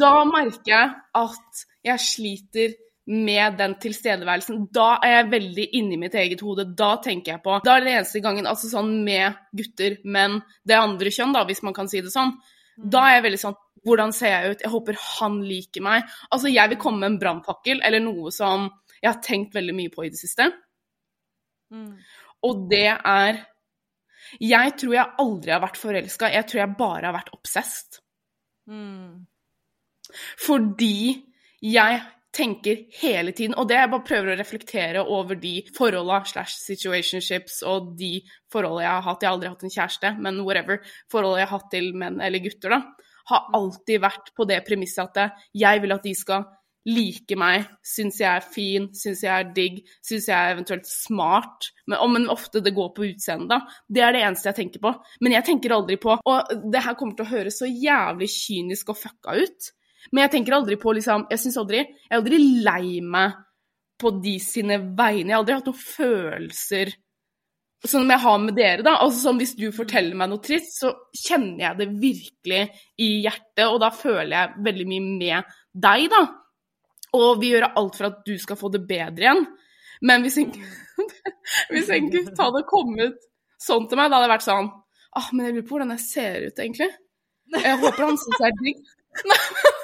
da 0.00 0.12
merker 0.28 0.70
jeg 0.72 0.94
at 1.20 1.60
jeg 1.84 2.02
sliter 2.04 2.74
med 3.06 3.58
den 3.60 3.76
tilstedeværelsen. 3.82 4.64
Da 4.74 4.96
er 5.04 5.12
jeg 5.20 5.30
veldig 5.30 5.66
inni 5.78 5.98
mitt 6.00 6.16
eget 6.18 6.42
hode. 6.42 6.66
Da 6.78 6.96
tenker 7.02 7.36
jeg 7.36 7.42
på 7.44 7.60
Da 7.64 7.76
er 7.76 7.84
det 7.84 7.92
eneste 7.94 8.22
gangen 8.24 8.48
altså 8.50 8.70
sånn 8.70 8.90
med 9.06 9.36
gutter, 9.56 9.98
men 10.04 10.40
det 10.66 10.78
andre 10.78 11.12
kjønn, 11.14 11.34
da, 11.36 11.44
hvis 11.46 11.62
man 11.66 11.76
kan 11.76 11.90
si 11.90 12.02
det 12.02 12.10
sånn. 12.14 12.34
Da 12.76 13.06
er 13.06 13.18
jeg 13.18 13.26
veldig 13.30 13.42
sånn 13.44 13.62
Hvordan 13.86 14.10
ser 14.10 14.32
jeg 14.32 14.50
ut? 14.50 14.62
Jeg 14.64 14.70
håper 14.72 14.96
han 14.98 15.36
liker 15.46 15.82
meg. 15.86 16.08
Altså, 16.34 16.50
jeg 16.50 16.72
vil 16.72 16.78
komme 16.82 17.04
med 17.04 17.12
en 17.12 17.18
brannfakkel 17.20 17.78
eller 17.86 18.02
noe 18.02 18.32
som 18.34 18.64
jeg 18.96 19.06
har 19.06 19.20
tenkt 19.22 19.54
veldig 19.54 19.74
mye 19.76 19.92
på 19.92 20.02
i 20.02 20.10
det 20.10 20.18
siste. 20.18 20.48
Mm. 21.70 21.92
Og 22.48 22.64
det 22.70 22.88
er 22.90 23.44
Jeg 24.42 24.74
tror 24.80 24.96
jeg 24.96 25.14
aldri 25.22 25.54
har 25.54 25.62
vært 25.62 25.78
forelska. 25.78 26.32
Jeg 26.34 26.48
tror 26.50 26.64
jeg 26.64 26.76
bare 26.80 27.06
har 27.06 27.14
vært 27.14 27.30
obsessed. 27.36 28.00
Mm. 28.66 29.22
Fordi 30.42 31.22
jeg 31.62 32.02
tenker 32.36 32.82
hele 33.00 33.32
tiden, 33.36 33.56
og 33.56 33.68
det 33.70 33.78
jeg 33.78 33.92
bare 33.92 34.06
prøver 34.06 34.32
å 34.32 34.38
reflektere 34.38 35.04
over 35.16 35.38
de 35.40 35.54
forholda 35.76 36.20
slash 36.28 36.58
situationships 36.60 37.62
og 37.68 37.94
de 37.98 38.18
forholda 38.52 38.84
jeg 38.84 38.92
har 38.92 39.06
hatt 39.06 39.24
Jeg 39.24 39.30
har 39.30 39.38
aldri 39.38 39.52
hatt 39.54 39.64
en 39.64 39.74
kjæreste, 39.76 40.12
men 40.20 40.42
whatever. 40.44 40.82
Forholda 41.12 41.40
jeg 41.40 41.48
har 41.48 41.58
hatt 41.58 41.72
til 41.72 41.90
menn 41.96 42.20
eller 42.20 42.44
gutter, 42.44 42.76
da. 42.76 42.82
Har 43.32 43.48
alltid 43.58 44.04
vært 44.04 44.30
på 44.36 44.46
det 44.46 44.60
premisset 44.68 45.18
at 45.18 45.42
jeg 45.56 45.82
vil 45.82 45.96
at 45.96 46.04
de 46.06 46.14
skal 46.14 46.46
like 46.86 47.34
meg, 47.38 47.64
syns 47.82 48.20
jeg 48.22 48.28
er 48.30 48.44
fin, 48.46 48.86
syns 48.94 49.24
jeg 49.24 49.32
er 49.32 49.48
digg, 49.56 49.80
syns 50.06 50.28
jeg 50.30 50.36
er 50.36 50.54
eventuelt 50.54 50.86
smart. 50.86 51.70
Men, 51.90 51.98
men, 52.14 52.28
ofte 52.30 52.62
det 52.62 52.74
går 52.76 52.92
på 52.94 53.08
utseendet, 53.08 53.50
da. 53.50 53.80
Det 53.90 54.04
er 54.04 54.14
det 54.14 54.22
eneste 54.22 54.52
jeg 54.52 54.58
tenker 54.60 54.84
på. 54.84 54.92
Men 55.24 55.34
jeg 55.34 55.48
tenker 55.48 55.74
aldri 55.74 55.98
på 56.02 56.14
Og 56.16 56.52
det 56.70 56.84
her 56.84 56.94
kommer 56.98 57.18
til 57.18 57.26
å 57.26 57.32
høres 57.32 57.58
så 57.62 57.70
jævlig 57.70 58.30
kynisk 58.30 58.94
og 58.94 59.00
fucka 59.00 59.34
ut, 59.42 59.72
men 60.12 60.24
jeg 60.24 60.32
tenker 60.36 60.56
aldri 60.56 60.76
på 60.80 60.92
liksom 60.96 61.26
Jeg 61.32 61.42
syns 61.42 61.58
aldri 61.60 61.80
Jeg 61.82 62.12
er 62.12 62.20
aldri 62.20 62.38
lei 62.64 63.00
meg 63.02 63.42
på 63.96 64.12
de 64.20 64.36
sine 64.42 64.76
vegne. 64.78 65.30
Jeg 65.30 65.34
har 65.34 65.42
aldri 65.42 65.56
hatt 65.56 65.68
noen 65.70 65.80
følelser 65.80 66.92
som 67.86 68.08
jeg 68.10 68.22
har 68.22 68.38
med 68.42 68.56
dere, 68.56 68.84
da. 68.84 68.96
Altså 69.02 69.22
sånn 69.22 69.40
Hvis 69.40 69.54
du 69.58 69.68
forteller 69.74 70.18
meg 70.18 70.30
noe 70.30 70.42
trist, 70.44 70.78
så 70.80 70.92
kjenner 71.16 71.62
jeg 71.62 71.80
det 71.80 71.86
virkelig 72.02 72.62
i 73.02 73.10
hjertet, 73.24 73.66
og 73.68 73.78
da 73.82 73.92
føler 73.94 74.34
jeg 74.34 74.66
veldig 74.66 74.88
mye 74.90 75.06
med 75.06 75.54
deg, 75.86 76.08
da. 76.12 76.22
Og 77.16 77.40
vi 77.40 77.52
gjør 77.52 77.70
alt 77.70 77.96
for 77.96 78.10
at 78.10 78.20
du 78.26 78.34
skal 78.40 78.58
få 78.60 78.72
det 78.74 78.82
bedre 78.88 79.24
igjen. 79.24 79.46
Men 80.04 80.26
hvis 80.26 80.36
en, 80.42 80.52
hvis 81.72 81.92
en 81.94 82.10
gutt 82.12 82.42
hadde 82.42 82.66
kommet 82.68 83.16
sånn 83.62 83.88
til 83.88 84.00
meg, 84.00 84.10
da 84.10 84.18
hadde 84.18 84.28
det 84.28 84.34
vært 84.34 84.48
sånn 84.48 84.68
ah, 85.16 85.28
men 85.32 85.46
jeg 85.46 85.54
lurer 85.56 85.64
på 85.64 85.76
hvordan 85.76 85.94
jeg 85.94 86.04
ser 86.04 86.44
ut, 86.44 86.60
egentlig. 86.60 86.90
Jeg 87.56 87.80
håper 87.80 88.04
han 88.04 88.18
syns 88.20 88.42
jeg 88.42 88.52
er 88.52 88.62
digg. 88.66 88.86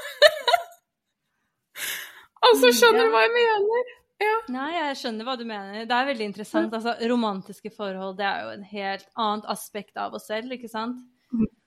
altså, 2.48 2.72
skjønner 2.78 3.08
du 3.08 3.14
hva 3.14 3.24
jeg 3.26 3.34
mener? 3.38 3.92
Ja. 4.22 4.34
Nei, 4.54 4.68
jeg 4.76 4.98
skjønner 5.00 5.26
hva 5.26 5.38
du 5.38 5.46
mener. 5.48 5.86
Det 5.88 5.96
er 5.96 6.10
veldig 6.12 6.28
interessant. 6.30 6.74
Altså, 6.76 6.94
romantiske 7.10 7.72
forhold 7.74 8.18
det 8.20 8.28
er 8.28 8.44
jo 8.44 8.52
en 8.56 8.68
helt 8.70 9.08
annet 9.18 9.48
aspekt 9.50 9.98
av 9.98 10.14
oss 10.18 10.28
selv, 10.30 10.54
ikke 10.54 10.70
sant? 10.70 11.00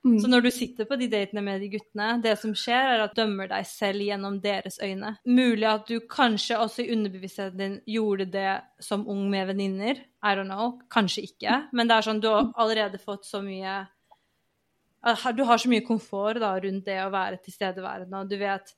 Mm. 0.05 0.19
Så 0.21 0.30
når 0.30 0.45
du 0.45 0.51
sitter 0.53 0.86
på 0.86 0.97
de 1.01 1.07
datene 1.09 1.41
med 1.41 1.63
de 1.63 1.71
guttene, 1.73 2.19
det 2.21 2.36
som 2.38 2.53
skjer, 2.55 2.91
er 2.93 3.03
at 3.07 3.15
du 3.15 3.23
dømmer 3.23 3.49
deg 3.49 3.65
selv 3.65 4.05
gjennom 4.05 4.38
deres 4.43 4.78
øyne. 4.84 5.15
Mulig 5.26 5.65
at 5.65 5.89
du 5.89 5.95
kanskje 6.11 6.59
også 6.61 6.84
i 6.84 6.91
underbevisstheten 6.93 7.57
din 7.57 7.80
gjorde 7.89 8.28
det 8.36 8.51
som 8.86 9.07
ung 9.09 9.26
med 9.32 9.49
venninner. 9.49 10.03
I 10.21 10.36
don't 10.38 10.51
know. 10.51 10.78
Kanskje 10.93 11.26
ikke. 11.26 11.63
Men 11.73 11.89
det 11.89 11.97
er 11.97 12.07
sånn, 12.07 12.21
du 12.21 12.30
har 12.30 12.51
allerede 12.61 13.01
fått 13.01 13.26
så 13.26 13.41
mye 13.45 13.80
ah, 15.01 15.28
Du 15.34 15.43
har 15.49 15.57
så 15.61 15.69
mye 15.73 15.86
komfort 15.86 16.39
da, 16.41 16.53
rundt 16.61 16.86
det 16.86 17.01
å 17.01 17.11
være 17.13 17.41
tilstedeværende, 17.41 18.21
og 18.21 18.30
du 18.30 18.38
vet 18.41 18.76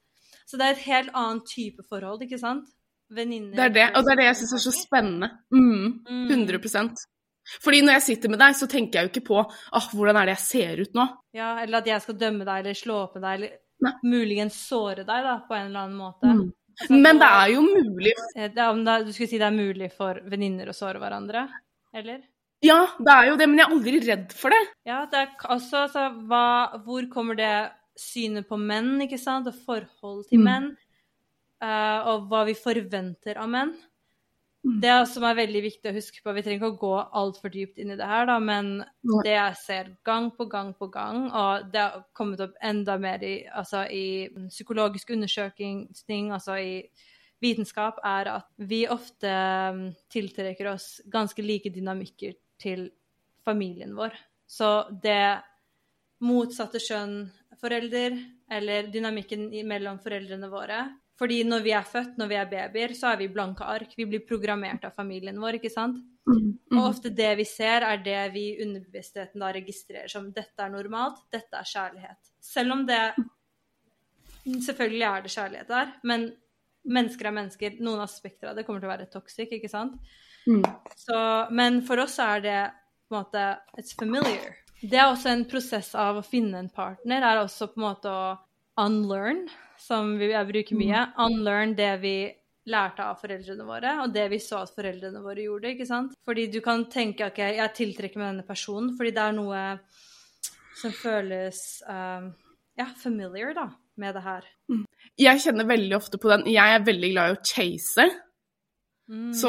Så 0.48 0.60
det 0.60 0.66
er 0.66 0.76
et 0.78 0.88
helt 0.88 1.14
annet 1.18 1.48
type 1.52 1.84
forhold, 1.90 2.24
ikke 2.24 2.40
sant? 2.40 2.68
Venninner 3.12 3.56
Det 3.56 3.66
er 3.66 3.76
det, 3.76 3.86
og 3.96 4.04
det 4.04 4.14
er 4.14 4.20
det 4.20 4.26
jeg 4.30 4.40
syns 4.42 4.56
er 4.58 4.64
så 4.64 4.74
spennende. 4.76 5.30
Mm, 5.54 6.28
100 6.28 6.60
mm. 6.60 6.90
Fordi 7.64 7.80
når 7.84 7.98
jeg 7.98 8.06
sitter 8.06 8.32
med 8.32 8.42
deg, 8.44 8.56
så 8.60 8.68
tenker 8.68 9.00
jeg 9.00 9.08
jo 9.08 9.12
ikke 9.14 9.28
på 9.30 9.40
ah, 9.40 9.90
hvordan 9.94 10.20
er 10.20 10.28
det 10.28 10.36
jeg 10.36 10.44
ser 10.44 10.84
ut 10.84 10.98
nå. 10.98 11.08
Ja, 11.36 11.54
eller 11.64 11.80
at 11.80 11.88
jeg 11.88 12.04
skal 12.04 12.20
dømme 12.20 12.48
deg 12.48 12.64
eller 12.64 12.80
slå 12.80 13.02
opp 13.06 13.16
med 13.16 13.24
deg, 13.24 13.38
eller 13.38 13.54
Nei. 13.88 13.94
muligens 14.12 14.58
såre 14.68 15.06
deg 15.08 15.28
da, 15.28 15.36
på 15.48 15.56
en 15.56 15.70
eller 15.70 15.86
annen 15.86 16.00
måte. 16.00 16.32
Mm. 16.32 16.48
Altså, 16.78 17.00
Men 17.08 17.22
det 17.22 17.28
er 17.34 17.52
jo 17.56 17.62
mulig 17.66 18.12
eh, 18.38 18.50
Du 18.54 19.14
skulle 19.14 19.30
si 19.32 19.40
det 19.40 19.48
er 19.48 19.56
mulig 19.56 19.88
for 19.96 20.20
venninner 20.30 20.70
å 20.70 20.76
såre 20.78 21.02
hverandre, 21.02 21.48
eller? 21.96 22.20
Ja, 22.66 22.80
det 22.98 23.14
er 23.14 23.28
jo 23.30 23.38
det, 23.38 23.48
men 23.50 23.60
jeg 23.60 23.68
er 23.68 23.74
aldri 23.76 24.00
redd 24.02 24.34
for 24.34 24.54
det. 24.54 24.62
Ja, 24.90 25.04
det 25.10 25.20
er 25.24 25.34
altså, 25.46 25.84
altså, 25.86 26.08
hva, 26.30 26.46
Hvor 26.86 27.06
kommer 27.14 27.38
det 27.38 27.54
synet 28.00 28.48
på 28.50 28.60
menn, 28.62 28.96
ikke 29.04 29.20
sant, 29.22 29.50
og 29.50 29.60
forhold 29.68 30.26
til 30.30 30.42
mm. 30.42 30.48
menn, 30.48 30.72
uh, 31.64 32.14
og 32.14 32.28
hva 32.32 32.44
vi 32.48 32.58
forventer 32.58 33.40
av 33.42 33.52
menn? 33.52 33.76
Mm. 34.68 34.80
Det 34.84 34.94
som 35.08 35.24
er 35.28 35.38
veldig 35.38 35.62
viktig 35.64 35.90
å 35.90 35.96
huske 35.96 36.22
på, 36.24 36.34
vi 36.36 36.44
trenger 36.44 36.60
ikke 36.60 36.74
å 36.74 36.80
gå 36.82 36.94
altfor 37.22 37.52
dypt 37.54 37.78
inn 37.80 37.94
i 37.94 37.98
det 38.00 38.08
her, 38.10 38.26
da, 38.28 38.38
men 38.44 38.72
det 39.24 39.36
jeg 39.36 39.60
ser 39.62 39.92
gang 40.08 40.32
på 40.36 40.48
gang 40.52 40.74
på 40.76 40.90
gang, 40.92 41.28
og 41.30 41.70
det 41.72 41.84
har 41.84 42.02
kommet 42.18 42.42
opp 42.44 42.58
enda 42.66 42.98
mer 43.02 43.24
i, 43.24 43.36
altså 43.48 43.86
i 43.88 44.28
psykologisk 44.50 45.14
undersøkelsesting, 45.16 46.34
altså 46.36 46.58
i 46.60 46.74
vitenskap, 47.44 48.02
er 48.04 48.32
at 48.34 48.50
vi 48.58 48.84
ofte 48.90 49.32
um, 49.72 49.84
tiltrekker 50.12 50.74
oss 50.74 50.98
ganske 51.14 51.46
like 51.46 51.72
dynamikker 51.72 52.36
til 52.60 52.90
familien 53.46 53.94
vår. 53.96 54.18
Så 54.50 54.88
det 55.04 55.38
motsatte 56.26 56.82
skjønn 56.82 57.28
forelder, 57.62 58.16
eller 58.52 58.88
dynamikken 58.94 59.50
mellom 59.68 60.00
foreldrene 60.04 60.50
våre, 60.52 60.86
fordi 61.18 61.42
når 61.50 61.64
vi 61.66 61.74
er 61.74 61.86
født, 61.88 62.18
når 62.20 62.30
vi 62.30 62.38
er 62.38 62.50
babyer, 62.52 62.94
så 62.94 63.12
er 63.12 63.22
vi 63.24 63.32
blanke 63.34 63.66
ark. 63.66 63.96
Vi 63.98 64.06
blir 64.06 64.22
programmert 64.28 64.86
av 64.86 64.94
familien 64.94 65.40
vår, 65.42 65.58
ikke 65.58 65.72
sant? 65.74 65.98
Mm, 66.30 66.44
mm. 66.54 66.78
Og 66.78 66.84
ofte 66.92 67.10
det 67.10 67.32
vi 67.40 67.46
ser, 67.50 67.86
er 67.88 68.04
det 68.06 68.20
vi 68.36 68.44
i 68.52 68.60
underbevisstheten 68.66 69.42
da 69.42 69.50
registrerer 69.56 70.12
som 70.12 70.28
dette 70.36 70.62
er 70.62 70.74
normalt, 70.74 71.24
dette 71.34 71.58
er 71.58 71.72
kjærlighet. 71.74 72.32
Selv 72.44 72.78
om 72.78 72.86
det 72.90 73.02
Selvfølgelig 74.48 75.04
er 75.04 75.24
det 75.26 75.32
kjærlighet 75.34 75.68
der, 75.68 75.90
men 76.08 76.22
mennesker 76.88 77.28
er 77.28 77.34
mennesker. 77.36 77.74
Noen 77.84 78.00
aspekter 78.00 78.48
av 78.48 78.56
det 78.56 78.64
kommer 78.64 78.80
til 78.80 78.88
å 78.88 78.94
være 78.94 79.10
toxic, 79.12 79.52
ikke 79.58 79.68
sant? 79.68 79.98
Mm. 80.48 80.62
Så, 80.96 81.18
men 81.52 81.82
for 81.84 82.00
oss 82.00 82.16
er 82.24 82.46
det 82.46 82.62
på 83.10 83.18
en 83.18 83.26
måte 83.26 83.44
It's 83.76 83.92
familiar. 84.00 84.56
Det 84.82 84.98
er 85.00 85.08
også 85.10 85.32
en 85.32 85.46
prosess 85.50 85.94
av 85.98 86.20
å 86.20 86.26
finne 86.26 86.60
en 86.62 86.70
partner, 86.74 87.24
er 87.26 87.42
også 87.42 87.72
på 87.72 87.82
en 87.82 87.88
måte 87.88 88.12
å 88.12 88.36
unlearn 88.78 89.48
som 89.82 90.16
vi, 90.20 90.32
jeg 90.34 90.50
bruker 90.50 90.78
mm. 90.78 90.84
mye. 90.84 91.06
Unlearn 91.26 91.74
det 91.78 91.94
vi 92.04 92.18
lærte 92.68 93.06
av 93.06 93.22
foreldrene 93.22 93.66
våre, 93.66 93.94
og 94.04 94.12
det 94.14 94.28
vi 94.34 94.40
så 94.44 94.62
at 94.66 94.74
foreldrene 94.76 95.22
våre 95.24 95.46
gjorde. 95.46 95.72
ikke 95.74 95.88
sant? 95.88 96.18
Fordi 96.28 96.48
du 96.52 96.60
kan 96.66 96.86
tenke 96.92 97.30
ok, 97.30 97.42
jeg 97.58 97.76
tiltrekker 97.78 98.22
meg 98.22 98.34
denne 98.34 98.48
personen 98.48 98.94
fordi 98.98 99.14
det 99.16 99.24
er 99.24 99.38
noe 99.38 99.64
som 100.78 100.94
føles 100.94 101.62
um, 101.88 102.30
ja, 102.78 102.90
familiar 103.02 103.56
da, 103.58 103.70
med 103.98 104.18
det 104.18 104.24
her. 104.26 104.50
Mm. 104.70 104.84
Jeg 105.18 105.42
kjenner 105.42 105.70
veldig 105.70 105.96
ofte 105.98 106.20
på 106.22 106.30
den. 106.30 106.46
Jeg 106.54 106.76
er 106.76 106.86
veldig 106.86 107.14
glad 107.16 107.32
i 107.32 107.38
å 107.38 107.42
chase. 107.42 108.10
Mm. 109.08 109.32
Så 109.34 109.48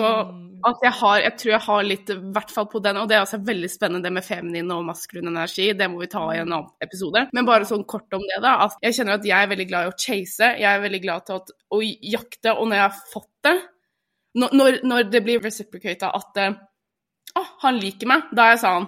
at 0.68 0.82
jeg 0.84 0.92
har 1.00 1.16
Jeg 1.18 1.34
tror 1.38 1.50
jeg 1.50 1.64
har 1.64 1.86
litt, 1.86 2.11
i 2.14 2.32
hvert 2.34 2.52
fall 2.54 2.68
på 2.70 2.78
den, 2.82 2.96
og 3.00 3.09
det 3.11 3.16
er 3.16 3.24
også 3.24 3.40
veldig 3.42 3.70
spennende 3.72 4.06
det 4.06 4.12
med 4.14 4.26
feminin 4.26 4.70
og 4.74 4.84
maskulin 4.86 5.30
energi, 5.30 5.72
det 5.74 5.88
må 5.90 5.98
vi 6.02 6.11
ta 6.12 6.22
i 6.30 6.38
en 6.38 6.52
annen 6.52 6.68
episode. 6.84 7.24
Men 7.34 7.48
bare 7.48 7.66
sånn 7.66 7.86
kort 7.90 8.14
om 8.14 8.22
det, 8.22 8.38
da. 8.44 8.54
At 8.68 8.78
jeg 8.82 8.98
kjenner 9.00 9.18
at 9.18 9.26
jeg 9.26 9.38
er 9.38 9.50
veldig 9.50 9.68
glad 9.70 9.88
i 9.88 9.90
å 9.90 9.98
chase, 9.98 10.52
jeg 10.62 10.70
er 10.70 10.84
veldig 10.84 11.02
glad 11.02 11.26
til 11.26 11.42
å, 11.42 11.82
jakte, 11.82 12.54
og 12.54 12.70
når 12.70 12.80
jeg 12.80 12.86
har 12.86 13.02
fått 13.12 13.32
det, 13.48 13.56
når, 14.38 14.80
når 14.86 15.11
det 15.11 15.24
blir 15.26 15.42
reciprocata 15.42 16.12
at 16.14 16.42
Å, 17.38 17.42
han 17.62 17.78
liker 17.78 18.09
meg. 18.09 18.30
Da 18.34 18.48
er 18.48 18.56
jeg 18.56 18.64
sånn 18.64 18.86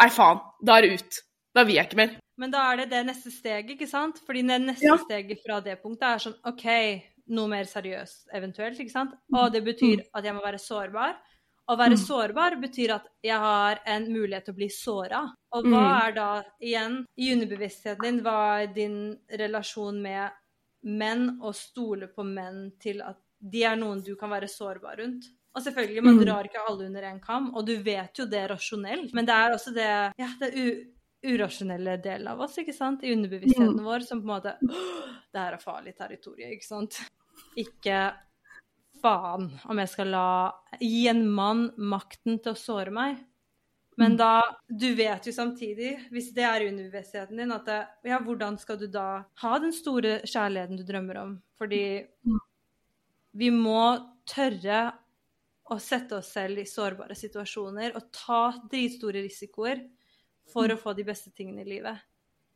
Nei, 0.00 0.08
faen. 0.14 0.38
Da 0.64 0.76
er 0.78 0.86
det 0.86 1.00
ut. 1.00 1.16
Da 1.56 1.64
vil 1.66 1.76
jeg 1.76 1.88
ikke 1.90 1.98
mer. 1.98 2.12
Men 2.40 2.52
da 2.54 2.62
er 2.70 2.78
det 2.80 2.86
det 2.92 3.00
neste 3.04 3.32
steget, 3.34 3.74
ikke 3.74 3.88
sant? 3.90 4.20
Fordi 4.24 4.42
det 4.48 4.60
neste 4.62 4.86
Ja. 4.86 4.96
steget 4.96 5.42
fra 5.44 5.58
det 5.60 5.82
punktet 5.82 6.06
er 6.08 6.22
sånn 6.22 6.38
OK, 6.48 6.64
noe 7.30 7.48
mer 7.48 7.64
seriøst 7.70 8.28
eventuelt, 8.34 8.78
ikke 8.82 8.90
sant? 8.94 9.12
Og 9.32 9.52
det 9.54 9.62
betyr 9.64 10.02
at 10.14 10.24
jeg 10.24 10.34
må 10.34 10.42
være 10.44 10.58
sårbar. 10.58 11.16
Å 11.70 11.76
være 11.78 11.94
Mm. 11.94 12.02
sårbar 12.06 12.56
betyr 12.60 12.90
at 12.96 13.06
jeg 13.22 13.38
har 13.38 13.78
en 13.86 14.08
mulighet 14.12 14.44
til 14.44 14.54
å 14.54 14.56
bli 14.56 14.68
såra. 14.68 15.20
Og 15.52 15.64
hva 15.64 15.82
Mm. 15.82 16.08
er 16.08 16.12
da, 16.12 16.42
igjen, 16.60 17.04
i 17.16 17.32
underbevisstheten 17.32 18.02
din, 18.02 18.20
hva 18.22 18.62
er 18.62 18.66
din 18.74 19.18
relasjon 19.30 20.02
med 20.02 20.30
menn, 20.82 21.38
og 21.42 21.54
stole 21.54 22.08
på 22.08 22.24
menn 22.24 22.72
til 22.80 23.00
at 23.02 23.16
de 23.40 23.62
er 23.64 23.76
noen 23.76 24.02
du 24.04 24.16
kan 24.16 24.30
være 24.30 24.48
sårbar 24.48 24.98
rundt? 24.98 25.24
Og 25.54 25.62
selvfølgelig, 25.62 26.02
man 26.02 26.16
Mm. 26.18 26.24
drar 26.24 26.44
ikke 26.44 26.68
alle 26.68 26.86
under 26.86 27.02
en 27.04 27.20
kam, 27.20 27.54
og 27.54 27.66
du 27.66 27.76
vet 27.82 28.14
jo 28.18 28.24
det 28.26 28.48
rasjonelt, 28.50 29.12
men 29.14 29.24
det 29.26 29.34
er 29.34 29.50
også 29.52 29.74
det, 29.74 30.12
ja, 30.18 30.28
det 30.40 30.86
urasjonelle 31.24 32.00
delen 32.02 32.28
av 32.28 32.40
oss, 32.40 32.56
ikke 32.56 32.74
sant, 32.74 33.02
i 33.04 33.12
underbevisstheten 33.14 33.76
Mm. 33.78 33.84
vår, 33.84 34.00
som 34.06 34.22
på 34.22 34.24
en 34.24 34.40
måte 34.42 34.58
Det 35.32 35.38
her 35.40 35.52
er 35.52 35.58
farlig 35.58 35.96
territorium, 35.96 36.50
ikke 36.50 36.64
sant? 36.64 36.98
Ikke 37.56 38.14
faen 39.02 39.48
om 39.68 39.78
jeg 39.80 39.88
skal 39.94 40.10
la 40.12 40.26
Gi 40.80 41.06
en 41.10 41.24
mann 41.34 41.70
makten 41.78 42.38
til 42.42 42.52
å 42.54 42.58
såre 42.58 42.92
meg. 42.94 43.18
Men 43.98 44.14
Mm. 44.14 44.16
da 44.16 44.42
Du 44.68 44.94
vet 44.94 45.26
jo 45.26 45.32
samtidig, 45.32 46.08
hvis 46.10 46.32
det 46.34 46.44
er 46.44 46.60
i 46.62 46.68
underbevisstheten 46.70 47.36
din, 47.36 47.52
at 47.52 47.64
det, 47.66 47.88
ja, 48.04 48.18
hvordan 48.20 48.58
skal 48.58 48.78
du 48.78 48.86
da 48.86 49.24
ha 49.42 49.58
den 49.58 49.72
store 49.72 50.20
kjærligheten 50.24 50.76
du 50.78 50.84
drømmer 50.84 51.16
om? 51.20 51.42
Fordi 51.58 52.06
Mm. 52.26 52.38
vi 53.34 53.50
må 53.50 53.82
tørre 54.26 54.92
å 55.70 55.78
sette 55.80 56.12
oss 56.18 56.32
selv 56.32 56.58
i 56.58 56.64
sårbare 56.64 57.14
situasjoner 57.14 57.94
og 57.96 58.10
ta 58.12 58.52
dritstore 58.70 59.22
risikoer 59.22 59.88
for 60.46 60.68
Mm. 60.68 60.74
å 60.74 60.78
få 60.78 60.94
de 60.96 61.04
beste 61.04 61.30
tingene 61.34 61.60
i 61.60 61.64
livet. 61.64 61.98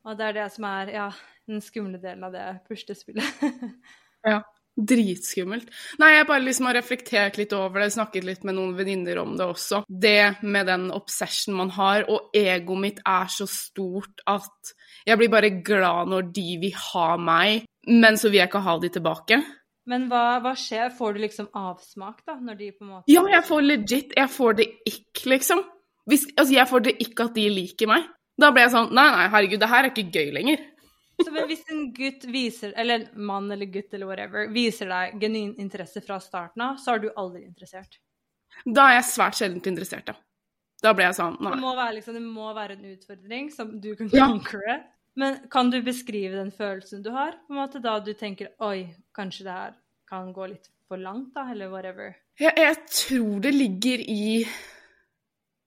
Og 0.05 0.16
det 0.18 0.24
er 0.26 0.32
det 0.32 0.53
som 0.53 0.64
er 0.64 0.93
ja, 0.93 1.11
den 1.47 1.61
skumle 1.61 2.01
delen 2.01 2.24
av 2.24 2.32
det 2.32 2.61
puslespillet. 2.68 3.24
Ja. 4.24 4.41
Dritskummelt. 4.75 5.68
Nei, 6.03 6.11
jeg 6.16 6.27
bare 6.27 6.43
liksom 6.43 6.66
har 6.66 6.75
reflektert 6.81 7.37
litt 7.39 7.53
over 7.55 7.85
det, 7.85 7.93
snakket 7.95 8.27
litt 8.27 8.47
med 8.47 8.57
noen 8.57 8.72
venninner 8.75 9.20
om 9.22 9.37
det 9.39 9.47
også. 9.47 9.85
Det 9.87 10.43
med 10.43 10.66
den 10.66 10.89
obsession 10.95 11.55
man 11.61 11.70
har, 11.77 12.09
og 12.11 12.35
egoet 12.35 12.83
mitt 12.83 13.03
er 13.07 13.31
så 13.31 13.47
stort 13.51 14.25
at 14.31 14.75
jeg 15.07 15.20
blir 15.20 15.31
bare 15.31 15.53
glad 15.62 16.11
når 16.11 16.33
de 16.35 16.49
vil 16.64 16.81
ha 16.91 17.12
meg, 17.20 17.68
men 17.87 18.18
så 18.18 18.33
vil 18.33 18.43
jeg 18.43 18.51
ikke 18.51 18.64
ha 18.66 18.79
de 18.83 18.91
tilbake. 18.97 19.41
Men 19.91 20.09
hva, 20.09 20.41
hva 20.41 20.55
skjer? 20.57 20.91
Får 20.97 21.14
du 21.14 21.22
liksom 21.27 21.51
avsmak, 21.61 22.22
da, 22.27 22.39
når 22.41 22.59
de 22.59 22.70
på 22.72 22.87
en 22.87 22.93
måte 22.97 23.12
Ja, 23.12 23.25
jeg 23.29 23.45
får 23.45 23.64
legit 23.66 24.14
Jeg 24.16 24.31
får 24.33 24.57
det 24.61 24.68
ikke, 24.89 25.27
liksom. 25.35 25.61
Hvis, 26.09 26.25
altså, 26.35 26.53
jeg 26.57 26.68
får 26.70 26.85
det 26.87 26.95
ikke 27.05 27.29
at 27.29 27.37
de 27.37 27.45
liker 27.53 27.91
meg. 27.91 28.07
Da 28.41 28.51
ble 28.51 28.64
jeg 28.64 28.72
sånn 28.75 28.95
Nei, 28.97 29.05
nei, 29.12 29.27
herregud, 29.33 29.61
det 29.61 29.70
her 29.70 29.85
er 29.85 29.93
ikke 29.93 30.09
gøy 30.09 30.33
lenger. 30.39 30.64
Så 31.22 31.30
men 31.30 31.46
hvis 31.46 31.62
en 31.70 31.86
gutt 31.94 32.24
viser, 32.26 32.72
eller 32.76 33.04
en 33.04 33.26
mann 33.28 33.50
eller 33.52 33.70
gutt 33.70 33.94
eller 33.94 34.08
whatever, 34.08 34.48
viser 34.52 34.90
deg 34.90 35.20
genuin 35.22 35.54
interesse 35.62 36.02
fra 36.02 36.18
starten 36.22 36.64
av, 36.64 36.80
så 36.82 36.96
er 36.96 37.04
du 37.04 37.10
aldri 37.14 37.44
interessert. 37.44 38.00
Da 38.64 38.88
er 38.90 38.98
jeg 38.98 39.10
svært 39.12 39.38
sjeldent 39.38 39.68
interessert, 39.70 40.10
ja. 40.10 40.18
Da 40.84 40.92
ble 40.92 41.06
jeg 41.06 41.16
sånn 41.16 41.38
Det 41.40 41.60
må 41.62 41.72
være, 41.78 41.94
liksom, 41.96 42.18
det 42.18 42.24
må 42.26 42.50
være 42.56 42.76
en 42.76 42.90
utfordring 42.92 43.46
som 43.54 43.78
du 43.80 43.94
kan 43.96 44.10
Ja. 44.12 44.28
Men 45.16 45.38
kan 45.50 45.70
du 45.70 45.78
beskrive 45.86 46.34
den 46.34 46.50
følelsen 46.50 47.02
du 47.04 47.12
har, 47.14 47.36
på 47.46 47.54
en 47.54 47.60
måte, 47.60 47.78
da 47.78 48.00
du 48.02 48.12
tenker 48.18 48.50
oi, 48.58 48.90
kanskje 49.14 49.46
det 49.46 49.52
her 49.54 49.74
kan 50.10 50.32
gå 50.34 50.48
litt 50.50 50.66
for 50.90 50.98
langt, 50.98 51.30
da, 51.36 51.46
eller 51.52 51.70
whatever? 51.70 52.16
Jeg, 52.40 52.50
jeg 52.58 52.78
tror 52.90 53.44
det 53.44 53.52
ligger 53.54 54.02
i 54.10 54.24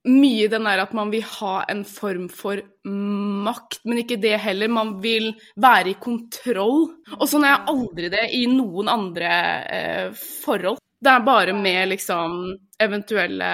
mye 0.06 0.48
den 0.48 0.66
der 0.68 0.82
at 0.84 0.92
man 0.96 1.10
vil 1.10 1.24
ha 1.26 1.64
en 1.68 1.82
form 1.88 2.28
for 2.30 2.60
makt, 2.88 3.80
men 3.84 4.02
ikke 4.02 4.20
det 4.22 4.36
heller. 4.40 4.70
Man 4.70 4.96
vil 5.02 5.32
være 5.60 5.92
i 5.92 5.98
kontroll. 6.00 6.86
Og 7.18 7.26
sånn 7.28 7.46
er 7.46 7.56
jeg 7.56 7.74
aldri 7.74 8.12
det 8.12 8.28
i 8.38 8.44
noen 8.50 8.90
andre 8.92 9.32
eh, 9.66 10.06
forhold. 10.14 10.80
Det 10.98 11.10
er 11.12 11.26
bare 11.26 11.54
med 11.54 11.92
liksom 11.92 12.38
eventuelle 12.82 13.50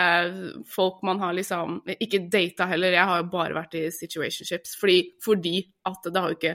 folk 0.69 1.03
man 1.05 1.19
har 1.21 1.35
liksom 1.37 1.83
Ikke 1.93 2.23
data 2.33 2.65
heller, 2.71 2.93
jeg 2.97 3.09
har 3.09 3.21
jo 3.21 3.27
bare 3.33 3.57
vært 3.57 3.77
i 3.77 3.83
situationships 3.93 4.79
fordi, 4.81 4.97
fordi 5.25 5.59
at 5.89 6.09
det 6.09 6.23
har 6.23 6.33
jo 6.33 6.39
ikke 6.39 6.55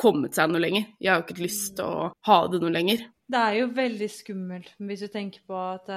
kommet 0.00 0.36
seg 0.36 0.48
noe 0.48 0.62
lenger. 0.62 0.88
Jeg 1.00 1.12
har 1.12 1.20
jo 1.20 1.26
ikke 1.26 1.44
lyst 1.44 1.74
til 1.76 1.84
å 1.84 2.08
ha 2.28 2.38
det 2.48 2.62
noe 2.62 2.72
lenger. 2.72 3.04
Det 3.32 3.40
er 3.40 3.58
jo 3.60 3.68
veldig 3.76 4.08
skummelt 4.12 4.72
hvis 4.80 5.04
du 5.04 5.12
tenker 5.12 5.44
på 5.48 5.56
at 5.56 5.92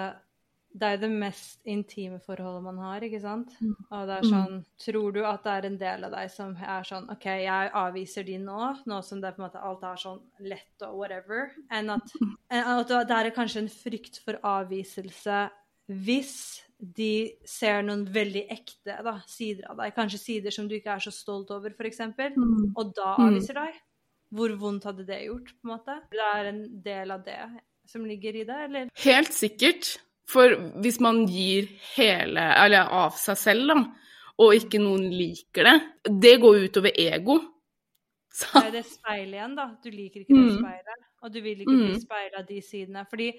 det, 0.76 0.84
er 0.84 0.98
er 0.98 1.02
det 1.06 1.10
mest 1.12 1.62
intime 1.72 2.18
forholdet 2.20 2.64
man 2.66 2.78
har, 2.84 3.04
ikke 3.08 3.22
sant? 3.24 3.54
Og 3.90 4.08
det 4.10 4.18
er 4.18 4.28
sånn 4.28 4.58
Tror 4.84 5.14
du 5.16 5.22
at 5.26 5.46
det 5.46 5.54
er 5.54 5.68
en 5.70 5.78
del 5.80 6.04
av 6.10 6.12
deg 6.18 6.32
som 6.34 6.52
er 6.60 6.84
sånn 6.84 7.08
OK, 7.14 7.26
jeg 7.46 7.72
avviser 7.82 8.28
de 8.28 8.38
nå, 8.44 8.60
nå 8.86 9.02
som 9.08 9.22
det 9.24 9.30
er 9.30 9.38
på 9.38 9.42
en 9.44 9.48
måte 9.48 9.64
alt 9.64 9.86
er 9.88 10.02
sånn 10.04 10.20
lett 10.44 10.86
og 10.88 10.98
whatever, 11.00 11.52
enn 11.72 11.94
at, 11.96 12.12
en, 12.52 12.64
at 12.76 12.92
det 13.08 13.20
er 13.22 13.32
kanskje 13.36 13.64
en 13.64 13.72
frykt 13.72 14.20
for 14.26 14.40
avviselse 14.44 15.46
hvis 15.88 16.36
de 16.80 17.38
ser 17.48 17.84
noen 17.86 18.04
veldig 18.12 18.48
ekte 18.52 18.98
da, 19.06 19.20
sider 19.30 19.70
av 19.72 19.78
deg, 19.80 19.94
kanskje 19.96 20.20
sider 20.20 20.52
som 20.52 20.68
du 20.68 20.76
ikke 20.76 20.96
er 20.98 21.04
så 21.06 21.14
stolt 21.14 21.52
over, 21.56 21.72
f.eks., 21.72 22.02
og 22.76 22.96
da 22.98 23.16
Mm. 23.16 23.28
avviser 23.30 23.54
deg? 23.54 23.78
Hvor 24.36 24.52
vondt 24.60 24.84
hadde 24.90 25.06
det 25.08 25.22
gjort, 25.28 25.54
på 25.62 25.70
en 25.70 25.72
måte? 25.78 25.96
Det 26.12 26.20
er 26.26 26.50
en 26.50 26.62
del 26.84 27.12
av 27.14 27.24
det 27.24 27.38
som 27.88 28.04
ligger 28.04 28.36
i 28.42 28.44
det, 28.44 28.58
eller? 28.66 28.90
Helt 29.06 29.32
sikkert. 29.32 29.94
For 30.28 30.56
hvis 30.82 31.00
man 31.00 31.26
gir 31.30 31.68
hele, 31.96 32.42
eller 32.66 32.88
av 32.92 33.12
seg 33.22 33.38
selv, 33.38 33.68
da, 33.68 33.76
og 34.42 34.56
ikke 34.58 34.80
noen 34.82 35.10
liker 35.14 35.64
det, 35.70 35.76
det 36.22 36.40
går 36.42 36.64
utover 36.68 36.92
ego. 36.98 37.40
Så, 38.36 38.50
Det 38.60 38.66
er 38.68 38.72
det 38.72 38.86
speilet 38.90 39.38
igjen, 39.38 39.54
da. 39.56 39.68
Du 39.84 39.90
liker 39.92 40.20
ikke 40.26 40.34
det 40.36 40.50
Mm. 40.50 40.58
speilet, 40.60 41.06
og 41.24 41.32
du 41.32 41.42
vil 41.42 41.62
ikke 41.62 41.72
bli 41.78 41.94
Mm. 41.94 42.02
speila 42.02 42.42
de 42.48 42.62
sidene. 42.62 43.06
Fordi 43.10 43.32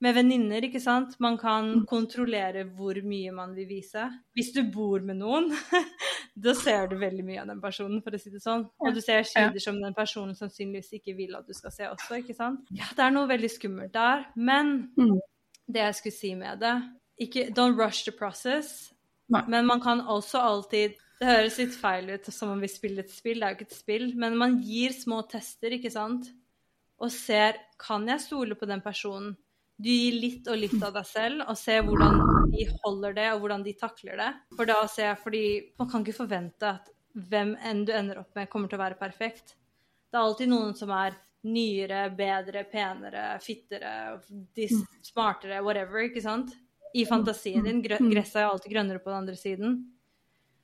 med 0.00 0.14
venninner, 0.14 0.62
ikke 0.62 0.80
sant, 0.80 1.18
man 1.20 1.36
kan 1.36 1.80
Mm. 1.80 1.86
kontrollere 1.86 2.64
hvor 2.76 2.94
mye 3.02 3.30
man 3.34 3.54
vil 3.54 3.66
vise. 3.68 4.08
Hvis 4.34 4.54
du 4.54 4.62
bor 4.72 5.00
med 5.00 5.16
noen, 5.18 5.50
da 6.40 6.54
ser 6.54 6.86
du 6.86 6.96
veldig 6.96 7.24
mye 7.26 7.40
av 7.40 7.46
den 7.48 7.60
personen, 7.60 8.00
for 8.02 8.10
å 8.12 8.18
si 8.20 8.30
det 8.30 8.40
sånn. 8.40 8.70
Og 8.80 8.94
du 8.94 9.00
ser 9.02 9.22
sider 9.24 9.58
som 9.60 9.78
den 9.82 9.92
personen 9.92 10.34
sannsynligvis 10.34 10.92
ikke 10.94 11.14
vil 11.16 11.34
at 11.36 11.46
du 11.46 11.52
skal 11.52 11.70
se 11.70 11.82
også, 11.84 12.22
ikke 12.24 12.34
sant. 12.36 12.60
Ja, 12.70 12.84
det 12.96 13.00
er 13.04 13.10
noe 13.10 13.26
veldig 13.28 13.50
skummelt 13.50 13.92
der. 13.92 14.24
Men. 14.36 14.92
Det 15.68 15.84
jeg 15.84 15.98
skulle 15.98 16.16
si 16.16 16.32
med 16.38 16.64
det 16.64 16.76
ikke, 17.18 17.48
Don't 17.54 17.76
rush 17.78 18.04
the 18.04 18.14
process. 18.14 18.92
Nei. 19.28 19.42
Men 19.50 19.66
man 19.66 19.80
kan 19.80 20.00
også 20.00 20.40
alltid 20.40 20.96
Det 21.18 21.26
høres 21.26 21.58
litt 21.58 21.74
feil 21.74 22.12
ut 22.14 22.28
som 22.32 22.52
om 22.54 22.60
vi 22.62 22.70
spiller 22.70 23.02
et 23.02 23.12
spill, 23.12 23.40
det 23.40 23.46
er 23.46 23.52
jo 23.52 23.58
ikke 23.58 23.66
et 23.66 23.76
spill. 23.76 24.06
Men 24.16 24.38
man 24.38 24.60
gir 24.62 24.94
små 24.94 25.24
tester, 25.28 25.74
ikke 25.74 25.90
sant? 25.90 26.30
Og 27.02 27.10
ser 27.14 27.58
Kan 27.78 28.06
jeg 28.08 28.22
stole 28.22 28.54
på 28.58 28.68
den 28.70 28.82
personen? 28.84 29.34
Du 29.78 29.90
gir 29.90 30.14
litt 30.18 30.48
og 30.50 30.58
litt 30.58 30.80
av 30.82 30.94
deg 30.96 31.06
selv, 31.06 31.44
og 31.46 31.58
ser 31.58 31.84
hvordan 31.86 32.16
de 32.50 32.64
holder 32.82 33.12
det, 33.14 33.26
og 33.30 33.44
hvordan 33.44 33.62
de 33.62 33.74
takler 33.78 34.18
det. 34.18 34.30
For 34.56 34.66
da 34.66 34.80
ser 34.90 35.12
jeg, 35.12 35.18
fordi 35.22 35.42
man 35.78 35.90
kan 35.92 36.02
ikke 36.02 36.16
forvente 36.16 36.72
at 36.72 36.88
hvem 37.28 37.52
enn 37.62 37.84
du 37.86 37.92
ender 37.94 38.18
opp 38.24 38.34
med, 38.34 38.48
kommer 38.50 38.70
til 38.70 38.78
å 38.78 38.82
være 38.82 38.98
perfekt. 38.98 39.54
Det 40.10 40.18
er 40.18 40.24
alltid 40.24 40.50
noen 40.50 40.74
som 40.74 40.90
er 40.94 41.14
nyere, 41.48 42.06
bedre, 42.16 42.64
penere, 42.68 43.26
fittere, 43.42 44.18
smartere, 45.06 45.62
whatever, 45.64 46.04
ikke 46.06 46.22
sant? 46.24 46.52
I 46.96 47.04
fantasien 47.08 47.66
din. 47.66 47.82
Gresset 47.84 48.40
er 48.40 48.46
jo 48.46 48.52
alltid 48.54 48.72
grønnere 48.72 49.02
på 49.02 49.10
den 49.12 49.18
andre 49.22 49.36
siden. 49.38 49.78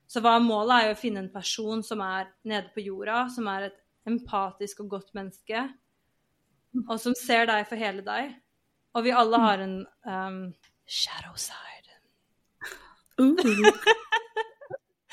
Så 0.08 0.20
hva 0.24 0.36
er 0.36 0.44
målet 0.44 0.74
er 0.76 0.88
jo 0.88 0.96
å 0.96 1.00
finne 1.00 1.22
en 1.24 1.32
person 1.32 1.82
som 1.84 2.02
er 2.04 2.28
nede 2.48 2.70
på 2.74 2.84
jorda, 2.84 3.24
som 3.32 3.48
er 3.52 3.68
et 3.68 3.80
empatisk 4.08 4.84
og 4.84 4.96
godt 4.98 5.14
menneske, 5.16 5.64
og 6.84 6.96
som 7.00 7.16
ser 7.16 7.48
deg 7.48 7.64
for 7.68 7.80
hele 7.80 8.04
deg. 8.04 8.34
Og 8.94 9.06
vi 9.06 9.14
alle 9.16 9.40
har 9.42 9.62
en 9.64 9.78
um, 10.06 10.40
shadow 10.86 11.34
side. 11.40 11.98
Uh. 13.20 13.34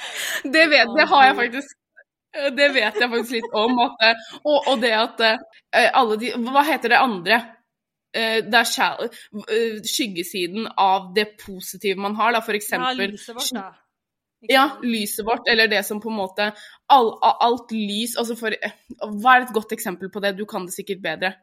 det, 0.55 0.65
vet, 0.69 0.91
det 0.97 1.07
har 1.07 1.27
jeg 1.29 1.37
faktisk 1.39 1.80
Det 2.31 2.67
vet 2.71 2.95
jeg 2.95 3.09
faktisk 3.11 3.33
litt 3.35 3.55
om. 3.59 3.79
At, 3.83 4.03
eh, 4.07 4.29
og, 4.45 4.69
og 4.71 4.79
det 4.83 4.91
at 4.95 5.23
eh, 5.27 5.89
alle 5.91 6.15
de 6.21 6.31
Hva 6.45 6.63
heter 6.67 6.93
det 6.93 7.01
andre? 7.01 7.39
Eh, 8.15 8.39
Det 8.47 8.61
er 8.61 9.03
eh, 9.07 9.81
skyggesiden 9.87 10.69
av 10.79 11.11
det 11.15 11.33
positive 11.43 11.99
man 11.99 12.15
har, 12.19 12.35
da, 12.35 12.41
for 12.43 12.55
Ja, 12.55 12.61
eksempel 12.63 13.11
lyset 13.13 13.35
vårt, 13.35 13.51
da. 13.55 13.67
Ja, 14.49 14.63
lyset 14.81 15.25
vårt, 15.27 15.47
eller 15.51 15.67
det 15.69 15.83
som 15.85 15.99
på 16.01 16.09
en 16.09 16.17
måte 16.17 16.47
all, 16.89 17.11
Alt 17.21 17.71
lys 17.75 18.15
Altså 18.17 18.33
for 18.39 18.55
Hva 18.55 19.35
er 19.35 19.45
et 19.45 19.53
godt 19.53 19.75
eksempel 19.75 20.09
på 20.09 20.23
det? 20.23 20.33
Du 20.39 20.47
kan 20.49 20.65
det 20.65 20.73
sikkert 20.73 21.03
bedre. 21.03 21.35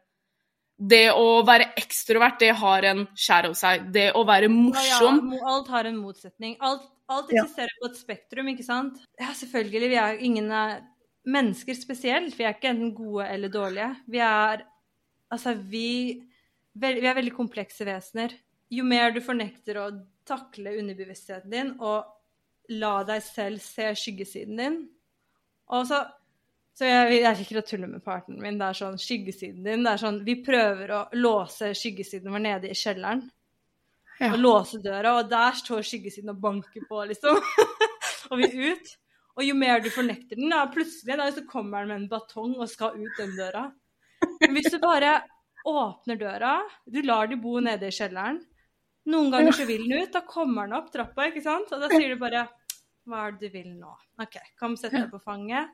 Det 0.78 1.08
å 1.10 1.42
være 1.46 1.72
ekstrovert, 1.76 2.38
det 2.38 2.52
har 2.54 2.84
en 2.86 3.00
skjær 3.18 3.48
av 3.50 3.54
seg. 3.58 3.88
Det 3.92 4.12
å 4.14 4.22
være 4.26 4.46
Ja, 4.46 4.82
ja, 5.02 5.40
alt 5.50 5.68
har 5.68 5.84
en 5.84 5.96
motsetning. 5.98 6.56
Alt, 6.60 6.82
alt 7.08 7.32
Ja. 7.32 7.42
eksisterer 7.42 7.74
på 7.82 7.86
et 7.90 7.96
spektrum, 7.96 8.46
ikke 8.54 8.64
sant? 8.64 8.98
Ja, 9.18 9.32
selvfølgelig. 9.34 9.88
Vi 9.90 9.96
er 9.96 10.18
ingen 10.20 10.50
er 10.52 10.82
mennesker 11.26 11.74
spesielt. 11.74 12.36
Vi 12.38 12.44
er 12.44 12.54
ikke 12.54 12.70
enten 12.70 12.94
gode 12.94 13.26
eller 13.28 13.48
dårlige. 13.48 13.96
Vi 14.08 14.18
er 14.18 14.64
Altså, 15.30 15.52
vi 15.54 16.22
Vi 16.78 16.86
er 17.06 17.14
veldig 17.14 17.34
komplekse 17.34 17.84
vesener. 17.84 18.32
jo 18.70 18.84
mer 18.84 19.10
du 19.10 19.20
fornekter 19.20 19.76
å 19.76 20.04
takle 20.26 20.78
underbevisstheten 20.78 21.50
din 21.50 21.70
og 21.80 22.04
la 22.68 23.02
deg 23.02 23.22
selv 23.22 23.60
se 23.60 23.82
skyggesiden 23.96 24.56
din 24.56 24.88
Og 25.70 25.86
så, 25.86 26.06
så 26.78 26.86
jeg, 26.86 27.22
jeg 27.24 27.38
liker 27.40 27.58
å 27.58 27.64
tulle 27.66 27.88
med 27.90 28.04
partneren 28.04 28.42
min. 28.44 28.58
Det 28.60 28.68
er 28.68 28.76
sånn 28.78 29.00
skyggesiden 29.02 29.64
din. 29.66 29.82
Det 29.82 29.96
er 29.96 30.02
sånn 30.04 30.20
Vi 30.26 30.36
prøver 30.46 30.92
å 30.94 31.00
låse 31.18 31.72
skyggesiden 31.74 32.30
vår 32.30 32.44
nede 32.44 32.70
i 32.70 32.76
kjelleren. 32.78 33.24
Ja. 34.20 34.30
Og 34.32 34.38
låse 34.42 34.78
døra, 34.82 35.16
og 35.18 35.30
der 35.30 35.58
står 35.58 35.82
skyggesiden 35.86 36.30
og 36.32 36.38
banker 36.42 36.86
på, 36.86 37.00
liksom. 37.10 37.38
og 38.30 38.38
vi 38.38 38.70
ut. 38.70 38.92
Og 39.38 39.44
jo 39.46 39.56
mer 39.58 39.82
du 39.82 39.90
fornekter 39.94 40.38
den, 40.38 40.50
ja, 40.50 40.64
plutselig 40.70 41.18
da, 41.18 41.26
så 41.34 41.44
kommer 41.50 41.82
den 41.82 41.90
med 41.90 42.00
en 42.00 42.08
batong 42.10 42.56
og 42.58 42.70
skal 42.70 42.98
ut 42.98 43.18
den 43.20 43.36
døra. 43.38 43.68
Men 44.40 44.54
hvis 44.56 44.70
du 44.74 44.78
bare 44.82 45.20
åpner 45.66 46.18
døra, 46.18 46.54
du 46.86 47.02
lar 47.06 47.30
de 47.30 47.38
bo 47.38 47.58
nede 47.62 47.90
i 47.90 47.94
kjelleren 47.94 48.40
Noen 49.08 49.30
ganger 49.32 49.54
så 49.56 49.64
vil 49.64 49.86
den 49.86 50.02
ut, 50.02 50.12
da 50.12 50.20
kommer 50.26 50.66
den 50.66 50.76
opp 50.76 50.90
trappa, 50.92 51.28
ikke 51.30 51.40
sant? 51.40 51.70
Og 51.72 51.80
da 51.80 51.88
sier 51.92 52.12
du 52.12 52.20
bare 52.20 52.42
Hva 53.08 53.22
er 53.24 53.36
det 53.38 53.48
du 53.48 53.54
vil 53.54 53.70
nå? 53.78 53.94
OK, 54.20 54.36
kom, 54.60 54.74
sett 54.76 54.92
deg 54.92 55.06
på 55.08 55.20
fanget. 55.22 55.70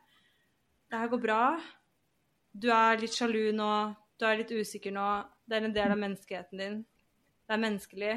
Det 0.94 0.98
her 1.00 1.08
går 1.10 1.18
bra. 1.18 1.44
Du 2.54 2.68
er 2.70 3.00
litt 3.00 3.16
sjalu 3.18 3.48
nå. 3.50 3.70
Du 4.14 4.22
er 4.28 4.36
litt 4.38 4.52
usikker 4.54 4.92
nå. 4.94 5.06
Det 5.42 5.56
er 5.56 5.64
en 5.66 5.72
del 5.74 5.90
av 5.90 5.98
menneskeheten 5.98 6.60
din. 6.60 6.76
Det 7.42 7.56
er 7.56 7.60
menneskelig. 7.64 8.12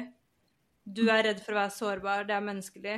Du 0.86 1.00
er 1.10 1.24
redd 1.26 1.40
for 1.42 1.56
å 1.56 1.58
være 1.58 1.72
sårbar. 1.74 2.28
Det 2.28 2.36
er 2.36 2.44
menneskelig. 2.46 2.94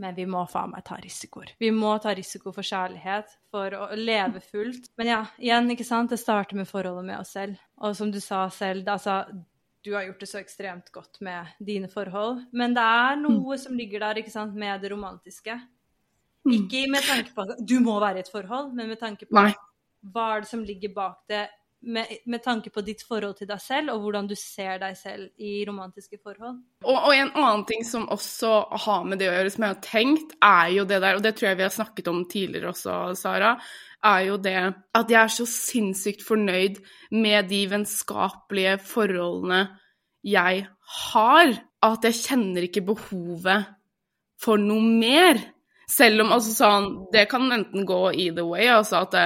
Men 0.00 0.16
vi 0.16 0.24
må 0.24 0.46
faen 0.48 0.72
meg 0.72 0.86
ta 0.88 0.96
risikoer. 0.96 1.52
Vi 1.60 1.68
må 1.76 1.92
ta 2.00 2.14
risiko 2.16 2.54
for 2.56 2.64
kjærlighet, 2.64 3.36
for 3.52 3.76
å 3.76 3.90
leve 4.00 4.40
fullt. 4.40 4.88
Men 4.96 5.12
ja, 5.12 5.20
igjen, 5.44 5.68
ikke 5.76 5.84
sant, 5.90 6.16
det 6.16 6.22
starter 6.24 6.56
med 6.56 6.70
forholdet 6.72 7.04
med 7.10 7.20
oss 7.20 7.36
selv. 7.36 7.60
Og 7.84 7.92
som 8.00 8.08
du 8.16 8.22
sa 8.24 8.46
selv, 8.48 8.88
altså, 8.88 9.20
du 9.84 9.92
har 9.92 10.08
gjort 10.08 10.24
det 10.24 10.30
så 10.32 10.40
ekstremt 10.40 10.88
godt 10.96 11.20
med 11.20 11.52
dine 11.60 11.92
forhold. 11.92 12.46
Men 12.56 12.72
det 12.72 12.88
er 13.04 13.20
noe 13.28 13.60
som 13.60 13.76
ligger 13.76 14.08
der, 14.08 14.24
ikke 14.24 14.32
sant, 14.32 14.56
med 14.56 14.80
det 14.80 14.96
romantiske. 14.96 15.60
Ikke 16.44 16.84
med 16.92 17.04
tanke 17.06 17.32
på 17.34 17.44
at 17.46 17.60
du 17.64 17.78
må 17.80 17.96
være 18.02 18.20
i 18.20 18.24
et 18.24 18.32
forhold, 18.32 18.72
men 18.76 18.90
med 18.92 19.00
tanke 19.00 19.28
på 19.28 19.36
Nei. 19.36 19.52
hva 20.12 20.24
er 20.34 20.44
det 20.44 20.50
som 20.50 20.64
ligger 20.64 20.92
bak 20.96 21.22
det, 21.30 21.46
med, 21.84 22.10
med 22.26 22.42
tanke 22.44 22.70
på 22.72 22.82
ditt 22.84 23.02
forhold 23.04 23.36
til 23.38 23.48
deg 23.48 23.60
selv, 23.60 23.92
og 23.94 24.04
hvordan 24.04 24.28
du 24.28 24.34
ser 24.38 24.78
deg 24.82 24.96
selv 24.96 25.28
i 25.40 25.64
romantiske 25.68 26.18
forhold. 26.22 26.58
Og, 26.84 26.96
og 26.96 27.12
en 27.14 27.32
annen 27.32 27.64
ting 27.68 27.84
som 27.86 28.06
også 28.12 28.52
har 28.86 29.04
med 29.08 29.20
det 29.20 29.30
å 29.30 29.34
gjøre, 29.36 29.54
som 29.54 29.66
jeg 29.66 29.74
har 29.74 29.82
tenkt, 29.84 30.36
er 30.44 30.72
jo 30.78 30.86
det 30.88 31.00
der, 31.04 31.18
og 31.18 31.24
det 31.24 31.34
tror 31.36 31.50
jeg 31.50 31.60
vi 31.60 31.66
har 31.66 31.74
snakket 31.74 32.10
om 32.12 32.22
tidligere 32.30 32.72
også, 32.72 32.98
Sara, 33.20 33.54
er 34.04 34.26
jo 34.28 34.36
det 34.44 34.58
at 34.96 35.12
jeg 35.12 35.20
er 35.22 35.32
så 35.32 35.46
sinnssykt 35.48 36.24
fornøyd 36.26 36.80
med 37.16 37.48
de 37.48 37.62
vennskapelige 37.70 38.76
forholdene 38.84 39.62
jeg 40.24 40.66
har, 41.04 41.54
at 41.84 42.06
jeg 42.08 42.20
kjenner 42.20 42.66
ikke 42.66 42.84
behovet 42.84 43.68
for 44.40 44.60
noe 44.60 44.84
mer. 44.84 45.40
Selv 45.90 46.24
om 46.24 46.32
altså 46.32 46.52
sånn 46.54 46.86
Det 47.12 47.26
kan 47.30 47.50
enten 47.52 47.84
gå 47.88 47.98
either 48.12 48.46
way, 48.48 48.68
altså 48.72 49.02
at 49.02 49.16
det, 49.16 49.24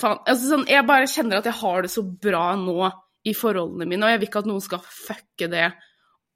faen, 0.00 0.18
altså 0.24 0.54
sånn, 0.54 0.64
Jeg 0.70 0.86
bare 0.88 1.10
kjenner 1.10 1.40
at 1.40 1.50
jeg 1.50 1.60
har 1.60 1.84
det 1.84 1.92
så 1.92 2.04
bra 2.04 2.50
nå 2.58 2.90
i 3.28 3.34
forholdene 3.36 3.86
mine, 3.88 4.06
og 4.06 4.12
jeg 4.12 4.20
vil 4.20 4.28
ikke 4.30 4.42
at 4.44 4.48
noen 4.48 4.64
skal 4.64 4.82
fucke 4.84 5.48
det 5.52 5.66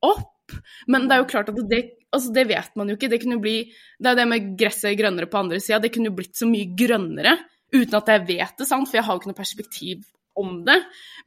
opp. 0.05 0.55
Men 0.91 1.07
det 1.09 1.15
er 1.15 1.23
jo 1.23 1.29
klart 1.31 1.51
at 1.53 1.61
det, 1.71 1.81
altså 2.13 2.33
det 2.35 2.45
vet 2.51 2.75
man 2.77 2.91
jo 2.91 2.97
ikke. 2.99 3.09
Det 3.09 3.21
kunne 3.23 3.41
bli 3.41 3.57
Det 3.97 4.11
er 4.11 4.19
det 4.19 4.27
med 4.29 4.51
gresset 4.59 4.99
grønnere 4.99 5.31
på 5.31 5.41
andre 5.41 5.61
sida. 5.63 5.81
Det 5.81 5.93
kunne 5.95 6.11
jo 6.11 6.17
blitt 6.19 6.37
så 6.37 6.49
mye 6.51 6.75
grønnere 6.77 7.37
uten 7.73 7.97
at 7.97 8.11
jeg 8.13 8.27
vet 8.29 8.59
det, 8.59 8.69
sant? 8.69 8.91
for 8.91 8.99
jeg 8.99 9.07
har 9.07 9.17
jo 9.17 9.23
ikke 9.23 9.33
noe 9.33 9.39
perspektiv 9.39 10.03
om 10.39 10.59
det. 10.67 10.79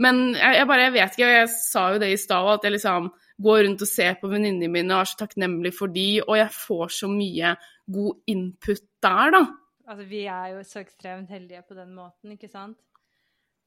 Men 0.02 0.36
jeg, 0.36 0.60
jeg 0.60 0.70
bare 0.70 0.88
jeg 0.88 0.96
vet 0.98 1.16
ikke, 1.16 1.30
og 1.30 1.38
jeg 1.40 1.54
sa 1.56 1.86
jo 1.94 2.02
det 2.04 2.12
i 2.14 2.20
stad 2.22 2.52
at 2.54 2.68
jeg 2.68 2.76
liksom 2.76 3.10
går 3.42 3.64
rundt 3.66 3.84
og 3.84 3.90
ser 3.90 4.16
på 4.22 4.30
venninnene 4.32 4.72
mine 4.72 4.96
og 4.96 5.04
er 5.04 5.12
så 5.12 5.20
takknemlig 5.24 5.74
for 5.76 5.92
de, 5.92 6.08
og 6.24 6.38
jeg 6.40 6.52
får 6.56 6.94
så 7.00 7.10
mye 7.12 7.56
god 7.98 8.32
input 8.32 8.84
der, 9.04 9.34
da. 9.36 9.42
Altså, 9.86 10.06
vi 10.10 10.24
er 10.32 10.54
jo 10.56 10.62
så 10.66 10.82
ekstremt 10.82 11.30
heldige 11.30 11.62
på 11.68 11.78
den 11.78 11.92
måten, 11.94 12.34
ikke 12.34 12.50
sant? 12.50 12.80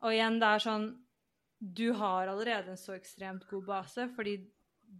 Og 0.02 0.14
igjen, 0.14 0.38
det 0.40 0.48
er 0.48 0.64
sånn 0.64 0.88
Du 1.58 1.88
har 1.98 2.30
allerede 2.30 2.70
en 2.70 2.78
så 2.78 2.94
ekstremt 2.94 3.48
god 3.50 3.64
base, 3.66 4.06
fordi 4.14 4.36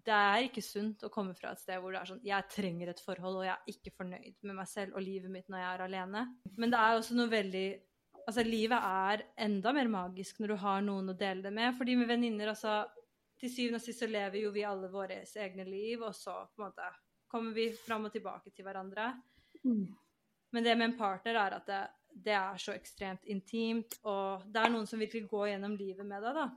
det 0.05 0.15
er 0.15 0.47
ikke 0.49 0.63
sunt 0.63 1.05
å 1.07 1.11
komme 1.13 1.35
fra 1.39 1.53
et 1.55 1.61
sted 1.63 1.79
hvor 1.81 1.95
det 1.95 2.01
er 2.01 2.09
sånn 2.11 2.25
Jeg 2.27 2.51
trenger 2.53 2.91
et 2.91 3.03
forhold, 3.03 3.41
og 3.41 3.47
jeg 3.47 3.55
er 3.55 3.75
ikke 3.75 3.95
fornøyd 3.97 4.35
med 4.43 4.59
meg 4.59 4.69
selv 4.69 4.99
og 4.99 5.05
livet 5.07 5.33
mitt 5.33 5.47
når 5.49 5.63
jeg 5.63 5.69
er 5.71 5.85
alene. 5.87 6.25
Men 6.59 6.75
det 6.75 6.81
er 6.81 6.99
også 6.99 7.19
noe 7.19 7.31
veldig 7.33 7.69
Altså, 8.29 8.43
livet 8.45 8.77
er 8.85 9.23
enda 9.41 9.71
mer 9.73 9.89
magisk 9.89 10.43
når 10.43 10.51
du 10.53 10.57
har 10.61 10.83
noen 10.85 11.07
å 11.09 11.17
dele 11.17 11.41
det 11.47 11.53
med. 11.57 11.73
Fordi 11.79 11.95
med 11.97 12.11
venninner, 12.11 12.51
altså 12.53 12.83
Til 13.39 13.53
syvende 13.53 13.79
og 13.79 13.85
sist 13.85 14.03
så 14.03 14.09
lever 14.11 14.41
jo 14.43 14.51
vi 14.55 14.65
alle 14.67 14.91
våre 14.91 15.21
egne 15.23 15.67
liv, 15.69 16.03
og 16.03 16.15
så 16.17 16.41
på 16.51 16.63
en 16.63 16.69
måte 16.69 16.89
kommer 17.31 17.55
vi 17.55 17.69
fram 17.77 18.09
og 18.09 18.13
tilbake 18.13 18.51
til 18.51 18.67
hverandre. 18.67 19.13
Men 20.51 20.65
det 20.65 20.77
med 20.79 20.91
en 20.91 20.99
partner 20.99 21.39
er 21.39 21.59
at 21.59 21.69
det, 21.69 21.83
det 22.25 22.35
er 22.35 22.59
så 22.61 22.75
ekstremt 22.75 23.29
intimt, 23.31 23.99
og 24.09 24.47
det 24.49 24.63
er 24.63 24.73
noen 24.73 24.89
som 24.89 25.01
virkelig 25.01 25.29
går 25.31 25.53
gjennom 25.53 25.77
livet 25.79 26.09
med 26.09 26.25
deg, 26.25 26.41
da. 26.41 26.49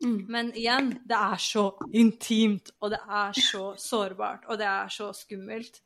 Mm. 0.00 0.20
Men 0.32 0.50
igjen, 0.56 0.90
det 1.04 1.16
er 1.16 1.40
så 1.44 1.64
intimt, 1.92 2.70
og 2.80 2.94
det 2.94 3.00
er 3.04 3.36
så 3.36 3.64
sårbart, 3.76 4.46
og 4.48 4.60
det 4.60 4.68
er 4.70 4.92
så 4.94 5.10
skummelt. 5.16 5.82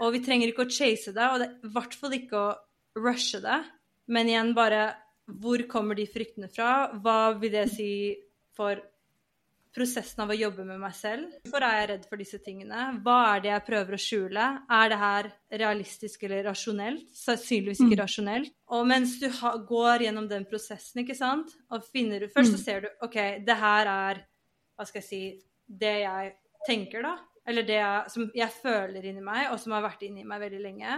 Og 0.00 0.14
vi 0.14 0.22
trenger 0.24 0.52
ikke 0.52 0.64
å 0.64 0.72
chase 0.72 1.12
det, 1.16 1.26
og 1.26 1.42
det 1.42 1.50
i 1.66 1.72
hvert 1.74 1.96
fall 1.96 2.16
ikke 2.16 2.40
å 2.40 2.54
rushe 3.04 3.42
det. 3.44 3.58
Men 4.12 4.30
igjen, 4.30 4.54
bare 4.56 4.86
hvor 5.26 5.60
kommer 5.68 5.98
de 5.98 6.06
fryktene 6.08 6.48
fra? 6.52 6.92
Hva 7.02 7.34
vil 7.40 7.52
det 7.52 7.66
si 7.72 7.90
for 8.56 8.78
prosessen 9.76 10.22
av 10.24 10.32
å 10.32 10.36
jobbe 10.36 10.64
med 10.66 10.80
meg 10.80 10.94
selv? 10.96 11.34
Hvorfor 11.44 11.66
er 11.66 11.76
jeg 11.80 11.88
redd 11.92 12.06
for 12.08 12.22
disse 12.22 12.40
tingene? 12.44 12.86
Hva 13.04 13.16
er 13.34 13.44
det 13.44 13.52
jeg 13.52 13.64
prøver 13.68 13.96
å 13.96 14.00
skjule? 14.00 14.46
Er 14.78 14.92
det 14.92 15.00
her 15.02 15.28
realistisk 15.62 16.24
eller 16.28 16.48
rasjonelt? 16.48 17.04
Sannsynligvis 17.16 17.84
ikke 17.84 18.00
rasjonelt. 18.00 18.54
Og 18.72 18.88
mens 18.88 19.18
du 19.20 19.28
går 19.68 20.06
gjennom 20.08 20.26
den 20.30 20.48
prosessen, 20.48 21.04
ikke 21.04 21.18
sant, 21.18 21.52
og 21.70 21.84
finner 21.92 22.24
du 22.24 22.32
Først 22.32 22.56
så 22.56 22.62
ser 22.62 22.86
du 22.86 23.06
OK, 23.06 23.16
det 23.46 23.58
her 23.60 23.92
er 23.92 24.24
Hva 24.76 24.84
skal 24.88 25.00
jeg 25.00 25.06
si 25.06 25.22
Det 25.66 25.94
jeg 26.02 26.32
tenker, 26.66 27.04
da. 27.06 27.14
Eller 27.46 27.62
det 27.66 27.76
jeg, 27.78 28.10
som 28.10 28.30
jeg 28.34 28.50
føler 28.58 29.04
inni 29.06 29.22
meg, 29.22 29.52
og 29.52 29.60
som 29.62 29.76
har 29.76 29.84
vært 29.84 30.02
inni 30.08 30.24
meg 30.26 30.42
veldig 30.42 30.62
lenge. 30.64 30.96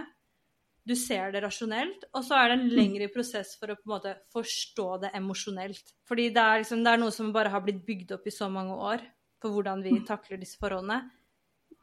Du 0.89 0.95
ser 0.97 1.29
det 1.35 1.43
rasjonelt, 1.43 2.07
og 2.17 2.23
så 2.25 2.39
er 2.39 2.49
det 2.49 2.55
en 2.57 2.69
lengre 2.73 3.09
prosess 3.13 3.51
for 3.59 3.69
å 3.69 3.77
på 3.77 3.85
en 3.85 3.93
måte 3.93 4.15
forstå 4.33 4.87
det 5.03 5.11
emosjonelt. 5.19 5.93
Fordi 6.09 6.31
det 6.33 6.41
er, 6.41 6.63
liksom, 6.63 6.81
det 6.85 6.93
er 6.95 7.01
noe 7.03 7.13
som 7.13 7.29
bare 7.35 7.51
har 7.53 7.61
blitt 7.61 7.83
bygd 7.85 8.15
opp 8.17 8.25
i 8.25 8.33
så 8.33 8.49
mange 8.49 8.73
år 8.73 9.03
for 9.39 9.53
hvordan 9.53 9.83
vi 9.85 9.99
takler 10.07 10.41
disse 10.41 10.57
forholdene. 10.61 11.03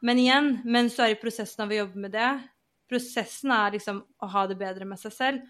Men 0.03 0.19
igjen, 0.21 0.49
mens 0.67 0.97
du 0.97 1.05
er 1.05 1.15
i 1.15 1.21
prosessen 1.21 1.63
av 1.63 1.71
å 1.71 1.79
jobbe 1.79 2.03
med 2.03 2.13
det, 2.13 2.31
prosessen 2.89 3.53
er 3.55 3.77
liksom 3.77 4.03
å 4.03 4.29
ha 4.33 4.43
det 4.49 4.59
bedre 4.59 4.85
med 4.89 4.99
seg 5.01 5.15
selv. 5.15 5.47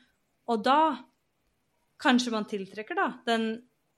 Og 0.48 0.62
da 0.64 0.80
kanskje 2.02 2.34
man 2.34 2.48
tiltrekker 2.48 2.98
da 2.98 3.10
den 3.28 3.50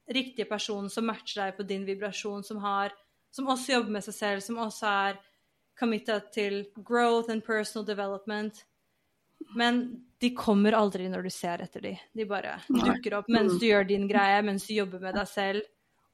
riktige 0.10 0.48
personen 0.50 0.90
som 0.90 1.06
matcher 1.06 1.44
deg 1.44 1.58
på 1.58 1.68
din 1.68 1.86
vibrasjon, 1.88 2.44
som, 2.48 2.64
har, 2.64 2.96
som 3.36 3.50
også 3.52 3.76
jobber 3.76 4.00
med 4.00 4.08
seg 4.08 4.18
selv, 4.18 4.46
som 4.46 4.64
også 4.64 4.90
er 4.90 5.20
committed 5.80 6.32
til 6.34 6.64
growth 6.80 7.32
and 7.32 7.46
personal 7.46 7.86
development. 7.88 8.64
Men 9.58 9.82
de 10.20 10.32
kommer 10.36 10.76
aldri 10.76 11.08
når 11.10 11.26
du 11.26 11.32
ser 11.34 11.64
etter 11.64 11.84
dem. 11.84 12.00
De 12.16 12.26
bare 12.28 12.58
dukker 12.68 13.16
opp 13.22 13.30
mens 13.32 13.56
du 13.60 13.66
gjør 13.70 13.88
din 13.88 14.08
greie, 14.10 14.42
mens 14.46 14.68
du 14.68 14.76
jobber 14.76 15.02
med 15.04 15.16
deg 15.16 15.30
selv. 15.32 15.66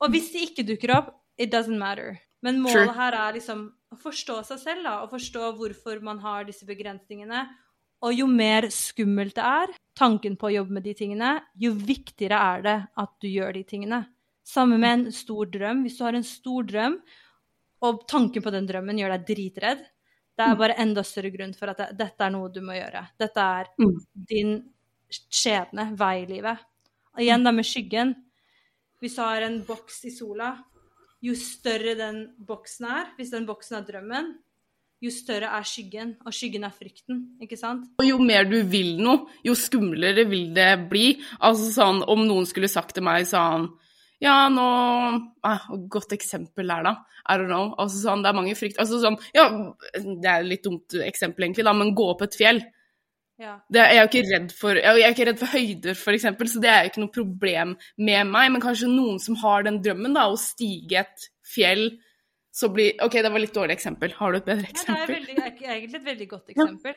Og 0.04 0.12
hvis 0.14 0.32
de 0.34 0.46
ikke 0.46 0.68
dukker 0.68 0.94
opp, 0.96 1.12
it 1.38 1.52
doesn't 1.54 1.80
matter. 1.80 2.20
Men 2.46 2.62
målet 2.62 2.94
her 2.94 3.16
er 3.18 3.38
liksom 3.40 3.68
å 3.96 3.98
forstå 4.00 4.42
seg 4.52 4.62
selv, 4.62 4.84
da, 4.86 4.98
og 5.02 5.14
forstå 5.14 5.54
hvorfor 5.58 6.02
man 6.06 6.20
har 6.22 6.46
disse 6.46 6.68
begrensningene. 6.68 7.48
Og 8.06 8.14
jo 8.14 8.28
mer 8.30 8.68
skummelt 8.74 9.38
det 9.38 9.46
er, 9.48 9.74
tanken 9.98 10.36
på 10.38 10.50
å 10.50 10.56
jobbe 10.60 10.78
med 10.78 10.86
de 10.86 10.94
tingene, 10.98 11.40
jo 11.58 11.72
viktigere 11.74 12.38
er 12.54 12.66
det 12.66 12.76
at 13.02 13.14
du 13.24 13.30
gjør 13.32 13.56
de 13.56 13.64
tingene. 13.66 14.02
Samme 14.46 14.78
med 14.78 14.92
en 14.92 15.06
stor 15.16 15.50
drøm. 15.50 15.82
Hvis 15.86 15.98
du 15.98 16.04
har 16.06 16.18
en 16.18 16.28
stor 16.28 16.68
drøm, 16.70 17.00
og 17.86 18.06
tanken 18.12 18.44
på 18.46 18.54
den 18.54 18.68
drømmen 18.70 19.00
gjør 19.02 19.16
deg 19.16 19.26
dritredd, 19.32 19.82
det 20.36 20.46
er 20.46 20.56
bare 20.60 20.76
enda 20.84 21.04
større 21.04 21.32
grunn 21.32 21.54
for 21.56 21.72
at 21.72 21.78
det, 21.78 21.90
dette 21.98 22.26
er 22.26 22.32
noe 22.34 22.50
du 22.52 22.62
må 22.62 22.76
gjøre. 22.76 23.06
Dette 23.20 23.38
er 23.40 23.68
Mm. 23.80 23.98
din 24.16 24.56
skjebne, 25.10 25.96
vei 25.98 26.24
i 26.24 26.26
livet. 26.28 26.58
Og 27.16 27.22
igjen 27.24 27.44
da 27.44 27.52
med 27.52 27.64
skyggen. 27.66 28.16
Hvis 29.02 29.16
du 29.16 29.22
har 29.22 29.42
en 29.42 29.62
boks 29.64 30.04
i 30.06 30.10
sola, 30.12 30.58
jo 31.22 31.34
større 31.34 31.96
den 31.96 32.34
boksen 32.46 32.86
er, 32.86 33.06
hvis 33.18 33.32
den 33.32 33.46
boksen 33.46 33.78
er 33.78 33.86
drømmen, 33.88 34.36
jo 35.02 35.12
større 35.12 35.52
er 35.58 35.64
skyggen, 35.64 36.16
og 36.26 36.34
skyggen 36.34 36.64
er 36.66 36.72
frykten, 36.74 37.38
ikke 37.42 37.58
sant? 37.60 37.86
Og 38.00 38.06
jo 38.08 38.18
mer 38.18 38.44
du 38.48 38.64
vil 38.64 38.98
noe, 38.98 39.28
jo 39.44 39.54
skumlere 39.54 40.26
vil 40.28 40.54
det 40.56 40.90
bli. 40.90 41.22
Altså 41.40 41.72
sånn, 41.76 42.04
om 42.08 42.26
noen 42.28 42.46
skulle 42.46 42.70
sagt 42.72 42.96
til 42.96 43.04
meg 43.04 43.26
sånn 43.30 43.70
Ja, 44.24 44.48
nå 44.50 44.66
Et 45.44 45.90
Godt 45.92 46.14
eksempel 46.16 46.70
der, 46.72 46.86
da. 46.88 46.94
I 47.28 47.36
don't 47.40 47.50
know. 47.50 47.74
Altså 47.82 48.00
sånn, 48.04 48.24
det 48.24 48.30
er 48.32 48.38
mange 48.38 48.56
frykt... 48.58 48.80
Altså 48.82 49.02
sånn 49.02 49.18
Ja, 49.36 49.50
det 49.96 50.30
er 50.30 50.40
et 50.44 50.50
litt 50.54 50.64
dumt 50.64 50.96
eksempel, 51.04 51.48
egentlig, 51.48 51.66
da, 51.68 51.74
men 51.76 51.96
gå 51.98 52.08
opp 52.14 52.24
et 52.26 52.38
fjell. 52.38 52.62
Ja. 53.42 53.58
Det, 53.68 53.82
jeg 53.82 53.98
er 53.98 54.06
jo 54.06 54.08
ikke 54.08 54.28
redd 54.30 54.52
for 54.56 54.78
Jeg 54.80 55.02
er 55.04 55.12
ikke 55.12 55.26
redd 55.28 55.42
for 55.42 55.52
høyder, 55.52 55.98
f.eks., 55.98 56.28
så 56.54 56.62
det 56.64 56.70
er 56.72 56.86
jo 56.86 56.92
ikke 56.94 57.02
noe 57.04 57.16
problem 57.18 57.74
med 58.00 58.32
meg. 58.32 58.52
Men 58.54 58.64
kanskje 58.64 58.88
noen 58.92 59.20
som 59.20 59.36
har 59.42 59.66
den 59.68 59.82
drømmen, 59.84 60.16
da, 60.16 60.30
å 60.32 60.40
stige 60.40 61.02
et 61.04 61.28
fjell, 61.56 61.90
så 62.56 62.70
blir 62.72 62.96
OK, 63.04 63.20
det 63.20 63.34
var 63.34 63.44
litt 63.44 63.56
dårlig 63.58 63.76
eksempel. 63.76 64.14
Har 64.16 64.32
du 64.32 64.40
et 64.40 64.48
bedre 64.48 64.70
Nei, 64.70 64.86
det 64.88 64.96
er 64.96 65.12
veldig, 65.12 65.36
er 65.44 65.76
egentlig 65.76 66.00
et 66.00 66.10
veldig 66.14 66.30
godt 66.32 66.54
eksempel. 66.56 66.96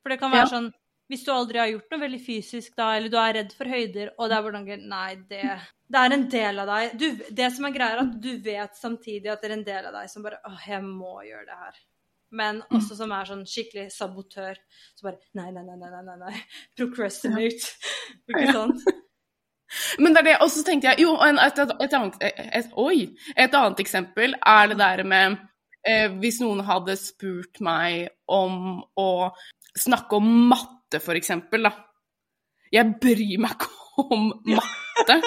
For 0.00 0.14
det 0.14 0.20
kan 0.22 0.32
være 0.32 0.46
Ja. 0.46 0.52
sånn 0.54 0.70
Hvis 1.06 1.22
du 1.22 1.30
aldri 1.30 1.60
har 1.60 1.70
gjort 1.70 1.92
noe 1.92 2.02
veldig 2.02 2.18
fysisk, 2.18 2.72
da, 2.78 2.88
eller 2.96 3.12
du 3.12 3.18
er 3.20 3.36
redd 3.38 3.52
for 3.54 3.70
høyder, 3.70 4.12
og 4.18 4.30
det 4.30 4.36
er 4.36 4.46
hvordan 4.46 4.86
Nei, 4.90 5.10
det, 5.30 5.42
det 5.86 6.00
er 6.00 6.14
en 6.16 6.24
del 6.32 6.62
av 6.62 6.72
deg. 6.72 6.96
Du, 6.98 7.06
det 7.38 7.50
som 7.54 7.68
er 7.68 7.76
greia, 7.76 7.94
er 7.94 8.02
at 8.02 8.16
du 8.22 8.32
vet 8.42 8.80
samtidig 8.80 9.30
at 9.30 9.42
det 9.44 9.50
er 9.50 9.56
en 9.58 9.66
del 9.68 9.90
av 9.90 10.00
deg 10.00 10.10
som 10.10 10.26
bare 10.26 10.40
Åh, 10.48 10.64
jeg 10.72 10.82
må 10.86 11.20
gjøre 11.28 11.46
det 11.46 11.60
her. 11.62 11.80
Men 12.36 12.60
også 12.74 12.98
som 12.98 13.12
er 13.14 13.28
sånn 13.28 13.46
skikkelig 13.46 13.88
sabotør. 13.94 14.58
Så 14.98 15.06
bare 15.06 15.20
Nei, 15.38 15.52
nei, 15.54 15.62
nei, 15.62 15.78
nei, 15.78 16.04
nei, 16.10 16.16
nei. 16.24 16.36
Procrastinate. 16.78 17.76
Ikke 18.26 18.48
sant? 18.50 18.86
Men 20.02 20.14
det 20.14 20.20
er 20.20 20.26
det, 20.28 20.36
og 20.44 20.50
så 20.52 20.62
tenkte 20.66 20.92
jeg 20.92 21.02
Jo, 21.02 21.16
et, 21.26 21.58
et, 21.58 21.72
et 21.82 21.94
annet 21.98 22.20
et, 22.22 22.68
Oi! 22.78 23.08
Et 23.34 23.56
annet 23.58 23.82
eksempel 23.82 24.36
er 24.38 24.70
det 24.70 24.78
der 24.78 25.02
med 25.08 25.40
eh, 25.82 26.06
Hvis 26.22 26.38
noen 26.42 26.62
hadde 26.66 26.94
spurt 27.00 27.58
meg 27.64 28.12
om 28.30 28.78
å 28.98 29.10
snakke 29.76 30.20
om 30.20 30.30
matte, 30.52 30.75
for 31.02 31.18
eksempel, 31.18 31.66
da. 31.66 31.72
Jeg 32.72 32.94
bryr 33.02 33.38
meg 33.42 33.54
ikke 33.56 34.06
om 34.06 34.28
matte. 34.46 35.20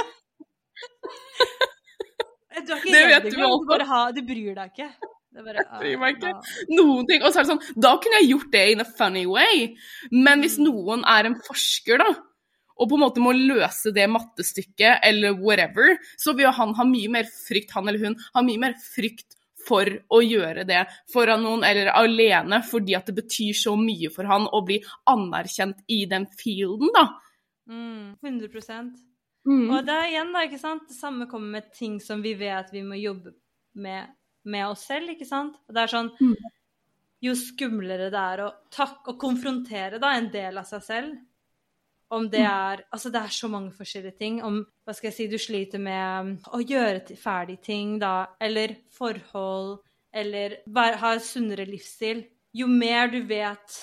Du 2.60 2.74
er 2.74 2.82
ikke 2.82 2.92
Det 2.94 3.06
vet 3.10 3.30
du 3.32 3.38
vel. 3.40 3.54
Du 3.64 3.70
bare 3.70 3.88
har 3.88 4.12
Du 4.16 4.22
bryr 4.28 4.56
deg 4.58 4.74
ikke. 4.74 4.90
Det 5.30 5.44
bare, 5.46 5.62
jeg 5.64 5.80
bryr 5.82 6.00
meg 6.02 6.18
ikke. 6.18 6.34
ah. 6.36 6.54
Noen 6.74 7.08
ting. 7.10 7.24
Og 7.24 7.32
så 7.32 7.42
er 7.42 7.48
det 7.48 7.54
sånn 7.54 7.82
Da 7.82 7.94
kunne 8.02 8.22
jeg 8.22 8.32
gjort 8.34 8.52
det 8.56 8.64
in 8.74 8.84
a 8.84 8.88
funny 8.88 9.26
way. 9.30 9.70
Men 10.12 10.44
hvis 10.44 10.58
noen 10.62 11.06
er 11.08 11.30
en 11.30 11.38
forsker, 11.46 12.02
da, 12.02 12.10
og 12.80 12.88
på 12.92 12.96
en 12.96 13.04
måte 13.04 13.24
må 13.24 13.34
løse 13.36 13.92
det 13.96 14.06
mattestykket 14.12 15.04
eller 15.08 15.36
whatever, 15.36 15.98
så 16.20 16.32
vil 16.38 16.52
han 16.56 16.72
ha 16.78 16.86
mye 16.88 17.10
mer 17.12 17.28
frykt, 17.28 17.74
han 17.76 17.92
eller 17.92 18.06
hun, 18.08 18.16
ha 18.36 18.44
mye 18.46 18.62
mer 18.62 18.78
frykt 18.80 19.36
for 19.70 19.90
å 20.10 20.22
gjøre 20.26 20.66
det 20.68 20.84
foran 21.14 21.46
noen 21.46 21.66
eller 21.68 21.92
alene, 21.94 22.62
fordi 22.66 22.98
at 22.98 23.10
det 23.10 23.18
betyr 23.22 23.58
så 23.58 23.76
mye 23.80 24.12
for 24.14 24.30
han 24.30 24.50
å 24.50 24.64
bli 24.66 24.82
anerkjent 25.10 25.86
i 25.88 26.04
den 26.10 26.26
fielden, 26.40 26.92
da. 26.96 27.06
Mm, 27.70 28.18
100 28.26 28.50
Mm. 29.48 29.70
Og 29.72 29.86
det 29.88 29.94
er 29.96 30.10
igjen, 30.12 30.34
da, 30.36 30.42
ikke 30.46 30.60
sant, 30.62 30.88
det 30.90 30.98
samme 30.98 31.26
kommer 31.32 31.54
med 31.56 31.70
ting 31.74 31.96
som 32.04 32.20
vi 32.22 32.34
vet 32.38 32.74
vi 32.74 32.84
må 32.86 32.98
jobbe 33.00 33.32
med, 33.80 34.12
med 34.44 34.66
oss 34.68 34.84
selv, 34.90 35.14
ikke 35.14 35.26
sant. 35.26 35.56
Og 35.68 35.76
det 35.76 35.86
er 35.86 35.94
sånn 35.96 36.12
Mm. 36.20 36.36
Jo 37.20 37.34
skumlere 37.36 38.08
det 38.14 38.20
er 38.20 38.42
å 38.46 38.52
takke 38.72 39.12
og 39.12 39.18
konfrontere 39.20 39.98
da 40.00 40.14
en 40.16 40.30
del 40.32 40.58
av 40.62 40.68
seg 40.70 40.84
selv, 40.86 41.18
om 42.10 42.26
det 42.30 42.42
er 42.42 42.84
Altså, 42.92 43.12
det 43.14 43.22
er 43.22 43.34
så 43.34 43.48
mange 43.48 43.72
forskjellige 43.76 44.18
ting. 44.18 44.42
Om 44.44 44.64
hva 44.86 44.96
skal 44.96 45.10
jeg 45.10 45.18
si, 45.18 45.28
du 45.30 45.38
sliter 45.42 45.82
med 45.82 46.40
å 46.54 46.62
gjøre 46.62 47.18
ferdig 47.20 47.60
ting, 47.66 47.98
da, 48.02 48.32
eller 48.42 48.76
forhold, 48.96 49.80
eller 50.14 50.60
bare 50.68 50.98
ha 51.02 51.14
sunnere 51.22 51.68
livsstil. 51.70 52.26
Jo 52.54 52.68
mer 52.68 53.12
du 53.14 53.22
vet 53.30 53.80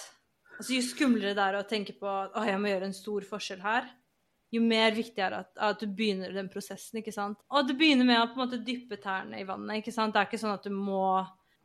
Altså, 0.56 0.72
jo 0.72 0.80
skumlere 0.80 1.34
det 1.36 1.44
er 1.44 1.56
å 1.58 1.66
tenke 1.68 1.92
på 2.00 2.08
at 2.08 2.32
å, 2.32 2.42
jeg 2.48 2.56
må 2.56 2.70
gjøre 2.70 2.86
en 2.88 2.94
stor 2.96 3.24
forskjell 3.28 3.58
her, 3.60 3.90
jo 4.54 4.62
mer 4.64 4.94
viktig 4.96 5.20
er 5.20 5.34
det 5.34 5.40
at, 5.42 5.50
at 5.68 5.82
du 5.82 5.90
begynner 5.92 6.32
den 6.32 6.48
prosessen. 6.48 6.96
ikke 7.02 7.12
sant? 7.12 7.42
Og 7.52 7.66
det 7.68 7.76
begynner 7.76 8.08
med 8.08 8.22
å 8.22 8.30
på 8.30 8.38
en 8.38 8.46
måte 8.46 8.62
dyppe 8.64 8.96
tærne 9.02 9.42
i 9.42 9.44
vannet. 9.44 9.82
ikke 9.82 9.92
sant? 9.92 10.14
Det 10.14 10.22
er 10.22 10.30
ikke 10.30 10.40
sånn 10.40 10.54
at 10.54 10.64
du 10.64 10.72
må 10.72 11.02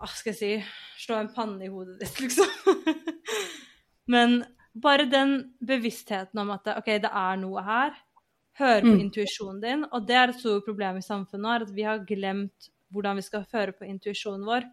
hva 0.01 0.09
skal 0.09 0.33
jeg 0.33 0.39
si, 0.39 0.71
slå 1.05 1.19
en 1.21 1.29
panne 1.31 1.67
i 1.67 1.69
hodet 1.69 1.99
ditt, 2.01 2.19
liksom. 2.23 2.49
Men 4.11 4.41
bare 4.75 5.05
den 5.09 5.53
bevisstheten 5.65 6.39
om 6.39 6.51
at 6.51 6.67
ok, 6.77 6.85
det 7.03 7.11
er 7.11 7.37
noe 7.41 7.61
her. 7.65 7.91
Høre 8.59 8.81
på 8.81 8.93
Mm. 8.95 8.99
intuisjonen 8.99 9.61
din. 9.61 9.85
Og 9.91 10.05
det 10.07 10.15
er 10.15 10.29
et 10.29 10.39
stort 10.39 10.65
problem 10.65 10.97
i 10.97 11.01
samfunnet 11.01 11.41
nå, 11.41 11.61
at 11.61 11.71
vi 11.75 11.81
har 11.83 11.99
glemt 12.05 12.69
hvordan 12.91 13.15
vi 13.15 13.21
skal 13.21 13.45
høre 13.53 13.71
på 13.71 13.85
intuisjonen 13.87 14.45
vår. 14.45 14.63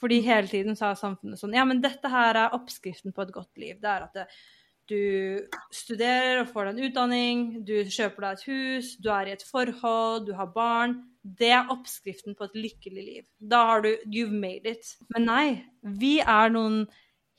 Fordi 0.00 0.20
hele 0.22 0.48
tiden 0.48 0.72
er 0.72 0.94
samfunnet 0.98 1.38
sånn 1.38 1.54
Ja, 1.54 1.64
men 1.64 1.80
dette 1.80 2.08
her 2.08 2.34
er 2.34 2.50
oppskriften 2.56 3.12
på 3.14 3.22
et 3.22 3.32
godt 3.32 3.56
liv. 3.56 3.76
Det 3.80 3.84
er 3.88 4.02
at 4.02 4.12
det, 4.14 4.26
du 4.88 5.46
studerer 5.70 6.40
og 6.40 6.48
får 6.48 6.64
deg 6.64 6.78
en 6.78 6.90
utdanning, 6.90 7.64
du 7.64 7.84
kjøper 7.84 8.20
deg 8.20 8.32
et 8.32 8.44
hus, 8.48 8.96
du 8.96 9.10
er 9.10 9.26
i 9.28 9.32
et 9.36 9.44
forhold, 9.46 10.26
du 10.26 10.32
har 10.34 10.46
barn. 10.52 10.96
Det 11.22 11.50
er 11.54 11.70
oppskriften 11.70 12.34
på 12.34 12.44
et 12.48 12.56
lykkelig 12.58 13.04
liv. 13.04 13.24
Da 13.38 13.64
har 13.66 13.82
du 13.82 13.96
You've 14.06 14.32
made 14.34 14.66
it. 14.66 14.96
Men 15.14 15.24
nei, 15.26 15.64
vi 15.84 16.18
er 16.20 16.50
noen 16.50 16.88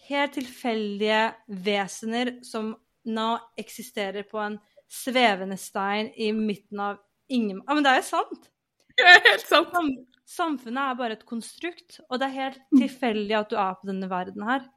helt 0.10 0.34
tilfeldige 0.38 1.34
vesener 1.66 2.38
som 2.46 2.74
nå 3.06 3.28
eksisterer 3.60 4.24
på 4.30 4.40
en 4.44 4.60
svevende 4.92 5.58
stein 5.60 6.12
i 6.16 6.32
midten 6.36 6.80
av 6.80 7.00
ingen... 7.30 7.62
Ja, 7.68 7.74
men 7.74 7.84
det 7.84 7.92
er 7.94 8.02
jo 8.02 8.10
sant! 8.12 8.50
Det 8.98 9.06
er 9.10 9.24
helt 9.26 9.48
sant. 9.50 9.72
Sam 9.74 9.88
samfunnet 10.34 10.92
er 10.92 10.98
bare 11.00 11.16
et 11.18 11.24
konstrukt, 11.26 12.00
og 12.10 12.20
det 12.22 12.28
er 12.30 12.36
helt 12.38 12.60
Mm. 12.72 12.80
tilfeldig 12.84 13.36
at 13.40 13.50
du 13.50 13.56
er 13.58 13.74
på 13.80 13.88
denne 13.90 14.08
verden 14.10 14.44
her. 14.48 14.68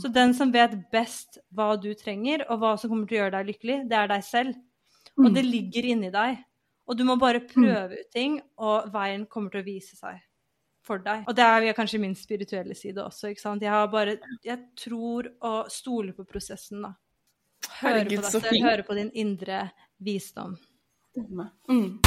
Så 0.00 0.08
den 0.14 0.32
som 0.34 0.50
vet 0.54 0.72
best 0.90 1.38
hva 1.54 1.76
du 1.80 1.90
trenger, 1.94 2.44
og 2.50 2.58
hva 2.62 2.70
som 2.78 2.90
kommer 2.90 3.06
til 3.06 3.18
å 3.18 3.20
gjøre 3.20 3.34
deg 3.36 3.50
lykkelig, 3.50 3.76
det 3.90 3.98
er 3.98 4.08
deg 4.10 4.22
selv. 4.24 4.54
Og 5.18 5.26
Mm. 5.28 5.34
det 5.34 5.44
ligger 5.44 5.84
inni 5.90 6.10
deg. 6.10 6.38
Og 6.88 6.96
du 6.96 7.04
må 7.04 7.18
bare 7.18 7.40
prøve 7.40 7.98
ut 8.00 8.10
ting, 8.14 8.40
og 8.58 8.90
veien 8.92 9.26
kommer 9.26 9.50
til 9.50 9.60
å 9.60 9.66
vise 9.66 9.96
seg 9.98 10.18
for 10.88 11.04
deg. 11.04 11.26
Og 11.28 11.36
det 11.36 11.44
er 11.44 11.76
kanskje 11.76 12.00
min 12.02 12.16
spirituelle 12.18 12.76
side 12.78 13.04
også, 13.04 13.32
ikke 13.32 13.44
sant. 13.44 13.62
Jeg 13.64 13.74
har 13.74 13.86
bare 13.92 14.16
Jeg 14.46 14.58
tror 14.78 15.28
og 15.44 15.70
stoler 15.72 16.16
på 16.16 16.26
prosessen, 16.28 16.82
da. 16.86 16.94
Høre 17.80 18.00
Herregud, 18.00 18.24
på 18.24 18.40
fint. 18.48 18.64
høre 18.64 18.82
på 18.86 18.94
din 18.98 19.10
indre 19.14 19.68
visdom. 19.98 20.56
Mm. 21.68 21.98